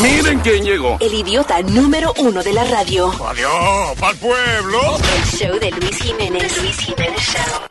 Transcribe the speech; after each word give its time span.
Miren 0.00 0.40
quién 0.40 0.64
llegó. 0.64 0.96
El 1.00 1.14
idiota 1.14 1.60
número 1.62 2.12
uno 2.18 2.42
de 2.42 2.52
la 2.52 2.64
radio. 2.64 3.12
Adiós, 3.26 3.98
pa'l 3.98 4.16
pueblo. 4.16 4.80
El 5.16 5.24
show 5.38 5.58
de 5.58 5.70
Luis 5.72 5.96
Jiménez. 5.98 6.56
Luis 6.62 6.76
Jiménez 6.78 7.20
Show. 7.20 7.70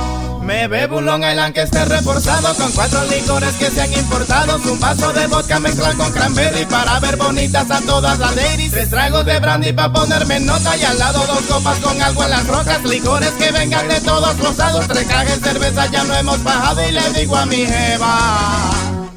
Me 0.51 0.67
bebo 0.67 0.97
un 0.97 1.05
Long 1.05 1.23
Island 1.23 1.53
que 1.53 1.61
esté 1.61 1.85
reforzado 1.85 2.53
con 2.55 2.69
cuatro 2.73 2.99
licores 3.05 3.53
que 3.55 3.71
se 3.71 3.81
han 3.83 3.93
importado. 3.93 4.57
Un 4.69 4.81
vaso 4.81 5.13
de 5.13 5.25
vodka 5.27 5.61
mezclado 5.61 5.97
con 5.97 6.11
cranberry 6.11 6.65
para 6.65 6.99
ver 6.99 7.15
bonitas 7.15 7.71
a 7.71 7.79
todas 7.79 8.19
las 8.19 8.35
ladies. 8.35 8.69
Tres 8.71 8.89
tragos 8.89 9.25
de 9.25 9.39
brandy 9.39 9.71
para 9.71 9.93
ponerme 9.93 10.35
en 10.35 10.45
nota 10.45 10.75
y 10.75 10.83
al 10.83 10.99
lado 10.99 11.25
dos 11.25 11.39
copas 11.47 11.79
con 11.79 11.99
algo 12.01 12.25
en 12.25 12.29
las 12.31 12.45
rocas. 12.47 12.83
Licores 12.83 13.31
que 13.39 13.49
vengan 13.53 13.87
de 13.87 14.01
todos 14.01 14.37
los 14.39 14.57
lados. 14.57 14.85
Tres 14.89 15.07
cajas 15.07 15.39
de 15.41 15.49
cerveza 15.51 15.85
ya 15.89 16.03
no 16.03 16.15
hemos 16.15 16.43
bajado 16.43 16.85
y 16.85 16.91
le 16.91 17.09
digo 17.13 17.37
a 17.37 17.45
mi 17.45 17.65
jeva. 17.65 18.71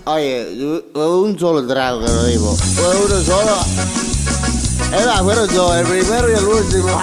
Oye, 0.04 0.56
yo- 0.56 1.10
un 1.18 1.36
solo 1.36 1.66
trago 1.66 1.98
que 2.06 2.12
lo 2.12 2.24
digo. 2.26 2.56
Fue 2.56 2.96
uno 3.06 3.20
solo. 3.24 3.56
Era, 5.02 5.16
fueron 5.24 5.52
dos, 5.52 5.76
el 5.78 5.84
primero 5.86 6.30
y 6.30 6.34
el 6.36 6.44
último. 6.44 7.02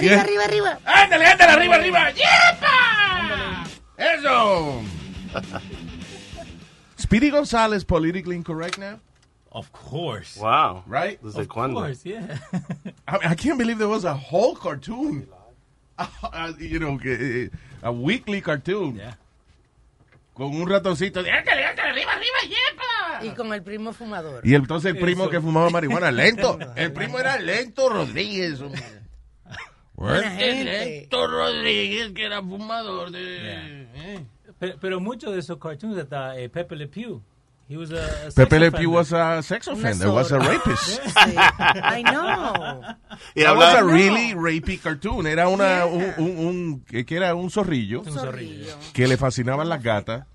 Arriba, 0.00 0.20
arriba, 0.20 0.44
arriba. 0.44 0.78
¡Ándale, 0.84 1.26
ándale, 1.26 1.52
arriba, 1.52 1.74
arriba! 1.76 2.10
¡Yepa! 2.10 3.64
¡Eso! 3.96 4.82
Speedy 6.98 7.30
González 7.30 7.84
politically 7.84 8.36
incorrect 8.36 8.78
now? 8.78 9.00
Of 9.52 9.70
course. 9.72 10.38
Wow. 10.38 10.84
Right? 10.86 11.20
¿Desde 11.20 11.40
Of 11.42 11.48
course, 11.48 12.04
yeah. 12.04 12.38
I, 13.08 13.12
mean, 13.18 13.28
I 13.32 13.34
can't 13.34 13.58
believe 13.58 13.78
there 13.78 13.88
was 13.88 14.04
a 14.04 14.14
whole 14.14 14.54
cartoon. 14.54 15.26
Uh, 15.98 16.52
you 16.58 16.78
know, 16.78 16.98
eh, 17.04 17.50
a 17.82 17.92
weekly 17.92 18.40
cartoon. 18.40 18.96
Yeah. 18.96 19.16
Con 20.32 20.46
un 20.54 20.66
ratoncito. 20.66 21.22
de, 21.22 21.30
"Ándale, 21.30 21.62
ándale, 21.66 21.90
arriba, 21.90 22.12
arriba, 22.12 22.38
yepa! 22.48 23.24
Y 23.26 23.34
con 23.36 23.52
el 23.52 23.62
primo 23.62 23.92
fumador. 23.92 24.40
Y 24.46 24.54
entonces 24.54 24.94
el 24.94 24.98
primo 24.98 25.24
Eso. 25.24 25.30
que 25.32 25.40
fumaba 25.42 25.68
marihuana, 25.68 26.10
lento. 26.10 26.58
El 26.74 26.94
primo 26.94 27.18
era 27.18 27.36
lento 27.36 27.90
Rodríguez. 27.90 28.62
hombre. 28.62 28.82
Este. 30.00 30.64
Lento 30.64 31.26
Rodríguez, 31.26 32.12
que 32.12 32.24
era 32.24 32.40
fumador 32.42 33.10
de... 33.10 33.86
eh. 33.94 34.24
Pero, 34.58 34.74
pero 34.80 35.00
muchos 35.00 35.32
de 35.32 35.40
esos 35.40 35.58
cartoons 35.58 35.96
hasta 35.98 36.38
eh, 36.38 36.48
Pepe 36.48 36.76
Le 36.76 36.86
Pew. 36.88 37.22
He 37.68 37.76
was 37.76 37.92
a, 37.92 38.04
a 38.04 38.30
sex 38.30 38.34
Pepe 38.34 38.58
Le 38.58 38.66
offender. 38.66 38.80
Pew 38.80 38.90
was 38.90 39.12
a 39.12 39.42
sex 39.42 39.68
offender, 39.68 40.08
was 40.10 40.32
a 40.32 40.38
rapist. 40.40 41.00
Sí. 41.04 41.34
I 41.36 42.02
know. 42.02 42.82
That 43.36 43.56
was 43.56 43.74
a 43.74 43.84
really 43.84 44.34
rapey 44.34 44.76
cartoon. 44.82 45.26
Era 45.28 45.48
una, 45.48 45.84
Yeah. 45.86 45.86
un, 45.86 46.14
un, 46.18 46.46
un- 46.46 46.80
que 46.80 47.04
que 47.04 47.16
era 47.16 47.34
un 47.36 47.48
zorrillo 47.50 48.00
Un 48.00 48.12
zorrillo. 48.12 48.76
que 48.92 49.06
le 49.06 49.16
fascinaban 49.16 49.68
las 49.68 49.82
gatas. 49.82 50.26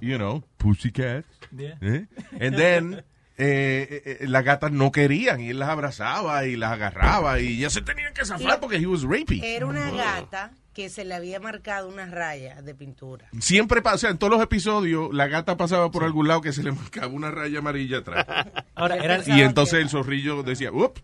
You 0.00 0.18
know, 0.18 0.42
pussycat. 0.58 1.24
Yeah. 1.56 1.76
¿eh? 1.80 2.06
And 2.40 2.56
then, 2.56 3.02
eh, 3.38 4.02
eh, 4.04 4.18
eh, 4.20 4.28
las 4.28 4.44
gatas 4.44 4.72
no 4.72 4.92
querían 4.92 5.40
y 5.40 5.50
él 5.50 5.58
las 5.58 5.70
abrazaba 5.70 6.44
y 6.44 6.56
las 6.56 6.72
agarraba 6.72 7.40
y 7.40 7.58
ya 7.58 7.70
se 7.70 7.80
tenían 7.80 8.12
que 8.12 8.24
zafar 8.24 8.60
porque 8.60 8.76
he 8.76 8.86
was 8.86 9.02
rapey. 9.02 9.40
Era 9.42 9.66
una 9.66 9.90
gata 9.90 10.52
que 10.74 10.88
se 10.88 11.04
le 11.04 11.14
había 11.14 11.40
marcado 11.40 11.88
una 11.88 12.06
raya 12.06 12.62
de 12.62 12.74
pintura. 12.74 13.28
Siempre 13.40 13.82
pasa, 13.82 14.08
en 14.08 14.18
todos 14.18 14.32
los 14.32 14.42
episodios, 14.42 15.12
la 15.12 15.26
gata 15.26 15.56
pasaba 15.56 15.90
por 15.90 16.04
algún 16.04 16.28
lado 16.28 16.40
que 16.40 16.52
se 16.52 16.62
le 16.62 16.72
marcaba 16.72 17.08
una 17.08 17.30
raya 17.30 17.58
amarilla 17.58 17.98
atrás. 17.98 18.26
Ahora, 18.74 18.96
Yo 18.96 19.02
¿era, 19.02 19.16
pensaba 19.16 19.38
y 19.38 19.42
entonces 19.42 19.80
el 19.80 19.88
zorrillo 19.88 20.42
decía, 20.42 20.72
up, 20.72 20.94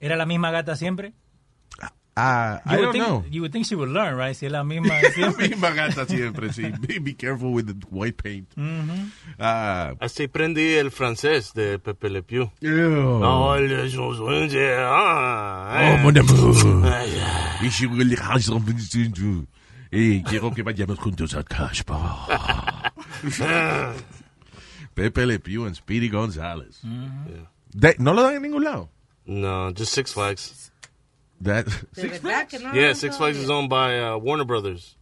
¿era 0.00 0.16
la 0.16 0.26
misma 0.26 0.50
gata 0.50 0.76
siempre? 0.76 1.12
Ah, 2.16 2.60
I 2.64 2.76
don't 2.76 2.92
think, 2.92 3.04
know. 3.06 3.24
You 3.30 3.42
would 3.42 3.52
think 3.52 3.66
she 3.66 3.74
would 3.76 3.90
learn, 3.90 4.16
right? 4.16 4.34
Si 4.34 4.46
es 4.46 4.52
la 4.52 4.64
misma 4.64 4.88
La 5.02 5.10
siempre. 5.10 5.48
misma 5.48 5.70
gata 5.70 6.06
siempre, 6.06 6.52
sí. 6.52 6.62
Be, 6.80 6.98
be 6.98 7.14
careful 7.14 7.52
with 7.52 7.66
the 7.66 7.74
white 7.90 8.16
paint. 8.22 8.48
Ujú. 8.56 9.10
Ah, 9.38 9.92
Así 10.00 10.26
prendí 10.28 10.74
el 10.74 10.90
francés 10.90 11.52
de 11.54 11.78
Pepe 11.78 12.08
Le 12.10 12.22
Pew. 12.22 12.50
ew. 12.60 13.20
No, 13.20 13.56
le 13.58 13.88
songe, 13.90 14.74
ah, 14.78 15.68
Oh, 15.76 15.80
eh. 15.80 15.98
mon 16.02 16.16
amour. 16.18 16.84
Ay, 16.92 17.10
ay. 17.60 17.66
Y 17.66 17.70
si 17.70 17.86
huele 17.86 18.16
a 18.20 18.38
son- 18.40 18.64
Y 19.92 20.22
quiero 20.24 20.50
que 20.52 20.62
vayamos 20.62 20.98
juntos 20.98 21.34
a 21.34 21.42
Cashbar. 21.44 22.92
Pepe 24.94 25.26
Le 25.26 25.38
Pew 25.38 25.64
and 25.66 25.74
Speedy 25.76 26.08
González. 26.08 26.80
De- 27.72 27.96
¿No 27.98 28.12
lo 28.14 28.22
dan 28.22 28.36
en 28.36 28.42
ningún 28.42 28.64
lado? 28.64 28.90
No, 29.26 29.70
just 29.76 29.92
Six 29.94 30.12
Flags. 30.14 30.72
That- 31.40 31.66
De 31.94 32.08
verdad 32.08 32.48
que 32.48 32.58
no. 32.58 32.72
Yeah, 32.72 32.92
Six 32.94 33.16
Flags 33.16 33.36
is 33.38 33.50
owned 33.50 33.68
by 33.68 33.98
uh, 34.00 34.16
Warner 34.18 34.44
Brothers. 34.44 34.96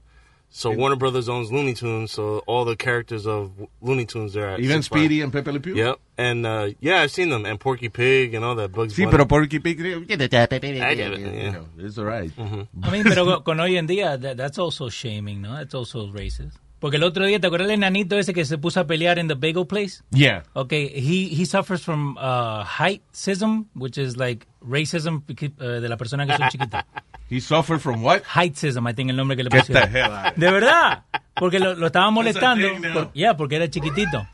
So 0.56 0.70
Warner 0.70 0.94
Brothers 0.94 1.28
owns 1.28 1.50
Looney 1.50 1.74
Tunes, 1.74 2.12
so 2.12 2.38
all 2.46 2.64
the 2.64 2.76
characters 2.76 3.26
of 3.26 3.50
Looney 3.82 4.04
Tunes 4.06 4.36
are 4.36 4.46
at 4.50 4.60
Even 4.60 4.82
Six 4.82 4.86
Flags. 4.88 5.00
Speedy 5.02 5.20
and 5.20 5.32
Pepe 5.32 5.50
Le 5.50 5.58
Pew? 5.58 5.74
Yep, 5.74 5.98
and 6.16 6.46
uh, 6.46 6.68
yeah, 6.78 7.00
I've 7.02 7.10
seen 7.10 7.28
them, 7.28 7.44
and 7.44 7.58
Porky 7.58 7.88
Pig 7.88 8.34
and 8.34 8.44
all 8.44 8.54
that. 8.54 8.70
Bugs 8.72 8.94
Sí, 8.94 9.02
Bunny. 9.04 9.10
pero 9.10 9.24
Porky 9.26 9.58
Pig... 9.58 9.80
I 9.80 10.04
get 10.04 10.20
it, 10.20 11.18
You 11.18 11.50
know, 11.52 11.66
It's 11.78 11.98
all 11.98 12.04
right. 12.04 12.30
I 12.38 12.90
mean, 12.90 13.02
pero 13.02 13.24
con- 13.24 13.42
con 13.42 13.58
hoy 13.60 13.76
en 13.76 13.88
día, 13.88 14.16
that- 14.20 14.36
that's 14.36 14.56
also 14.58 14.88
shaming, 14.90 15.42
¿no? 15.42 15.56
That's 15.56 15.74
also 15.74 16.06
racist. 16.12 16.52
Porque 16.84 16.98
el 16.98 17.02
otro 17.04 17.24
día, 17.24 17.40
¿te 17.40 17.46
acuerdas 17.46 17.68
del 17.68 17.76
enanito 17.76 18.18
ese 18.18 18.34
que 18.34 18.44
se 18.44 18.58
puso 18.58 18.78
a 18.78 18.86
pelear 18.86 19.18
en 19.18 19.26
The 19.26 19.36
Bagel 19.36 19.66
Place? 19.66 20.02
Yeah. 20.10 20.42
Okay, 20.52 20.92
he, 20.94 21.34
he 21.34 21.46
suffers 21.46 21.82
from 21.82 22.14
uh, 22.18 22.62
heightism, 22.62 23.68
which 23.74 23.96
is 23.96 24.18
like 24.18 24.46
racism 24.60 25.22
uh, 25.26 25.80
de 25.80 25.88
la 25.88 25.96
persona 25.96 26.26
que 26.26 26.36
son 26.36 26.50
chiquita. 26.50 26.84
He 27.30 27.40
suffered 27.40 27.80
from 27.80 28.02
what? 28.02 28.22
Heightism, 28.24 28.86
I 28.86 28.92
think 28.92 29.08
el 29.08 29.16
nombre 29.16 29.34
que 29.34 29.44
le 29.44 29.48
pusieron. 29.48 29.90
the 29.90 29.98
hell 29.98 30.12
out. 30.12 30.34
De 30.36 30.50
verdad. 30.50 31.04
Porque 31.34 31.58
lo, 31.58 31.74
lo 31.74 31.86
estaban 31.86 32.12
molestando. 32.12 32.68
por- 32.92 33.12
yeah, 33.14 33.34
porque 33.34 33.56
era 33.56 33.70
chiquitito. 33.70 34.28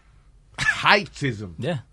Heightism. 0.82 1.54
Yeah. 1.56 1.84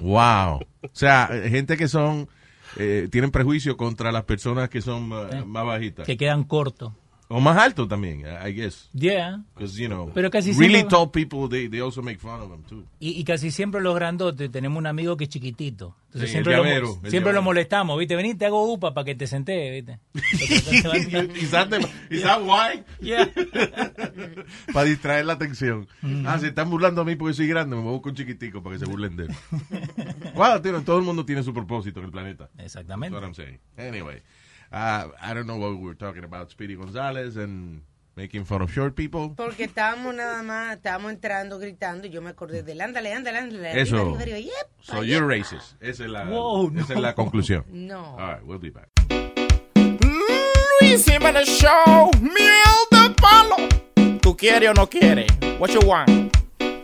Wow. 0.00 0.60
O 0.84 0.90
sea, 0.92 1.30
eh, 1.32 1.50
gente 1.50 1.76
que 1.76 1.88
son, 1.88 2.28
eh, 2.76 3.08
tienen 3.10 3.32
prejuicio 3.32 3.76
contra 3.76 4.12
las 4.12 4.22
personas 4.22 4.68
que 4.68 4.82
son 4.82 5.10
uh, 5.10 5.44
más 5.44 5.66
bajitas. 5.66 6.06
Que 6.06 6.16
quedan 6.16 6.44
cortos. 6.44 6.92
O 7.32 7.38
más 7.40 7.56
altos 7.58 7.86
también, 7.88 8.24
I 8.44 8.52
guess. 8.52 8.90
Yeah. 8.92 9.38
Because, 9.54 9.80
you 9.80 9.86
know, 9.86 10.10
Pero 10.12 10.30
casi 10.32 10.50
really 10.52 10.74
siempre- 10.78 10.90
tall 10.96 11.10
people, 11.12 11.48
they, 11.48 11.68
they 11.68 11.78
also 11.80 12.02
make 12.02 12.18
fun 12.18 12.40
of 12.40 12.50
them, 12.50 12.64
too. 12.64 12.84
Y, 12.98 13.10
y 13.20 13.22
casi 13.22 13.52
siempre 13.52 13.80
los 13.80 13.94
grandotes 13.94 14.50
tenemos 14.50 14.76
un 14.78 14.88
amigo 14.88 15.16
que 15.16 15.24
es 15.24 15.30
chiquitito. 15.30 15.94
Entonces 16.06 16.28
Sí, 16.30 16.32
siempre, 16.32 16.56
lo, 16.56 16.64
llavero, 16.64 16.98
el 17.04 17.10
siempre 17.10 17.32
lo 17.32 17.40
molestamos, 17.40 17.96
¿viste? 17.96 18.16
Vení, 18.16 18.34
te 18.34 18.46
hago 18.46 18.72
upa 18.72 18.92
para 18.92 19.04
que 19.04 19.14
te 19.14 19.28
senté, 19.28 19.70
¿viste? 19.70 20.00
is, 21.40 21.50
that 21.52 21.68
the- 21.68 21.88
is 22.10 22.22
that 22.24 22.42
why? 22.42 22.82
Yeah. 23.00 23.28
para 24.72 24.84
distraer 24.86 25.24
la 25.26 25.34
atención. 25.34 25.86
Ah, 26.26 26.36
se 26.40 26.48
están 26.48 26.68
burlando 26.68 27.02
a 27.02 27.04
mí 27.04 27.14
porque 27.14 27.34
soy 27.34 27.46
grande, 27.46 27.76
me 27.76 27.82
busco 27.82 28.08
un 28.08 28.16
chiquitico 28.16 28.60
para 28.62 28.74
que 28.76 28.84
se 28.84 28.90
burlen 28.90 29.16
de 29.16 29.24
él. 29.26 29.30
Wow, 30.34 30.60
tío, 30.62 30.80
todo 30.82 30.98
el 30.98 31.04
mundo 31.04 31.24
tiene 31.24 31.42
su 31.42 31.52
propósito 31.52 32.00
en 32.00 32.06
el 32.06 32.12
planeta. 32.12 32.48
Exactamente. 32.58 33.14
That's 33.14 33.22
what 33.22 33.28
I'm 33.28 33.34
saying. 33.34 33.60
Anyway, 33.76 34.22
uh, 34.72 35.08
I 35.20 35.34
don't 35.34 35.46
know 35.46 35.56
what 35.56 35.70
we 35.78 35.84
were 35.84 35.94
talking 35.94 36.24
about. 36.24 36.50
Speedy 36.50 36.76
González 36.76 37.36
and 37.36 37.82
making 38.16 38.44
fun 38.44 38.62
of 38.62 38.70
short 38.72 38.94
people. 38.94 39.30
Porque 39.36 39.64
estábamos 39.64 40.14
nada 40.14 40.42
más, 40.42 40.76
estábamos 40.76 41.12
entrando, 41.12 41.58
gritando, 41.58 42.06
y 42.06 42.10
yo 42.10 42.20
me 42.22 42.30
acordé 42.30 42.62
del 42.62 42.80
ándale, 42.80 43.12
ándale, 43.12 43.38
ándale. 43.38 43.80
Eso. 43.80 43.96
arriba, 43.96 44.20
arriba, 44.22 44.38
yep, 44.38 44.68
So 44.80 45.02
you're 45.02 45.26
racist. 45.26 45.80
Esa 45.80 46.04
es 46.04 46.10
la, 46.10 46.24
Wow, 46.24 46.70
esa 46.74 46.80
es 46.82 46.88
no. 46.90 47.00
la 47.00 47.14
conclusión. 47.14 47.64
No. 47.70 48.16
All 48.18 48.34
right, 48.34 48.44
we'll 48.44 48.58
be 48.60 48.70
back. 48.70 48.88
Luis 50.80 51.04
Jiménez 51.04 51.46
Show, 51.48 52.10
miel 52.20 52.76
de 52.90 53.14
palo. 53.20 53.56
¿Tú 54.20 54.36
quieres 54.36 54.70
o 54.70 54.74
no 54.74 54.86
quieres? 54.88 55.26
What 55.58 55.70
you 55.70 55.80
want? 55.86 56.08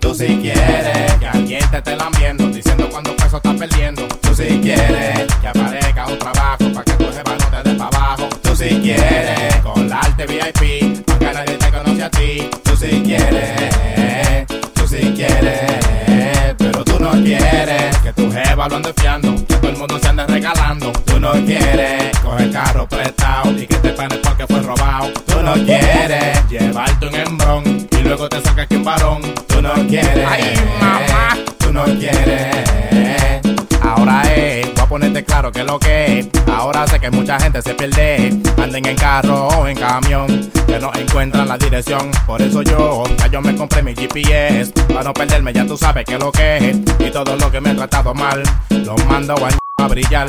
Tú 0.01 0.15
si 0.15 0.27
quieres 0.39 1.15
que 1.19 1.27
alguien 1.27 1.61
te 1.71 1.79
esté 1.79 1.97
lambiendo, 1.97 2.47
diciendo 2.49 2.89
cuánto 2.91 3.15
peso 3.17 3.39
estás 3.39 3.57
perdiendo. 3.57 4.07
Tú 4.23 4.35
si 4.35 4.61
quieres 4.61 5.27
que 5.41 5.49
aparezca 5.49 6.07
un 6.07 6.19
trabajo 6.19 6.73
para 6.73 6.85
que 6.85 6.93
tu 6.93 7.06
para 7.23 7.87
abajo. 7.87 8.29
Tú 8.43 8.55
si 8.55 8.69
quieres 8.81 9.57
colarte 9.63 10.27
VIP, 10.27 11.05
aunque 11.09 11.33
nadie 11.33 11.57
te 11.57 11.71
conoce 11.71 12.03
a 12.03 12.11
ti. 12.11 12.51
Tú 12.63 12.77
si 12.77 13.03
quieres, 13.03 14.47
tú 14.75 14.87
si 14.87 15.13
quieres, 15.13 16.55
pero 16.59 16.85
tú 16.85 16.99
no 17.01 17.13
quieres 17.13 17.97
que 17.99 18.13
tu 18.13 18.31
jeva 18.31 18.69
lo 18.69 18.77
ande 18.77 18.93
fiando, 18.97 19.35
que 19.47 19.55
todo 19.55 19.71
el 19.71 19.77
mundo 19.77 19.99
se 19.99 20.09
ande 20.09 20.27
regalando. 20.27 20.93
Tú 21.05 21.21
no 21.21 21.33
quieres 21.33 22.19
coger 22.19 22.51
carro 22.53 22.89
prestado 22.89 23.53
y 23.53 23.67
que 23.67 23.77
te 23.77 23.91
panes 23.91 24.19
porque 24.19 24.47
fue 24.47 24.61
robado. 24.61 25.13
Tú 25.27 25.41
no 25.43 25.55
quieres 25.55 26.49
llevarte 26.49 27.07
un 27.07 27.15
embrón 27.15 27.89
y 27.91 27.97
luego 28.03 28.29
te 28.29 28.41
sacas 28.43 28.67
que 28.67 28.77
un 28.77 28.85
varón. 28.85 29.23
Tú 29.47 29.63
no 29.63 29.73
quieres, 29.89 30.27
ay 30.29 30.55
mamá, 30.81 31.37
tú 31.59 31.73
no 31.73 31.85
quieres. 31.85 32.57
Ahora 33.83 34.23
es, 34.35 34.56
ponerte 34.97 35.25
claro 35.25 35.53
que 35.53 35.63
lo 35.63 35.79
que 35.79 36.21
es. 36.21 36.29
Ahora 36.51 36.87
sé 36.87 36.99
que 36.99 37.11
mucha 37.11 37.39
gente 37.39 37.61
se 37.61 37.75
pierde. 37.75 38.33
Anden 38.57 38.87
en 38.87 38.97
carro 38.97 39.49
o 39.49 39.69
en 39.69 39.77
camión, 39.77 40.51
que 40.67 40.79
no 40.79 40.91
encuentran 40.95 41.49
la 41.49 41.59
dirección. 41.59 42.11
Por 42.27 42.41
eso 42.41 42.63
yo, 42.63 43.05
ya 43.19 43.27
yo 43.27 43.43
me 43.43 43.55
compré 43.55 43.83
mi 43.83 43.95
GPS. 43.95 44.73
Para 44.89 45.03
no 45.03 45.13
perderme, 45.13 45.53
ya 45.53 45.67
tú 45.67 45.77
sabes 45.77 46.07
que 46.07 46.19
lo 46.19 46.33
que 46.33 46.71
es. 46.71 46.79
Y 46.99 47.11
todo 47.11 47.37
lo 47.37 47.51
que 47.51 47.61
me 47.61 47.71
ha 47.71 47.77
tratado 47.77 48.15
mal, 48.15 48.43
lo 48.71 48.97
mando 49.07 49.35
a 49.77 49.87
brillar. 49.87 50.29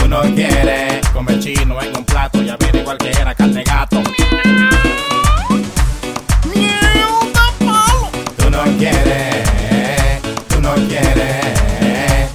No 0.11 0.21
quieres 0.35 1.07
comer 1.13 1.39
chino 1.39 1.81
en 1.81 1.95
un 1.95 2.03
plato 2.03 2.43
y 2.43 2.49
averiguar 2.49 2.97
que 2.97 3.11
era 3.11 3.33
carne 3.33 3.63
gato. 3.63 4.03
Tú 8.35 8.49
no 8.49 8.63
quieres, 8.77 10.21
tú 10.49 10.59
no 10.59 10.73
quieres. 10.89 12.29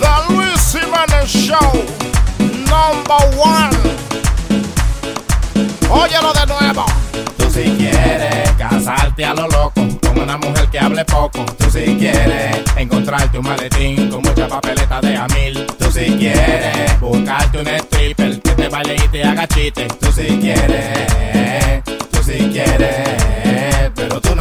The 0.00 0.32
Luis 0.32 0.72
Jiménez 0.72 1.28
Show, 1.28 1.84
number 2.38 3.22
one. 3.38 3.76
Óyelo 5.90 6.32
de 6.32 6.46
nuevo. 6.46 6.86
Tú 7.36 7.50
si 7.50 7.64
quieres 7.76 8.50
casarte 8.52 9.22
a 9.22 9.34
lo 9.34 9.48
loco 9.48 9.67
una 10.28 10.36
mujer 10.36 10.68
que 10.68 10.78
hable 10.78 11.04
poco. 11.06 11.42
Tú 11.56 11.70
si 11.70 11.96
quieres 11.96 12.62
encontrarte 12.76 13.38
un 13.38 13.46
maletín 13.46 14.10
con 14.10 14.20
mucha 14.20 14.46
papeleta 14.46 15.00
de 15.00 15.16
a 15.16 15.26
mil. 15.28 15.66
Tú 15.78 15.90
si 15.90 16.04
quieres 16.18 17.00
buscarte 17.00 17.58
un 17.58 17.66
stripper 17.66 18.40
que 18.42 18.50
te 18.50 18.68
baile 18.68 18.96
y 18.96 19.08
te 19.08 19.24
haga 19.24 19.46
chiste. 19.46 19.88
Tú 19.98 20.12
si 20.12 20.26
quieres, 20.38 21.82
tú 22.10 22.22
si 22.22 22.38
quieres, 22.50 23.47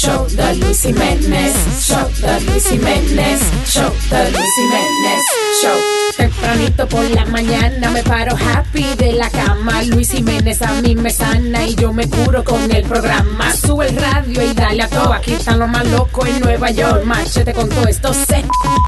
Show, 0.00 0.26
The 0.34 0.54
Luis 0.54 0.80
Jiménez 0.80 1.52
Show, 1.78 2.08
The 2.22 2.40
Luis 2.46 2.70
Jiménez 2.70 3.38
Show, 3.66 3.92
The 4.08 4.30
Luis 4.30 4.50
Jiménez 4.56 5.22
Show. 5.60 5.76
Tempranito 6.16 6.88
por 6.88 7.04
la 7.10 7.26
mañana 7.26 7.90
me 7.90 8.02
paro 8.02 8.34
happy 8.34 8.94
de 8.96 9.12
la 9.12 9.28
cama. 9.28 9.82
Luis 9.82 10.10
Jiménez 10.10 10.62
a 10.62 10.72
mí 10.80 10.94
me 10.94 11.10
sana 11.10 11.66
y 11.66 11.74
yo 11.74 11.92
me 11.92 12.08
curo 12.08 12.42
con 12.42 12.74
el 12.74 12.84
programa. 12.84 13.52
Sube 13.54 13.88
el 13.88 13.96
radio 13.96 14.42
y 14.42 14.54
dale 14.54 14.84
a 14.84 14.88
todo. 14.88 15.12
Aquí 15.12 15.34
están 15.34 15.58
los 15.58 15.68
más 15.68 15.86
locos 15.88 16.26
en 16.26 16.40
Nueva 16.40 16.70
York. 16.70 17.04
Machete 17.04 17.52
con 17.52 17.68
todo 17.68 17.86
esto 17.86 18.14
se 18.14 18.42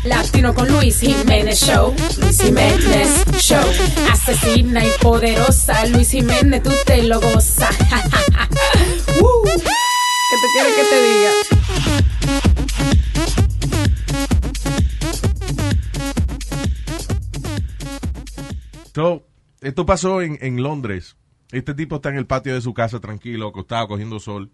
latino 0.05 0.55
con 0.55 0.67
Luis 0.69 0.99
Jiménez 1.01 1.61
Show. 1.61 1.95
Luis 2.23 2.41
Jiménez 2.41 3.23
Show. 3.37 3.65
Asesina 4.11 4.83
y 4.83 4.91
poderosa. 5.03 5.85
Luis 5.89 6.11
Jiménez, 6.11 6.63
tú 6.63 6.71
te 6.87 7.03
lo 7.03 7.21
gozas. 7.21 7.77
Uh, 9.21 9.45
¿Qué 10.33 10.39
te 10.39 10.47
quiere 10.55 10.75
que 10.75 10.85
te 10.89 10.99
diga? 11.13 11.31
So, 18.95 19.27
esto 19.61 19.85
pasó 19.85 20.23
en, 20.23 20.39
en 20.41 20.63
Londres. 20.63 21.17
Este 21.51 21.75
tipo 21.75 21.97
está 21.97 22.09
en 22.09 22.17
el 22.17 22.25
patio 22.25 22.55
de 22.55 22.63
su 22.63 22.73
casa 22.73 22.99
tranquilo, 22.99 23.49
acostado, 23.49 23.89
cogiendo 23.89 24.21
sol. 24.21 24.51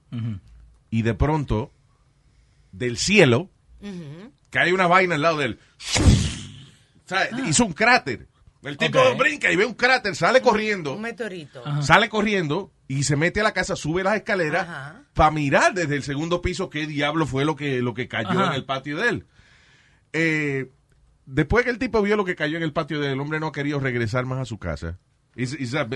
Y 0.91 1.03
de 1.03 1.15
pronto, 1.15 1.71
del 2.73 2.99
cielo, 2.99 3.49
cae 4.51 4.73
una 4.73 4.89
vaina 4.89 5.15
al 5.15 5.23
lado 5.23 5.39
de 5.39 5.45
él. 5.45 5.61
O 7.05 7.09
sea, 7.09 7.29
hizo 7.47 7.65
un 7.65 7.73
cráter. 7.73 8.27
El 8.65 8.77
tipo 8.77 8.99
brinca 9.17 9.53
y 9.53 9.55
ve 9.55 9.65
un 9.65 9.75
cráter, 9.75 10.17
sale 10.17 10.43
corriendo. 10.43 10.95
Un 10.95 11.03
meteorito. 11.03 11.63
Sale 11.83 12.09
corriendo 12.09 12.73
y 12.89 13.03
se 13.05 13.17
mete 13.17 13.41
a 13.41 13.45
la 13.45 13.53
casa, 13.53 13.77
sube 13.77 14.03
las 14.03 14.17
escaleras 14.17 14.67
para 15.13 15.31
mirar 15.31 15.75
desde 15.75 15.95
el 15.95 16.03
segundo 16.03 16.41
piso 16.41 16.71
qué 16.71 16.87
diablo 16.87 17.27
fue 17.27 17.45
lo 17.45 17.55
que, 17.55 17.83
lo 17.83 17.93
que 17.93 18.09
cayó 18.09 18.31
Ajá. 18.31 18.47
en 18.49 18.53
el 18.55 18.65
patio 18.65 18.97
de 18.97 19.09
él. 19.11 19.27
Eh, 20.15 20.73
después 21.27 21.65
que 21.65 21.71
el 21.71 21.79
tipo 21.79 22.01
vio 22.01 22.17
lo 22.17 22.25
que 22.25 22.35
cayó 22.35 22.57
en 22.57 22.63
el 22.63 22.73
patio 22.73 22.99
del 22.99 23.21
hombre 23.21 23.41
no 23.41 23.49
ha 23.49 23.53
querido 23.53 23.79
regresar 23.79 24.25
más 24.25 24.39
a 24.39 24.45
su 24.47 24.59
casa. 24.59 24.99
He's, 25.37 25.53
he's 25.53 25.75
a, 25.75 25.87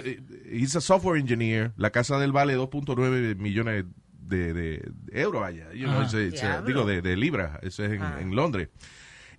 he's 0.51 0.77
a 0.77 0.81
software 0.81 1.19
engineer. 1.19 1.73
La 1.77 1.91
casa 1.91 2.19
del 2.19 2.31
vale 2.31 2.57
2.9 2.57 3.37
millones 3.37 3.87
de, 4.13 4.53
de 4.53 4.93
euros 5.13 5.43
allá. 5.43 5.73
You 5.73 5.87
know, 5.87 6.03
it's 6.03 6.15
it's 6.15 6.43
digo, 6.67 6.85
de, 6.85 7.01
de 7.01 7.17
libras. 7.17 7.59
Eso 7.63 7.85
es 7.85 7.93
en, 7.93 8.03
en 8.03 8.37
Londres. 8.37 8.69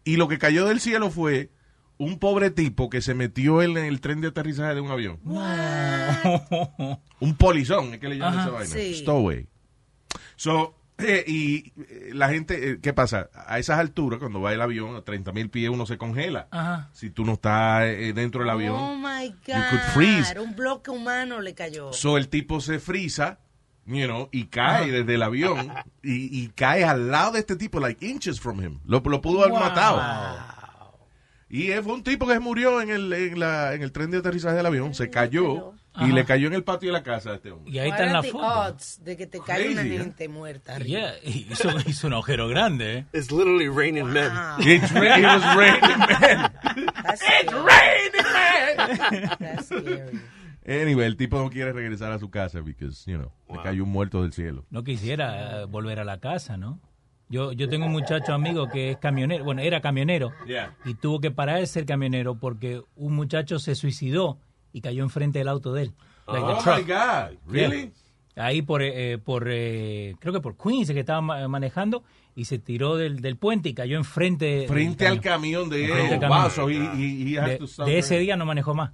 Y 0.03 0.17
lo 0.17 0.27
que 0.27 0.39
cayó 0.39 0.65
del 0.65 0.81
cielo 0.81 1.11
fue 1.11 1.51
un 2.03 2.19
pobre 2.19 2.49
tipo 2.51 2.89
que 2.89 3.01
se 3.01 3.13
metió 3.13 3.61
en 3.61 3.77
el 3.77 3.99
tren 4.01 4.21
de 4.21 4.27
aterrizaje 4.29 4.75
de 4.75 4.81
un 4.81 4.91
avión. 4.91 5.19
Un 7.19 7.35
polizón, 7.37 7.93
es 7.93 7.99
que 7.99 8.09
le 8.09 8.17
llaman 8.17 8.33
Ajá. 8.39 8.41
esa 8.43 8.51
vaina. 8.51 8.73
Sí. 8.73 8.95
Stowaway. 8.95 9.47
So, 10.35 10.75
eh, 10.97 11.23
y 11.27 11.73
eh, 11.81 12.09
la 12.13 12.29
gente, 12.29 12.71
eh, 12.71 12.79
¿qué 12.81 12.93
pasa? 12.93 13.29
A 13.47 13.59
esas 13.59 13.79
alturas, 13.79 14.19
cuando 14.19 14.41
va 14.41 14.53
el 14.53 14.61
avión 14.61 14.95
a 14.95 15.01
30 15.01 15.31
mil 15.31 15.49
pies, 15.49 15.69
uno 15.69 15.85
se 15.85 15.97
congela. 15.97 16.47
Ajá. 16.51 16.89
Si 16.93 17.09
tú 17.09 17.25
no 17.25 17.33
estás 17.33 17.83
dentro 18.13 18.41
del 18.41 18.49
avión. 18.49 18.75
Oh 18.75 18.95
my 18.95 19.29
You 19.29 19.53
could 19.69 19.81
freeze. 19.93 20.33
God. 20.33 20.43
Un 20.43 20.55
bloque 20.55 20.91
humano 20.91 21.41
le 21.41 21.53
cayó. 21.55 21.93
So 21.93 22.17
el 22.17 22.27
tipo 22.29 22.59
se 22.61 22.79
frisa, 22.79 23.39
you 23.85 24.05
know, 24.05 24.29
y 24.31 24.45
cae 24.45 24.91
desde 24.91 25.15
el 25.15 25.23
avión 25.23 25.73
y, 26.03 26.43
y 26.43 26.47
cae 26.49 26.83
al 26.83 27.09
lado 27.09 27.33
de 27.33 27.39
este 27.39 27.55
tipo, 27.55 27.79
like 27.79 28.05
inches 28.05 28.39
from 28.39 28.61
him. 28.61 28.79
Lo, 28.85 28.99
lo 28.99 29.21
pudo 29.21 29.39
haber 29.41 29.51
Wow. 29.53 29.59
matado. 29.61 30.52
Y 31.55 31.67
fue 31.83 31.93
un 31.93 32.01
tipo 32.01 32.25
que 32.25 32.39
murió 32.39 32.81
en 32.81 32.89
el, 32.89 33.13
en, 33.13 33.39
la, 33.39 33.75
en 33.75 33.83
el 33.83 33.91
tren 33.91 34.09
de 34.09 34.17
aterrizaje 34.17 34.55
del 34.55 34.65
avión, 34.65 34.95
se 34.95 35.11
cayó 35.11 35.73
y 35.93 36.05
Ajá. 36.05 36.07
le 36.07 36.25
cayó 36.25 36.47
en 36.47 36.53
el 36.53 36.63
patio 36.63 36.89
de 36.89 36.93
la 36.93 37.03
casa 37.03 37.29
de 37.29 37.35
este 37.35 37.51
hombre. 37.51 37.71
Y 37.71 37.77
ahí 37.77 37.91
está 37.91 38.07
en 38.07 38.13
la 38.13 38.23
foto. 38.23 38.75
de 39.01 39.15
que 39.15 39.27
te 39.27 39.39
caiga 39.39 39.69
una 39.71 39.83
¿eh? 39.83 39.97
gente 39.99 40.27
muerta. 40.27 40.79
Yeah, 40.79 41.13
hizo, 41.23 41.69
hizo 41.85 42.07
un 42.07 42.13
agujero 42.13 42.47
grande, 42.47 42.97
¿eh? 42.97 43.05
It's 43.13 43.31
literally 43.31 43.69
raining 43.69 44.07
men. 44.07 44.31
It's 44.61 44.91
ra- 44.91 45.19
it 45.19 45.23
was 45.25 45.55
raining 45.55 45.99
men. 45.99 46.51
That's 47.03 47.21
It's 47.21 47.53
raining 47.53 48.33
men. 48.33 49.29
That's 49.39 49.67
scary. 49.67 50.21
Anyway, 50.65 51.05
el 51.05 51.17
tipo 51.17 51.37
no 51.37 51.51
quiere 51.51 51.71
regresar 51.71 52.11
a 52.13 52.17
su 52.17 52.31
casa 52.31 52.61
because, 52.61 53.05
you 53.05 53.19
know, 53.19 53.31
le 53.47 53.61
cayó 53.61 53.83
un 53.83 53.91
muerto 53.91 54.23
del 54.23 54.33
cielo. 54.33 54.65
No 54.71 54.83
quisiera 54.83 55.61
eh, 55.61 55.65
volver 55.65 55.99
a 55.99 56.03
la 56.03 56.19
casa, 56.19 56.57
¿no? 56.57 56.79
Yo, 57.33 57.51
yo 57.51 57.67
tengo 57.67 57.87
un 57.87 57.91
muchacho 57.91 58.31
amigo 58.33 58.69
que 58.69 58.91
es 58.91 58.97
camionero, 58.97 59.43
bueno, 59.43 59.61
era 59.61 59.81
camionero, 59.81 60.31
Yeah. 60.45 60.75
y 60.85 60.93
tuvo 60.93 61.19
que 61.19 61.31
parar 61.31 61.59
de 61.59 61.65
ser 61.65 61.85
camionero 61.85 62.35
porque 62.35 62.81
un 62.95 63.15
muchacho 63.15 63.57
se 63.57 63.73
suicidó 63.73 64.37
y 64.71 64.81
cayó 64.81 65.01
enfrente 65.03 65.39
del 65.39 65.47
auto 65.47 65.73
de 65.73 65.83
él. 65.83 65.93
Like 66.27 66.45
Oh 66.45 66.75
my 66.77 66.83
God, 66.83 67.37
really? 67.51 67.91
Yeah. 68.35 68.45
Ahí 68.45 68.61
por, 68.61 68.81
eh, 68.83 69.17
por 69.17 69.47
eh, 69.49 70.15
creo 70.19 70.31
que 70.33 70.41
por 70.41 70.55
Queens 70.57 70.91
que 70.91 70.99
estaba 70.99 71.21
ma- 71.21 71.47
manejando 71.47 72.03
y 72.35 72.45
se 72.45 72.59
tiró 72.59 72.97
del, 72.97 73.19
del 73.21 73.35
puente 73.37 73.69
y 73.69 73.73
cayó 73.73 73.97
enfrente 73.97 74.45
del 74.45 74.67
Frente 74.67 75.07
al 75.07 75.19
camión 75.21 75.69
de 75.69 75.85
él. 75.85 75.91
al 75.91 76.09
Wow, 76.09 76.19
camión. 76.19 76.51
so 76.51 76.69
he, 76.69 76.75
he, 76.77 77.31
he 77.33 77.39
had 77.39 77.59
de, 77.85 77.97
ese 77.97 78.17
día 78.19 78.35
no 78.37 78.45
manejó 78.45 78.73
más. 78.75 78.91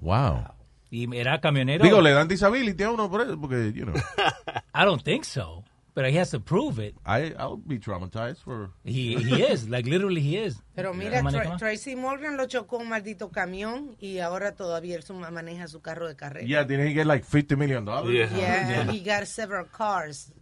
Wow. 0.00 0.44
Y 0.90 1.14
era 1.16 1.40
camionero. 1.40 1.84
Digo, 1.84 2.00
le 2.00 2.10
dan 2.12 2.26
disability 2.26 2.82
a 2.82 2.90
uno 2.90 3.08
por 3.10 3.20
eso, 3.22 3.40
porque, 3.40 3.72
you 3.74 3.84
know, 3.84 3.94
I 4.74 4.84
don't 4.84 5.02
think 5.02 5.24
so. 5.24 5.59
But 5.94 6.06
he 6.06 6.16
has 6.18 6.30
to 6.30 6.40
prove 6.40 6.78
it. 6.78 6.94
I, 7.04 7.34
I'll 7.38 7.56
be 7.56 7.78
traumatized 7.78 8.38
for... 8.44 8.70
He, 8.84 9.16
he 9.16 9.42
is, 9.42 9.68
like 9.68 9.86
literally 9.86 10.20
he 10.20 10.36
is. 10.36 10.62
Pero 10.76 10.94
mira, 10.94 11.20
Tra-. 11.22 11.56
Tracy 11.58 11.96
Morgan 11.96 12.36
lo 12.36 12.46
chocó 12.46 12.78
un 12.78 12.88
maldito 12.88 13.30
camión 13.30 13.96
y 14.00 14.18
ahora 14.20 14.52
todavía 14.54 14.96
él 14.96 15.02
su- 15.02 15.14
maneja 15.14 15.66
su 15.68 15.80
carro 15.80 16.06
de 16.06 16.14
carrera. 16.14 16.46
Yeah, 16.46 16.62
didn't 16.64 16.86
he 16.86 16.92
get 16.94 17.06
like 17.06 17.24
50 17.24 17.56
million 17.56 17.84
dollars? 17.84 18.14
Yeah, 18.32 18.90
he 18.90 19.00
got 19.00 19.26
several 19.26 19.66
cars. 19.66 20.32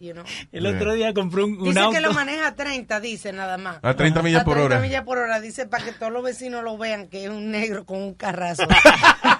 You 0.00 0.12
know. 0.12 0.24
El 0.52 0.66
otro 0.66 0.94
día 0.94 1.12
compró 1.14 1.44
un, 1.44 1.58
un 1.58 1.64
Dice 1.64 1.80
auto. 1.80 1.94
que 1.96 2.00
lo 2.00 2.12
maneja 2.12 2.48
a 2.48 2.54
30, 2.54 3.00
dice 3.00 3.32
nada 3.32 3.58
más. 3.58 3.78
A 3.82 3.94
30 3.94 4.22
millas 4.22 4.42
A 4.42 4.44
por 4.44 4.54
30 4.54 4.76
hora. 4.76 4.86
millas 4.86 5.02
por 5.04 5.18
hora, 5.18 5.40
dice 5.40 5.66
para 5.66 5.84
que 5.84 5.92
todos 5.92 6.12
los 6.12 6.22
vecinos 6.22 6.62
lo 6.62 6.78
vean 6.78 7.08
que 7.08 7.24
es 7.24 7.30
un 7.30 7.50
negro 7.50 7.84
con 7.84 7.98
un 7.98 8.14
carrazo. 8.14 8.64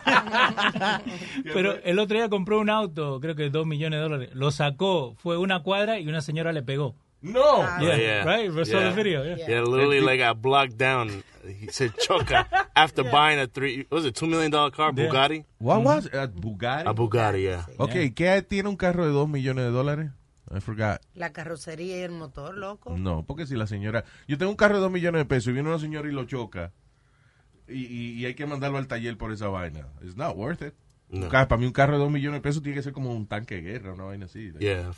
Pero 1.54 1.76
el 1.84 1.98
otro 1.98 2.16
día 2.16 2.28
compró 2.28 2.60
un 2.60 2.70
auto, 2.70 3.20
creo 3.20 3.34
que 3.34 3.44
de 3.44 3.50
2 3.50 3.66
millones 3.66 3.98
de 3.98 4.02
dólares. 4.02 4.30
Lo 4.34 4.50
sacó, 4.50 5.14
fue 5.18 5.36
una 5.38 5.62
cuadra 5.62 5.98
y 5.98 6.08
una 6.08 6.20
señora 6.20 6.52
le 6.52 6.62
pegó. 6.62 6.94
No. 7.20 7.62
Yeah, 7.80 8.22
right? 8.24 8.48
We 8.54 8.64
saw 8.64 8.78
the 8.78 8.86
Yeah. 8.86 8.94
video. 8.94 9.24
Yeah. 9.24 9.48
Yeah, 9.48 9.62
literally 9.62 10.00
like 10.00 10.22
got 10.22 10.40
blocked 10.40 10.76
down. 10.78 11.24
He 11.44 11.66
said 11.68 11.90
choca 11.96 12.46
after 12.76 13.02
buying 13.02 13.40
a 13.40 13.48
three. 13.48 13.86
What 13.88 14.02
was 14.02 14.06
it 14.06 14.14
two 14.14 14.28
million 14.28 14.52
dollar 14.52 14.70
car 14.70 14.92
Yeah. 14.94 15.08
Bugatti? 15.08 15.44
What 15.58 15.82
was 15.82 16.06
it? 16.06 16.14
A 16.14 16.28
Bugatti? 16.28 16.86
A 16.86 16.92
Bugatti, 16.94 17.42
yeah. 17.42 17.66
Ok, 17.78 18.14
¿qué 18.14 18.40
tiene 18.48 18.68
un 18.68 18.76
carro 18.76 19.04
de 19.04 19.10
2 19.10 19.28
millones 19.28 19.64
de 19.64 19.70
dólares? 19.72 20.10
I 20.56 20.60
forgot. 20.60 21.00
La 21.14 21.32
carrocería 21.32 21.98
y 21.98 22.00
el 22.00 22.12
motor, 22.12 22.56
loco. 22.56 22.96
No, 22.96 23.24
porque 23.26 23.46
si 23.46 23.54
la 23.56 23.66
señora... 23.66 24.04
Yo 24.26 24.38
tengo 24.38 24.50
un 24.50 24.56
carro 24.56 24.76
de 24.76 24.80
2 24.82 24.90
millones 24.92 25.20
de 25.20 25.24
pesos 25.26 25.48
y 25.48 25.52
viene 25.52 25.68
una 25.68 25.78
señora 25.78 26.08
y 26.08 26.12
lo 26.12 26.24
choca 26.24 26.72
y, 27.66 27.84
y- 27.84 28.12
y 28.14 28.24
hay 28.26 28.34
que 28.34 28.46
mandarlo 28.46 28.78
al 28.78 28.86
taller 28.86 29.16
por 29.18 29.30
esa 29.32 29.48
vaina. 29.48 29.86
It's 30.02 30.16
not 30.16 30.36
worth 30.36 30.62
it. 30.62 30.74
No. 31.10 31.28
Para 31.28 31.56
mí 31.56 31.64
un 31.66 31.72
carro 31.72 31.94
de 31.94 31.98
2 32.00 32.10
millones 32.10 32.38
de 32.38 32.42
pesos 32.42 32.62
tiene 32.62 32.76
que 32.76 32.82
ser 32.82 32.92
como 32.92 33.12
un 33.14 33.26
tanque 33.26 33.56
de 33.56 33.62
guerra, 33.62 33.92
una 33.94 34.04
vaina 34.04 34.26
así. 34.26 34.52
Yeah. 34.58 34.92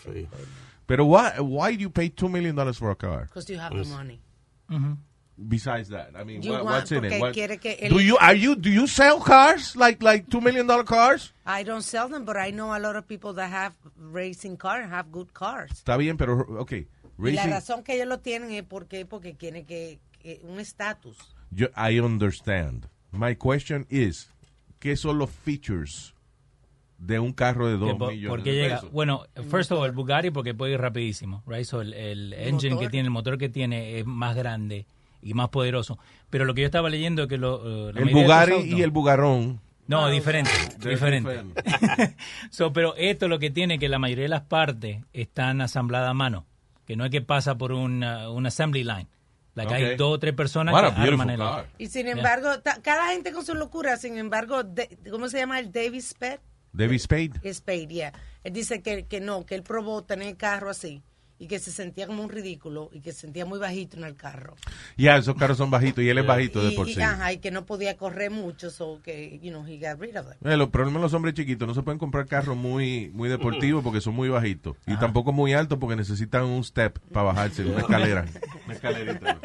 Pero 0.86 1.04
why, 1.04 1.38
why 1.40 1.76
do 1.76 1.82
you 1.82 1.90
pay 1.92 2.10
2 2.10 2.28
million 2.28 2.54
dollars 2.56 2.78
for 2.78 2.90
a 2.90 2.96
car? 2.96 3.26
Because 3.26 3.52
you 3.52 3.60
have 3.60 3.70
the 3.76 3.88
money. 3.88 4.20
Besides 5.42 5.88
that, 5.88 6.10
I 6.14 6.22
mean, 6.24 6.42
You 6.42 6.52
what- 6.52 6.64
what's 6.66 6.92
in 6.92 7.02
it? 7.04 7.18
What- 7.18 7.32
do 7.34 7.98
you 8.00 8.16
are 8.20 8.34
you 8.36 8.54
do 8.56 8.68
you 8.70 8.86
sell 8.86 9.20
cars 9.20 9.74
like 9.74 10.02
like 10.02 10.28
2 10.28 10.40
million 10.42 10.66
dollar 10.66 10.84
cars? 10.84 11.32
I 11.46 11.64
don't 11.64 11.82
sell 11.82 12.10
them, 12.10 12.26
but 12.26 12.36
I 12.36 12.52
know 12.52 12.74
a 12.74 12.78
lot 12.78 12.94
of 12.96 13.06
people 13.06 13.32
that 13.34 13.50
have 13.50 13.72
racing 13.96 14.56
cars 14.58 14.84
and 14.84 14.92
have 14.92 15.10
good 15.10 15.32
cars. 15.32 15.70
Está 15.72 15.96
bien, 15.96 16.18
pero 16.18 16.44
okay, 16.58 16.86
Y 17.18 17.32
la 17.32 17.42
racing 17.42 17.50
razón 17.52 17.82
que 17.82 17.94
ellos 17.94 18.06
lo 18.06 18.18
tienen 18.18 18.50
es 18.52 18.64
porque, 18.64 19.06
porque 19.06 19.34
quieren 19.34 19.64
que, 19.64 19.98
que 20.22 20.40
un 20.44 20.60
estatus. 20.60 21.16
yo, 21.50 21.68
I 21.76 21.98
understand. 22.00 22.86
My 23.10 23.34
question 23.34 23.86
is, 23.88 24.30
¿qué 24.78 24.94
son 24.96 25.18
los 25.18 25.30
features 25.30 26.14
de 26.98 27.18
un 27.18 27.32
carro 27.32 27.66
de 27.66 27.78
2 27.78 27.92
Que 27.92 27.98
po- 27.98 28.06
millones 28.10 28.28
porque 28.28 28.50
de 28.52 28.56
llega, 28.62 28.74
pesos? 28.76 28.92
bueno, 28.92 29.24
first 29.50 29.72
of 29.72 29.78
all, 29.78 29.86
el 29.86 29.92
Bugatti 29.92 30.30
porque 30.30 30.52
puede 30.52 30.74
ir 30.74 30.80
rapidísimo, 30.80 31.42
right? 31.46 31.64
So 31.64 31.80
el, 31.80 31.94
el 31.94 32.34
engine 32.34 32.74
motor. 32.74 32.86
que 32.86 32.90
tiene, 32.90 33.06
el 33.06 33.10
motor 33.10 33.38
que 33.38 33.48
tiene 33.48 33.98
es 33.98 34.04
más 34.06 34.36
grande 34.36 34.84
y 35.22 35.34
más 35.34 35.48
poderoso. 35.50 35.98
Pero 36.30 36.44
lo 36.44 36.54
que 36.54 36.62
yo 36.62 36.66
estaba 36.66 36.88
leyendo 36.90 37.22
es 37.22 37.28
que 37.28 37.38
lo, 37.38 37.90
eh, 37.90 37.92
la 37.92 38.00
el 38.00 38.08
autos- 38.14 38.64
y 38.64 38.82
el 38.82 38.90
Bugarón. 38.90 39.60
No, 39.86 40.08
diferente, 40.08 40.50
diferente. 40.88 41.42
so, 42.50 42.72
pero 42.72 42.94
esto 42.96 43.26
lo 43.28 43.38
que 43.40 43.50
tiene 43.50 43.78
que 43.78 43.88
la 43.88 43.98
mayoría 43.98 44.22
de 44.24 44.28
las 44.28 44.42
partes 44.42 45.02
están 45.12 45.60
asambladas 45.60 46.10
a 46.10 46.14
mano, 46.14 46.46
que 46.86 46.94
no 46.96 47.04
es 47.04 47.10
que 47.10 47.22
pasa 47.22 47.56
por 47.58 47.72
un, 47.72 48.04
uh, 48.04 48.30
un 48.32 48.46
assembly 48.46 48.84
line. 48.84 49.08
Like 49.56 49.74
hay 49.74 49.96
dos 49.96 50.14
o 50.14 50.18
tres 50.20 50.32
personas 50.34 50.72
What 50.72 50.94
que 50.94 51.00
arman 51.00 51.30
el. 51.30 51.40
Y 51.78 51.88
sin 51.88 52.06
embargo, 52.06 52.60
ta- 52.60 52.80
cada 52.82 53.10
gente 53.10 53.32
con 53.32 53.44
su 53.44 53.54
locura, 53.56 53.96
sin 53.96 54.16
embargo, 54.16 54.62
de- 54.62 54.96
¿cómo 55.10 55.28
se 55.28 55.38
llama? 55.38 55.58
El 55.58 55.72
David 55.72 56.02
Spade. 56.02 56.38
David 56.72 56.98
Spade. 57.00 57.52
Spade, 57.52 57.88
yeah. 57.88 58.12
Él 58.44 58.52
dice 58.52 58.80
que, 58.80 59.06
que 59.06 59.20
no, 59.20 59.44
que 59.44 59.56
él 59.56 59.64
probó 59.64 60.04
tener 60.04 60.36
carro 60.36 60.70
así 60.70 61.02
y 61.40 61.46
que 61.48 61.58
se 61.58 61.72
sentía 61.72 62.06
como 62.06 62.22
un 62.22 62.28
ridículo 62.28 62.90
y 62.92 63.00
que 63.00 63.12
se 63.12 63.20
sentía 63.22 63.44
muy 63.46 63.58
bajito 63.58 63.96
en 63.96 64.04
el 64.04 64.14
carro. 64.14 64.54
Ya, 64.98 65.16
esos 65.16 65.34
carros 65.36 65.56
son 65.56 65.70
bajitos 65.70 66.04
y 66.04 66.08
él 66.10 66.18
es 66.18 66.26
bajito 66.26 66.62
de 66.62 66.70
y, 66.70 66.76
por 66.76 66.86
y- 66.88 66.94
sí. 66.94 67.00
ajá, 67.00 67.32
y 67.32 67.38
que 67.38 67.50
no 67.50 67.64
podía 67.66 67.96
correr 67.96 68.30
mucho, 68.30 68.70
so 68.70 69.00
que, 69.02 69.40
you 69.42 69.50
know, 69.50 69.66
he 69.66 69.78
got 69.78 69.98
rid 69.98 70.16
of 70.18 70.26
them. 70.28 70.52
Eh, 70.52 70.56
los 70.58 70.68
problemas 70.68 71.00
de 71.00 71.04
los 71.06 71.14
hombres 71.14 71.32
chiquitos 71.34 71.66
no 71.66 71.74
se 71.74 71.82
pueden 71.82 71.98
comprar 71.98 72.26
carros 72.26 72.56
muy 72.56 73.10
muy 73.14 73.28
deportivos 73.30 73.82
porque 73.82 74.00
son 74.02 74.14
muy 74.14 74.28
bajitos 74.28 74.76
y 74.86 74.96
tampoco 74.98 75.32
muy 75.32 75.54
altos 75.54 75.78
porque 75.78 75.96
necesitan 75.96 76.44
un 76.44 76.62
step 76.62 76.98
para 77.12 77.24
bajarse, 77.24 77.64
una 77.64 77.80
escalera. 77.80 78.26
Una 78.66 78.74
escalerita. 78.74 79.40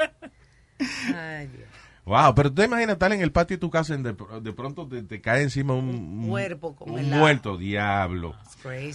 Ay, 1.14 1.48
Dios. 1.48 1.68
Wow, 2.06 2.36
pero 2.36 2.50
tú 2.50 2.56
te 2.58 2.66
imaginas 2.66 2.94
estar 2.94 3.12
en 3.14 3.22
el 3.22 3.32
patio 3.32 3.58
de 3.58 3.62
tu 3.62 3.70
casa 3.72 3.96
y 3.96 4.02
de, 4.04 4.16
de 4.42 4.54
pronto 4.54 4.88
te, 4.88 5.02
te 5.02 5.22
cae 5.22 5.42
encima 5.42 5.74
un, 5.74 5.88
un- 5.90 6.28
cuerpo 6.30 6.76
un 6.82 7.10
muerto, 7.10 7.58
diablo. 7.58 8.36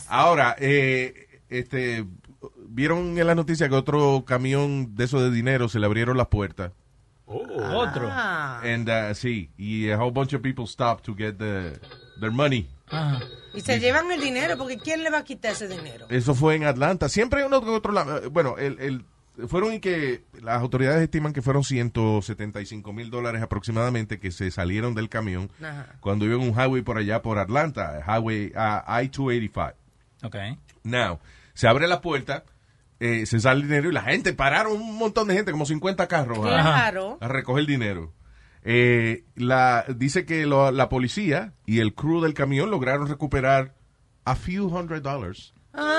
Ahora, 0.09 0.55
eh, 0.61 1.41
este, 1.49 2.05
vieron 2.69 3.19
en 3.19 3.27
la 3.27 3.35
noticia 3.35 3.69
que 3.69 3.75
otro 3.75 4.25
camión 4.27 4.95
de 4.95 5.05
eso 5.05 5.21
de 5.21 5.31
dinero 5.31 5.69
se 5.69 5.79
le 5.79 5.87
abrieron 5.87 6.17
las 6.17 6.29
puertas. 6.29 6.73
Otro. 7.27 8.09
Ah. 8.11 8.61
And, 8.65 8.89
uh, 8.89 9.15
sí, 9.15 9.51
y 9.57 9.89
a 9.91 9.97
whole 9.99 10.11
bunch 10.11 10.35
of 10.35 10.43
people 10.43 10.67
stopped 10.67 11.05
to 11.05 11.15
get 11.15 11.37
the, 11.39 11.79
their 12.19 12.33
money. 12.33 12.69
Ajá. 12.89 13.21
Y 13.55 13.61
se 13.61 13.79
llevan 13.79 14.11
el 14.11 14.21
dinero, 14.21 14.57
porque 14.59 14.79
¿quién 14.79 15.05
le 15.05 15.11
va 15.11 15.19
a 15.19 15.25
quitar 15.25 15.53
ese 15.53 15.69
dinero? 15.69 16.07
Eso 16.09 16.35
fue 16.35 16.57
en 16.57 16.65
Atlanta. 16.65 17.09
Siempre 17.09 17.41
hay 17.41 17.47
uno 17.47 17.63
que 17.63 17.71
otro 17.71 17.93
lado. 17.93 18.29
Bueno, 18.31 18.57
el, 18.59 18.79
el- 18.81 19.05
fueron 19.49 19.73
y 19.75 19.81
que 19.81 20.25
las 20.43 20.61
autoridades 20.61 21.01
estiman 21.03 21.33
que 21.33 21.41
fueron 21.41 21.63
175 21.65 22.93
mil 22.93 23.11
dólares 23.11 23.43
aproximadamente 23.43 24.19
que 24.19 24.33
se 24.33 24.51
salieron 24.51 24.95
del 24.95 25.09
camión 25.09 25.51
Ajá. 25.63 25.95
cuando 26.01 26.25
iba 26.27 26.35
en 26.35 26.43
un 26.43 26.51
highway 26.51 26.83
por 26.83 26.99
allá 26.99 27.23
por 27.23 27.39
Atlanta, 27.39 28.03
highway 28.07 28.49
uh, 28.49 28.83
I-285. 29.03 29.75
Ok. 30.25 30.37
Now, 30.83 31.21
se 31.61 31.69
abre 31.69 31.87
la 31.87 32.01
puerta, 32.01 32.45
eh, 33.01 33.27
se 33.27 33.39
sale 33.39 33.61
el 33.61 33.67
dinero 33.69 33.91
y 33.91 33.93
la 33.93 34.01
gente, 34.01 34.33
pararon 34.33 34.73
un 34.81 34.97
montón 34.97 35.29
de 35.29 35.35
gente, 35.35 35.53
como 35.53 35.67
50 35.67 36.09
carros 36.09 36.39
a- 36.39 36.43
Claro. 36.43 37.19
a, 37.21 37.29
recoger 37.29 37.61
el 37.61 37.67
dinero. 37.67 38.15
Eh, 38.63 39.25
la, 39.35 39.85
dice 39.95 40.25
que 40.25 40.47
lo- 40.47 40.71
la 40.71 40.89
policía 40.89 41.53
y 41.67 41.81
el 41.81 41.95
crew 41.95 42.23
del 42.23 42.33
camión 42.33 42.71
lograron 42.71 43.09
recuperar 43.09 43.75
a 44.25 44.37
few 44.37 44.69
hundred 44.75 45.03
dollars. 45.03 45.53
Ah, 45.75 45.91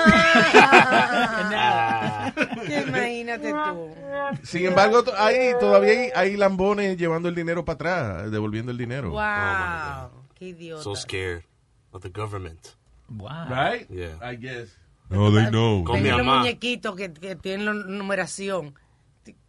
que 2.66 2.80
imagínate 2.80 3.52
tú. 3.52 3.94
Sin 4.42 4.66
embargo, 4.66 5.04
hay, 5.16 5.52
todavía 5.60 5.92
hay, 5.92 6.10
hay 6.14 6.36
lambones 6.36 6.96
llevando 6.96 7.28
el 7.28 7.36
dinero 7.36 7.64
para 7.64 7.74
atrás, 7.74 8.30
devolviendo 8.32 8.72
el 8.72 8.78
dinero. 8.78 9.10
Wow. 9.10 10.10
Qué 10.34 10.46
idiota. 10.48 10.82
So 10.82 10.96
scared 10.96 11.44
of 11.92 12.02
the 12.02 12.08
government. 12.10 12.60
Wow. 13.08 13.46
Right? 13.48 13.88
Yeah. 13.88 14.18
I 14.22 14.34
guess. 14.36 14.76
No, 15.12 15.32
they 15.32 15.46
know. 15.50 15.84
Con 15.84 16.02
mi 16.02 16.08
los 16.10 16.24
muñequitos 16.24 16.96
que, 16.96 17.12
que 17.12 17.36
tienen 17.36 17.66
la 17.66 17.72
numeración. 17.74 18.74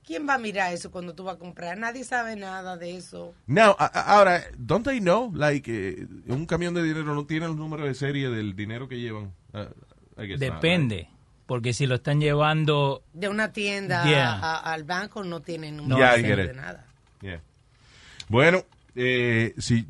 ¿Quién 0.05 0.27
va 0.27 0.34
a 0.34 0.38
mirar 0.38 0.74
eso 0.74 0.91
cuando 0.91 1.15
tú 1.15 1.24
vas 1.24 1.36
a 1.36 1.39
comprar? 1.39 1.77
Nadie 1.77 2.03
sabe 2.03 2.36
nada 2.36 2.75
de 2.75 2.98
eso. 2.98 3.34
Now, 3.48 3.74
ahora, 3.79 4.43
don't 4.58 4.86
they 4.86 5.00
know? 5.00 5.32
Like, 5.34 5.72
eh, 5.72 6.08
un 6.27 6.46
camión 6.46 6.74
de 6.74 6.84
dinero 6.84 7.15
no 7.15 7.25
tiene 7.25 7.46
el 7.46 7.55
número 7.55 7.86
de 7.86 7.93
serie 7.93 8.29
del 8.29 8.53
dinero 8.55 8.89
que 8.89 9.00
llevan. 9.00 9.32
Uh, 9.53 9.60
I 10.22 10.27
guess 10.27 10.39
not, 10.41 10.53
Depende. 10.55 11.10
Porque 11.46 11.72
si 11.74 11.86
lo 11.86 11.96
están 11.96 12.20
llevando. 12.20 13.03
De 13.13 13.29
una 13.29 13.53
tienda 13.53 14.03
Yeah. 14.05 14.34
a- 14.34 14.58
a- 14.58 14.74
al 14.74 14.84
banco 14.84 15.24
no 15.24 15.41
tienen 15.41 15.75
right? 15.75 15.82
número 15.88 15.98
Yeah, 16.00 16.15
de 16.17 16.22
serie 16.22 16.48
de 16.48 16.53
nada. 16.53 16.86
Yeah. 17.22 17.41
Bueno, 18.27 18.63
eh, 18.96 19.53
si, 19.58 19.88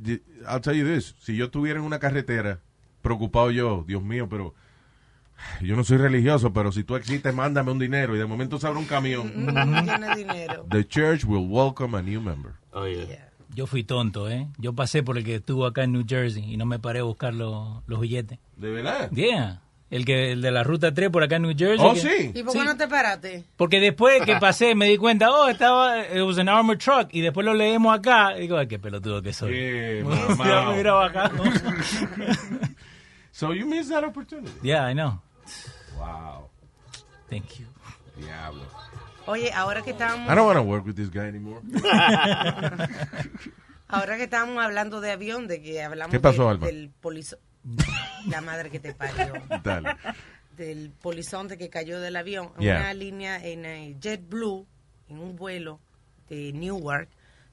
I'll 0.48 0.62
tell 0.62 0.76
you 0.76 0.86
this. 0.86 1.16
Si 1.20 1.36
yo 1.36 1.46
estuviera 1.46 1.80
en 1.80 1.86
una 1.86 1.98
carretera, 2.00 2.60
preocupado 3.02 3.50
yo, 3.52 3.84
Dios 3.88 4.04
mío, 4.04 4.28
pero 4.30 4.54
yo 5.62 5.76
no 5.76 5.84
soy 5.84 5.98
religioso, 5.98 6.52
pero 6.54 6.72
si 6.72 6.84
tú 6.84 6.96
existes, 6.96 7.34
mándame 7.34 7.72
un 7.72 7.80
dinero 7.80 8.16
y 8.16 8.20
de 8.20 8.26
momento 8.26 8.60
se 8.60 8.68
abre 8.68 8.80
un 8.80 8.86
camión. 8.86 9.32
Tiene 9.32 10.16
dinero. 10.16 10.66
The 10.70 10.88
church 10.88 11.24
will 11.26 11.48
welcome 11.50 11.98
a 11.98 12.02
new 12.02 12.22
member. 12.22 12.54
Oh, 12.72 12.88
yeah. 12.88 13.30
Yo 13.56 13.68
fui 13.68 13.84
tonto, 13.84 14.30
¿eh? 14.30 14.48
Yo 14.58 14.74
pasé 14.74 15.04
por 15.04 15.18
el 15.18 15.24
que 15.24 15.36
estuvo 15.36 15.66
acá 15.68 15.84
en 15.84 15.92
New 15.92 16.06
Jersey 16.08 16.44
y 16.52 16.58
no 16.58 16.66
me 16.66 16.80
paré 16.80 17.00
a 17.00 17.04
buscar 17.04 17.34
los, 17.36 17.84
los 17.88 18.00
billetes. 18.00 18.40
¿De 18.58 18.72
verdad? 18.72 19.12
Yeah. 19.12 19.60
El, 19.92 20.06
que, 20.06 20.32
el 20.32 20.42
de 20.42 20.50
la 20.50 20.64
ruta 20.64 20.92
3 20.92 21.12
por 21.12 21.22
acá 21.22 21.36
en 21.36 21.44
New 21.44 21.54
Jersey. 21.56 21.86
Oh, 21.88 21.94
que- 21.94 22.00
sí. 22.00 22.32
¿Y 22.34 22.42
por 22.42 22.54
qué 22.54 22.64
no 22.66 22.76
te 22.76 22.88
paraste? 22.88 23.44
Porque 23.56 23.80
después 23.80 24.24
que 24.26 24.38
pasé 24.38 24.74
me 24.74 24.88
di 24.88 24.98
cuenta, 24.98 25.30
oh, 25.30 25.48
estaba, 25.50 26.02
it 26.08 26.24
was 26.24 26.40
an 26.40 26.50
armored 26.50 26.80
truck, 26.80 27.10
y 27.12 27.22
después 27.22 27.46
lo 27.46 27.54
leemos 27.54 27.96
acá, 27.96 28.36
y 28.36 28.42
digo, 28.42 28.58
ay, 28.58 28.66
qué 28.66 28.80
pelotudo 28.80 29.22
que 29.22 29.34
soy. 29.34 29.54
Ya 30.00 30.04
mamá. 30.04 30.66
me 30.70 30.74
hubiera 30.74 30.94
bajado. 30.94 31.44
So 33.32 33.52
you 33.54 33.66
missed 33.66 33.90
that 33.92 34.04
opportunity. 34.04 34.52
yeah, 34.62 34.86
I 34.86 34.94
know. 34.94 35.20
Wow. 35.98 36.50
Thank 37.30 37.60
you. 37.60 37.66
Diablo. 38.18 38.64
Oye, 39.26 39.52
ahora 39.54 39.82
que 39.82 39.92
estábamos, 39.92 40.32
I 40.32 40.36
don't 40.36 40.46
want 40.48 40.58
to 40.58 40.64
work 40.64 40.86
with 40.86 40.96
this 40.96 41.10
guy 41.10 41.28
anymore. 41.28 41.62
ahora 43.88 44.18
que 44.18 44.24
estábamos 44.24 44.64
hablando 44.64 45.02
de 45.02 45.12
avión, 45.12 45.48
de 45.48 45.62
que 45.62 45.82
hablamos 45.82 46.12
¿Qué 46.12 46.20
pasó, 46.20 46.44
de- 46.46 46.50
Alma? 46.52 46.66
del 46.68 46.90
polizo... 47.02 47.38
La 48.28 48.42
madre 48.42 48.70
que 48.70 48.80
te 48.80 48.94
parió. 48.94 49.34
Dale. 49.64 49.96
Del 50.58 50.92
polizonte 50.92 51.58
que 51.58 51.70
cayó 51.70 52.00
del 52.00 52.16
avión. 52.16 52.52
Yeah. 52.60 52.78
una 52.80 52.94
línea 52.94 53.44
en 53.44 53.66
eh, 53.66 53.96
JetBlue, 54.02 54.66
en 55.10 55.20
un 55.20 55.36
vuelo 55.36 55.80
de 56.30 56.52
Newark, 56.54 57.10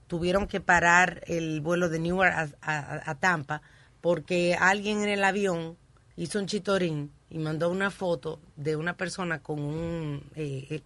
tuvieron 0.06 0.46
que 0.46 0.60
parar 0.60 1.22
el 1.26 1.60
vuelo 1.60 1.88
de 1.88 1.98
Newark 2.00 2.34
a, 2.34 2.48
a- 2.62 3.10
a 3.10 3.14
Tampa 3.16 3.62
porque 4.00 4.56
alguien 4.58 5.02
en 5.02 5.08
el 5.10 5.22
avión 5.24 5.76
hizo 6.16 6.38
un 6.38 6.46
chitorín 6.46 7.12
y 7.30 7.38
mandó 7.38 7.70
una 7.70 7.90
foto 7.90 8.40
de 8.56 8.76
una 8.76 8.94
persona 8.96 9.38
con 9.40 9.60
un 9.60 10.22
eh, 10.34 10.66
eh, 10.70 10.82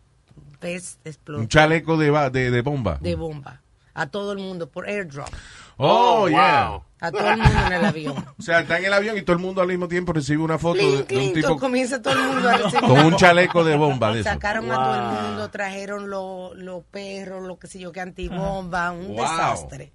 vest 0.60 1.00
Un 1.04 1.08
explosivo 1.10 1.48
chaleco 1.48 1.96
de, 1.96 2.10
ba- 2.10 2.30
de, 2.30 2.50
de 2.50 2.60
bomba. 2.62 2.98
de 3.00 3.14
bomba 3.14 3.60
a 3.96 4.06
todo 4.08 4.32
el 4.32 4.38
mundo 4.38 4.68
por 4.68 4.88
airdrop. 4.88 5.28
Oh, 5.76 6.22
Oh, 6.24 6.28
yeah. 6.28 6.68
wow. 6.70 6.82
A 7.00 7.12
todo 7.12 7.30
el 7.30 7.36
mundo 7.36 7.60
en 7.66 7.72
el 7.74 7.84
avión. 7.84 8.24
O 8.38 8.42
sea, 8.42 8.60
está 8.60 8.78
en 8.78 8.86
el 8.86 8.92
avión 8.92 9.16
y 9.16 9.22
todo 9.22 9.36
el 9.36 9.42
mundo 9.42 9.60
al 9.60 9.68
mismo 9.68 9.86
tiempo 9.86 10.12
recibe 10.12 10.42
una 10.42 10.58
foto 10.58 10.80
de, 10.80 11.04
de 11.04 11.16
un 11.28 11.32
tipo 11.32 11.56
comienza 11.58 12.02
todo 12.02 12.14
el 12.14 12.28
mundo 12.28 12.48
a 12.48 12.56
recibir 12.58 12.80
con 12.80 12.98
un 13.06 13.16
chaleco 13.16 13.62
de 13.62 13.76
bomba 13.76 14.12
de 14.12 14.20
eso. 14.20 14.30
Sacaron 14.30 14.70
a 14.72 14.74
todo 14.74 14.94
el 14.94 15.22
mundo, 15.28 15.50
trajeron 15.50 16.10
los 16.10 16.56
los 16.56 16.82
perros, 16.84 17.46
lo 17.46 17.56
que 17.58 17.68
sé 17.68 17.78
yo, 17.78 17.92
que 17.92 18.00
antibomba, 18.00 18.90
un 18.90 19.08
Wow. 19.14 19.16
desastre. 19.22 19.92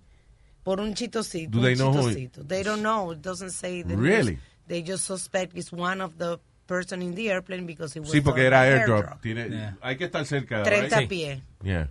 Por 0.63 0.79
un 0.79 0.93
chitosito. 0.93 1.51
Do 1.51 1.57
un 1.59 1.65
they 1.65 1.75
know 1.75 1.91
who-. 1.91 2.43
They 2.47 2.63
don't 2.63 2.81
know. 2.81 3.11
It 3.13 3.19
doesn't 3.21 3.51
say 3.51 3.83
the 3.83 3.95
Really? 3.97 4.33
news. 4.33 4.43
They 4.69 4.81
just 4.83 5.03
suspect 5.05 5.57
it's 5.57 5.71
one 5.73 5.99
of 5.99 6.17
the 6.19 6.39
person 6.67 7.01
in 7.01 7.15
the 7.15 7.31
airplane 7.31 7.65
because 7.65 7.95
it 7.95 8.01
was 8.01 8.11
Sí, 8.13 8.21
porque 8.23 8.37
on 8.45 8.53
era 8.53 8.61
an 8.61 8.79
airdrop. 8.87 9.21
Tiene, 9.21 9.49
Yeah. 9.49 9.71
Hay 9.81 9.95
que 9.97 10.07
estar 10.07 10.23
cerca. 10.25 10.63
30 10.63 10.95
right? 10.95 11.09
pies. 11.09 11.39
Yeah. 11.63 11.87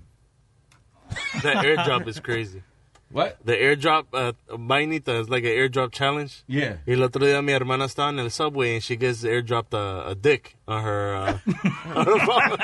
That 1.42 1.64
airdrop 1.64 2.06
is 2.06 2.20
crazy. 2.20 2.62
What? 3.10 3.38
The 3.42 3.52
airdrop, 3.56 4.04
uh, 4.12 4.32
vainita 4.50 5.18
is 5.20 5.30
like 5.30 5.42
an 5.44 5.50
airdrop 5.50 5.92
challenge. 5.92 6.44
Yeah. 6.46 6.76
Y 6.86 6.92
el 6.92 7.02
otro 7.02 7.26
día 7.26 7.42
mi 7.42 7.52
hermana 7.54 7.86
estaba 7.86 8.10
en 8.10 8.18
el 8.18 8.28
subway 8.30 8.74
and 8.74 8.82
she 8.84 8.96
gets 8.96 9.24
airdropped 9.24 9.72
a, 9.72 10.10
a 10.10 10.14
dick 10.14 10.56
on 10.68 10.84
her, 10.84 11.14
uh, 11.16 11.38
on 11.96 12.04
her 12.06 12.26
phone. 12.26 12.58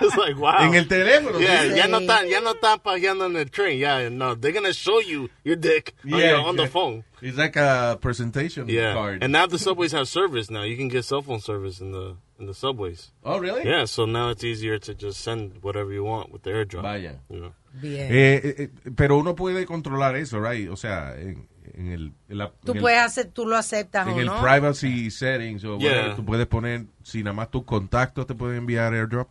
It's 0.00 0.16
like, 0.16 0.36
wow. 0.36 0.58
En 0.58 0.74
el 0.74 0.84
teléfono. 0.86 1.40
Yeah, 1.40 1.62
sí. 1.66 1.76
ya 1.76 1.86
no 1.86 2.00
están, 2.00 2.28
ya 2.28 2.40
no 2.40 2.52
están 2.54 2.80
pajeando 2.82 3.26
en 3.26 3.36
el 3.36 3.44
train. 3.48 3.78
Yeah, 3.78 4.08
no, 4.08 4.34
they're 4.34 4.50
gonna 4.52 4.72
show 4.74 4.98
you 5.00 5.30
your 5.44 5.56
dick 5.56 5.94
on, 6.04 6.18
Yeah, 6.18 6.30
your, 6.30 6.40
on 6.48 6.56
the 6.56 6.64
yeah. 6.64 6.68
phone. 6.68 7.04
It's 7.26 7.38
like 7.38 7.56
a 7.56 7.96
presentation 8.02 8.68
Yeah, 8.68 8.92
card. 8.92 9.22
and 9.22 9.32
now 9.32 9.46
the 9.46 9.58
subways 9.58 9.92
have 9.92 10.06
service. 10.08 10.50
Now 10.50 10.64
you 10.64 10.76
can 10.76 10.88
get 10.88 11.04
cell 11.04 11.22
phone 11.22 11.40
service 11.40 11.80
in 11.80 11.90
the 11.92 12.16
in 12.38 12.46
the 12.46 12.52
subways. 12.54 13.12
oh, 13.24 13.38
really? 13.38 13.64
Yeah, 13.64 13.86
so 13.86 14.04
now 14.04 14.28
it's 14.30 14.44
easier 14.44 14.78
to 14.78 14.94
just 14.94 15.20
send 15.20 15.62
whatever 15.62 15.90
you 15.92 16.04
want 16.04 16.30
with 16.32 16.42
the 16.42 16.50
airdrop. 16.50 16.82
Vaya. 16.82 17.14
You 17.30 17.40
know? 17.40 17.52
Bien. 17.80 18.08
Eh, 18.12 18.40
eh, 18.44 18.54
eh, 18.58 18.90
pero 18.94 19.16
uno 19.18 19.34
puede 19.34 19.64
controlar 19.64 20.16
eso, 20.16 20.38
right? 20.38 20.68
O 20.68 20.76
sea, 20.76 21.14
en, 21.18 21.48
en 21.74 21.86
el, 21.92 22.12
en 22.28 22.38
la- 22.38 22.52
tú 22.64 22.72
en 22.72 22.76
el- 22.78 22.82
puedes 22.82 22.98
hacer, 23.00 23.30
tú 23.32 23.46
lo 23.46 23.56
aceptas 23.56 24.06
en 24.06 24.14
o 24.14 24.20
el 24.20 24.26
no. 24.26 24.40
privacy 24.42 25.10
settings 25.10 25.64
o 25.64 25.78
Yeah. 25.78 25.90
whatever, 25.92 26.16
tú 26.16 26.24
puedes 26.26 26.46
poner 26.46 26.86
si 27.02 27.22
nada 27.22 27.32
más 27.34 27.50
tus 27.50 27.64
contactos 27.64 28.26
te 28.26 28.34
pueden 28.34 28.58
enviar 28.58 28.92
airdrop 28.92 29.28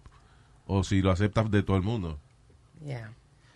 o 0.65 0.84
si 0.84 1.01
lo 1.03 1.12
aceptas 1.12 1.51
de 1.51 1.62
todo 1.62 1.77
el 1.77 1.84
mundo. 1.84 2.17
Yeah. 2.84 3.13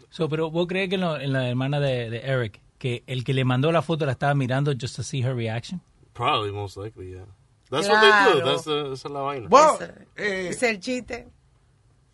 So, 0.10 0.30
pero 0.30 0.52
vos 0.52 0.68
crees 0.68 0.90
que 0.90 0.96
en, 0.96 1.02
lo- 1.02 1.20
en 1.20 1.34
la 1.34 1.50
hermana 1.50 1.80
de, 1.80 2.10
de 2.12 2.20
Eric, 2.20 2.62
que 2.78 3.04
el 3.08 3.24
que 3.24 3.34
le 3.34 3.44
mandó 3.46 3.72
la 3.72 3.82
foto 3.82 4.06
la 4.06 4.12
estaba 4.14 4.34
mirando 4.36 4.72
just 4.80 4.96
to 4.96 5.04
see 5.04 5.22
her 5.24 5.36
reaction? 5.36 5.82
Probably, 6.14 6.52
most 6.52 6.78
likely, 6.78 7.12
yeah. 7.12 7.26
That's 7.70 7.88
what 7.90 8.00
they 8.00 8.08
do. 8.10 8.42
Claro. 8.42 8.46
That's 8.46 8.64
the, 8.64 8.94
esa 8.94 9.08
es 9.08 9.14
la 9.14 9.20
vaina. 9.22 9.48
Well, 9.50 9.78
eh, 10.16 10.48
es 10.52 10.64
el 10.64 10.80
chiste. 10.80 11.28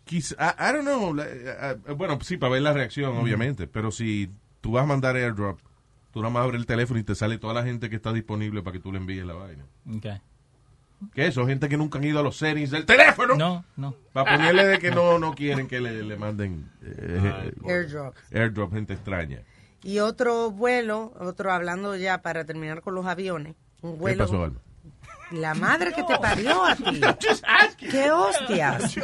quizá- 0.04 0.34
I, 0.38 0.70
I 0.70 0.72
don't 0.72 0.84
know. 0.84 1.16
eh, 1.20 1.76
eh, 1.86 1.92
bueno, 1.96 2.18
sí, 2.22 2.36
para 2.36 2.52
ver 2.52 2.62
la 2.62 2.72
reacción, 2.72 3.16
obviamente. 3.16 3.66
Pero 3.66 3.90
si 3.90 4.30
tú 4.60 4.72
vas 4.72 4.82
a 4.84 4.86
mandar 4.86 5.16
airdrop, 5.16 5.60
tú 6.12 6.20
nada 6.20 6.32
más 6.32 6.44
abres 6.44 6.60
el 6.60 6.66
teléfono 6.66 6.98
y 6.98 7.04
te 7.04 7.14
sale 7.14 7.38
toda 7.38 7.54
la 7.54 7.62
gente 7.62 7.88
que 7.88 7.96
está 7.96 8.12
disponible 8.12 8.62
para 8.62 8.72
que 8.74 8.80
tú 8.80 8.90
le 8.92 8.98
envíes 8.98 9.24
la 9.24 9.34
vaina. 9.34 9.64
Okay. 9.96 10.20
¿Qué 11.12 11.26
eso? 11.26 11.46
Gente 11.46 11.68
que 11.68 11.76
nunca 11.76 11.98
han 11.98 12.04
ido 12.04 12.18
a 12.18 12.22
los 12.22 12.36
settings 12.36 12.70
del 12.70 12.86
teléfono. 12.86 13.34
No, 13.36 13.64
no. 13.76 13.94
Para 14.12 14.36
ponerle 14.36 14.64
de 14.66 14.78
que 14.78 14.90
no, 14.90 15.18
no 15.18 15.34
quieren 15.34 15.68
que 15.68 15.80
le, 15.80 16.02
le 16.02 16.16
manden 16.16 16.70
eh, 16.82 17.52
Airdrop. 17.66 18.14
airdrop, 18.32 18.72
gente 18.72 18.94
extraña. 18.94 19.40
Y 19.84 19.98
otro 20.00 20.50
vuelo, 20.50 21.12
otro 21.20 21.52
hablando 21.52 21.94
ya 21.94 22.22
para 22.22 22.44
terminar 22.44 22.80
con 22.80 22.94
los 22.94 23.06
aviones. 23.06 23.54
Un 23.82 23.92
¿Qué 23.92 23.98
vuelo. 23.98 24.24
pasó, 24.24 24.42
Alma? 24.42 24.60
La 25.30 25.54
madre 25.54 25.92
que 25.92 26.02
te 26.02 26.18
parió 26.18 26.64
a 26.64 26.74
ti. 26.76 27.00
¡Qué 27.90 28.10
hostias! 28.10 28.96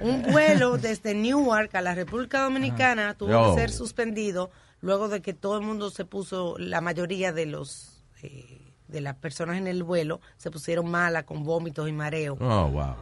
Un 0.00 0.22
vuelo 0.22 0.78
desde 0.78 1.14
Newark 1.14 1.74
a 1.74 1.82
la 1.82 1.94
República 1.94 2.42
Dominicana 2.42 3.14
tuvo 3.14 3.30
Yo. 3.30 3.54
que 3.54 3.60
ser 3.60 3.70
suspendido 3.70 4.50
luego 4.80 5.08
de 5.08 5.22
que 5.22 5.34
todo 5.34 5.58
el 5.58 5.64
mundo 5.64 5.90
se 5.90 6.04
puso, 6.04 6.56
la 6.58 6.80
mayoría 6.80 7.32
de 7.32 7.46
los 7.46 8.04
eh, 8.22 8.72
de 8.88 9.00
las 9.00 9.16
personas 9.16 9.56
en 9.56 9.66
el 9.66 9.82
vuelo 9.82 10.20
se 10.36 10.50
pusieron 10.50 10.88
malas 10.90 11.24
con 11.24 11.44
vómitos 11.44 11.88
y 11.88 11.92
mareo. 11.92 12.36
Oh, 12.40 12.68
wow. 12.68 12.94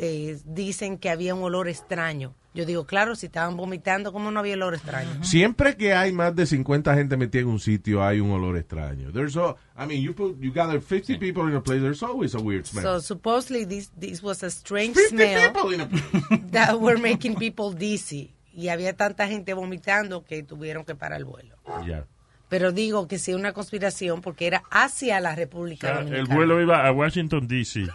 Eh, 0.00 0.38
dicen 0.44 0.96
que 0.98 1.10
había 1.10 1.34
un 1.34 1.42
olor 1.42 1.68
extraño. 1.68 2.34
Yo 2.54 2.64
digo, 2.64 2.86
claro, 2.86 3.14
si 3.14 3.26
estaban 3.26 3.56
vomitando, 3.56 4.12
¿cómo 4.12 4.30
no 4.30 4.40
había 4.40 4.54
olor 4.54 4.74
extraño? 4.74 5.22
Siempre 5.24 5.76
que 5.76 5.92
hay 5.92 6.12
más 6.12 6.34
de 6.34 6.46
50 6.46 6.94
gente 6.94 7.16
metida 7.16 7.42
en 7.42 7.48
un 7.48 7.60
sitio, 7.60 8.02
hay 8.02 8.20
un 8.20 8.30
olor 8.30 8.56
extraño. 8.56 9.12
There's 9.12 9.36
a, 9.36 9.54
I 9.76 9.86
mean, 9.86 10.02
you 10.02 10.14
put, 10.14 10.40
you 10.40 10.52
gather 10.52 10.80
50 10.80 11.18
people 11.18 11.48
in 11.48 11.54
a 11.56 11.60
place, 11.62 11.80
there's 11.80 12.02
always 12.02 12.34
a 12.34 12.38
weird 12.40 12.64
smell. 12.66 12.82
So 12.84 13.00
supposedly 13.00 13.64
this, 13.64 13.90
this 13.98 14.22
was 14.22 14.42
a 14.42 14.50
strange 14.50 14.94
50 14.96 15.08
smell 15.16 15.52
people 15.52 15.74
in 15.74 15.80
a 15.82 15.86
place. 15.86 16.40
that 16.52 16.80
were 16.80 16.98
making 16.98 17.36
people 17.36 17.72
dizzy. 17.76 18.34
Y 18.52 18.68
había 18.70 18.96
tanta 18.96 19.28
gente 19.28 19.52
vomitando 19.54 20.24
que 20.24 20.42
tuvieron 20.42 20.84
que 20.84 20.94
parar 20.96 21.18
el 21.18 21.24
vuelo. 21.26 21.54
Ya. 21.86 22.06
Pero 22.48 22.72
digo 22.72 23.06
que 23.06 23.18
sí 23.18 23.34
una 23.34 23.52
conspiración 23.52 24.20
porque 24.20 24.46
era 24.46 24.62
hacia 24.70 25.20
la 25.20 25.34
República 25.36 25.88
Ah, 25.88 25.98
el 26.00 26.04
Dominicana. 26.06 26.34
vuelo 26.34 26.60
iba 26.62 26.86
a 26.86 26.90
Washington, 26.92 27.46
D.C. 27.46 27.86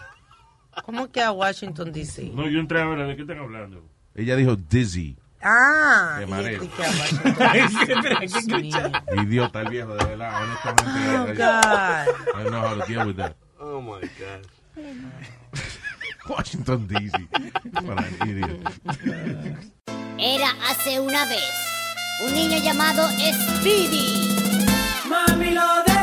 ¿Cómo 0.85 1.11
que 1.11 1.21
a 1.21 1.31
Washington, 1.31 1.91
D.C.? 1.91 2.31
No, 2.33 2.47
yo 2.47 2.59
entré 2.59 2.81
a 2.81 2.85
ver 2.85 3.07
de 3.07 3.15
qué 3.15 3.21
están 3.21 3.39
hablando. 3.39 3.83
Ella 4.15 4.35
dijo 4.35 4.55
dizzy. 4.55 5.15
Ah, 5.41 6.17
De 6.19 6.27
mareo. 6.27 6.63
Idiota 9.23 9.61
el 9.61 9.69
viejo, 9.69 9.95
de 9.95 10.05
verdad. 10.05 10.43
Honestamente. 10.43 11.17
Oh, 11.17 11.25
God. 11.27 11.35
I 12.35 12.43
don't 12.43 12.51
know 12.51 12.61
how 12.61 12.75
to 12.79 12.85
deal 12.87 13.05
with 13.05 13.17
that. 13.17 13.35
Oh 13.59 13.81
my 13.81 13.99
god. 14.19 14.47
Washington, 16.29 16.87
D.C. 16.87 17.17
What 17.85 17.99
an 17.99 18.15
idiot. 18.29 18.59
Era 20.17 20.49
hace 20.69 20.99
una 21.01 21.25
vez 21.25 21.51
un 22.25 22.33
niño 22.33 22.57
llamado 22.63 23.05
Speedy. 23.59 24.37
Mami 25.09 25.51
lo 25.51 25.61
dejó 25.85 26.02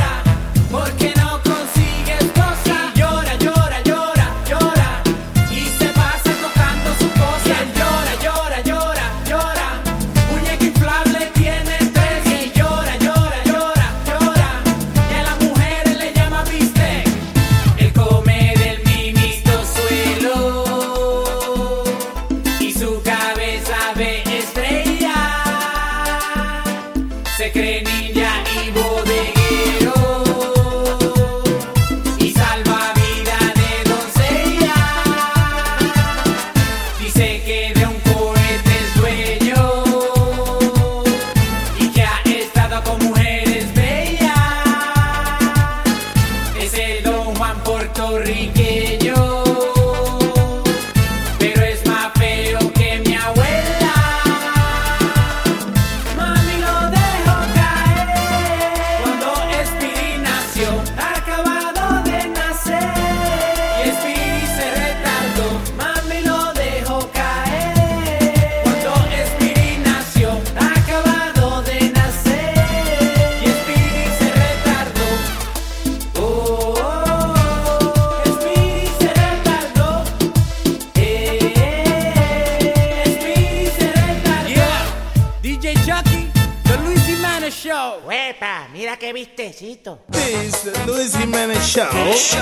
Show. 92.21 92.37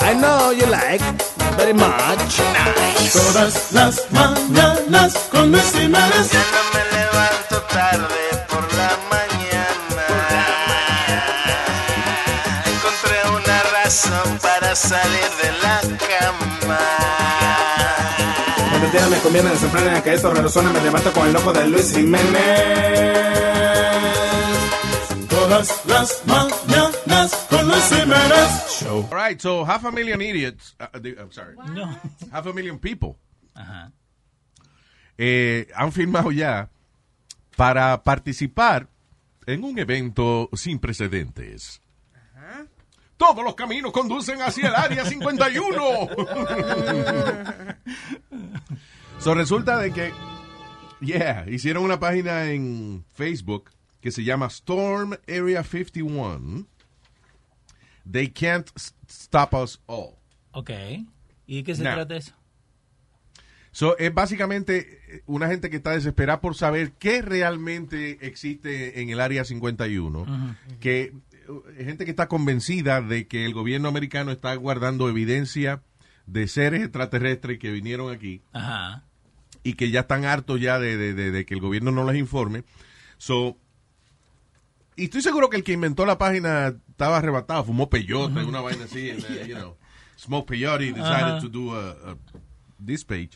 I 0.00 0.14
know 0.14 0.50
you 0.50 0.66
like 0.66 1.00
very 1.56 1.72
much. 1.72 2.40
Todas 3.12 3.70
las 3.72 4.02
mañanas 4.10 5.14
con 5.30 5.52
Luis 5.52 5.70
Jimenez. 5.72 6.32
Ya 6.32 6.42
no 6.56 6.62
me 6.74 6.82
levanto 6.98 7.62
tarde 7.70 8.24
por 8.48 8.64
la 8.74 8.90
mañana. 9.14 10.06
Encontré 12.66 13.18
una 13.38 13.62
razón 13.78 14.38
para 14.42 14.74
salir 14.74 15.30
de 15.40 15.50
la 15.62 15.80
cama. 16.10 16.80
Cuando 18.70 18.88
día 18.90 19.06
me 19.06 19.18
conviene, 19.20 19.56
se 19.56 19.68
frena 19.68 20.02
que 20.02 20.14
esto 20.14 20.34
resuena, 20.34 20.72
me 20.72 20.80
levanto 20.80 21.12
con 21.12 21.28
el 21.28 21.36
ojo 21.36 21.52
de 21.52 21.66
Luis 21.68 21.94
Jiménez. 21.94 22.40
Todas 25.28 25.80
las 25.86 26.22
mañanas 26.26 27.30
con 27.48 27.68
Luis 27.68 27.84
Jiménez 27.88 28.79
Show. 28.90 29.06
All 29.10 29.14
right, 29.16 29.40
so 29.40 29.64
half 29.64 29.84
a 29.84 29.92
million 29.92 30.20
idiots, 30.20 30.74
uh, 30.80 30.86
the- 30.98 31.16
I'm 31.16 31.30
sorry, 31.30 31.54
half 32.32 32.46
a 32.46 32.52
million 32.52 32.78
people 32.78 33.16
Ajá. 33.54 33.92
eh, 35.16 35.68
han 35.76 35.92
firmado 35.92 36.32
ya 36.32 36.68
para 37.56 38.02
participar 38.02 38.88
en 39.46 39.62
un 39.64 39.78
evento 39.78 40.48
sin 40.54 40.78
precedentes. 40.80 41.80
Todos 43.16 43.44
los 43.44 43.54
caminos 43.54 43.92
conducen 43.92 44.40
hacia 44.40 44.68
el 44.68 44.74
área 44.74 45.04
51. 45.04 46.08
so 49.18 49.34
resulta 49.34 49.78
de 49.78 49.92
que, 49.92 50.10
yeah, 51.00 51.44
hicieron 51.48 51.84
una 51.84 52.00
página 52.00 52.50
en 52.50 53.04
Facebook 53.12 53.70
que 54.00 54.10
se 54.10 54.24
llama 54.24 54.46
Storm 54.46 55.12
Area 55.28 55.62
51. 55.62 56.66
They 58.10 58.28
can't 58.28 58.68
stop 59.08 59.54
us 59.54 59.80
all. 59.86 60.14
Ok. 60.52 60.70
¿Y 61.46 61.56
de 61.56 61.64
qué 61.64 61.74
se 61.74 61.82
Now. 61.82 61.94
trata 61.94 62.16
eso? 62.16 62.32
So, 63.72 63.96
es 63.98 64.12
básicamente 64.12 64.98
eh, 65.08 65.22
una 65.26 65.46
gente 65.46 65.70
que 65.70 65.76
está 65.76 65.92
desesperada 65.92 66.40
por 66.40 66.56
saber 66.56 66.92
qué 66.92 67.22
realmente 67.22 68.18
existe 68.26 69.00
en 69.00 69.10
el 69.10 69.20
área 69.20 69.44
51. 69.44 70.56
Que 70.80 71.12
eh, 71.78 71.84
gente 71.84 72.04
que 72.04 72.10
está 72.10 72.26
convencida 72.26 73.00
de 73.00 73.28
que 73.28 73.44
el 73.46 73.54
gobierno 73.54 73.88
americano 73.88 74.32
está 74.32 74.54
guardando 74.56 75.08
evidencia 75.08 75.82
de 76.26 76.48
seres 76.48 76.82
extraterrestres 76.82 77.58
que 77.58 77.70
vinieron 77.70 78.12
aquí 78.12 78.42
Ajá. 78.52 79.04
y 79.62 79.74
que 79.74 79.90
ya 79.90 80.00
están 80.00 80.24
hartos 80.24 80.60
ya 80.60 80.78
de, 80.80 80.96
de- 80.96 81.14
de- 81.14 81.30
de 81.30 81.44
que 81.46 81.54
el 81.54 81.60
gobierno 81.60 81.90
no 81.92 82.04
les 82.10 82.18
informe. 82.20 82.64
So, 83.18 83.56
y 85.00 85.04
estoy 85.04 85.22
seguro 85.22 85.48
que 85.50 85.56
el 85.56 85.64
que 85.64 85.72
inventó 85.72 86.04
la 86.06 86.18
página 86.18 86.74
estaba 86.88 87.18
arrebatado, 87.18 87.64
fumó 87.64 87.88
peyote, 87.88 88.44
una 88.44 88.60
vaina 88.60 88.84
así, 88.84 89.10
and, 89.10 89.20
uh, 89.24 89.46
you 89.46 89.54
know, 89.56 89.76
smoked 90.16 90.48
peyote, 90.48 90.86
decided 90.92 91.02
Ajá. 91.04 91.40
to 91.40 91.48
do 91.48 91.74
a, 91.74 91.90
a- 91.90 92.16
this 92.84 93.04
page. 93.04 93.30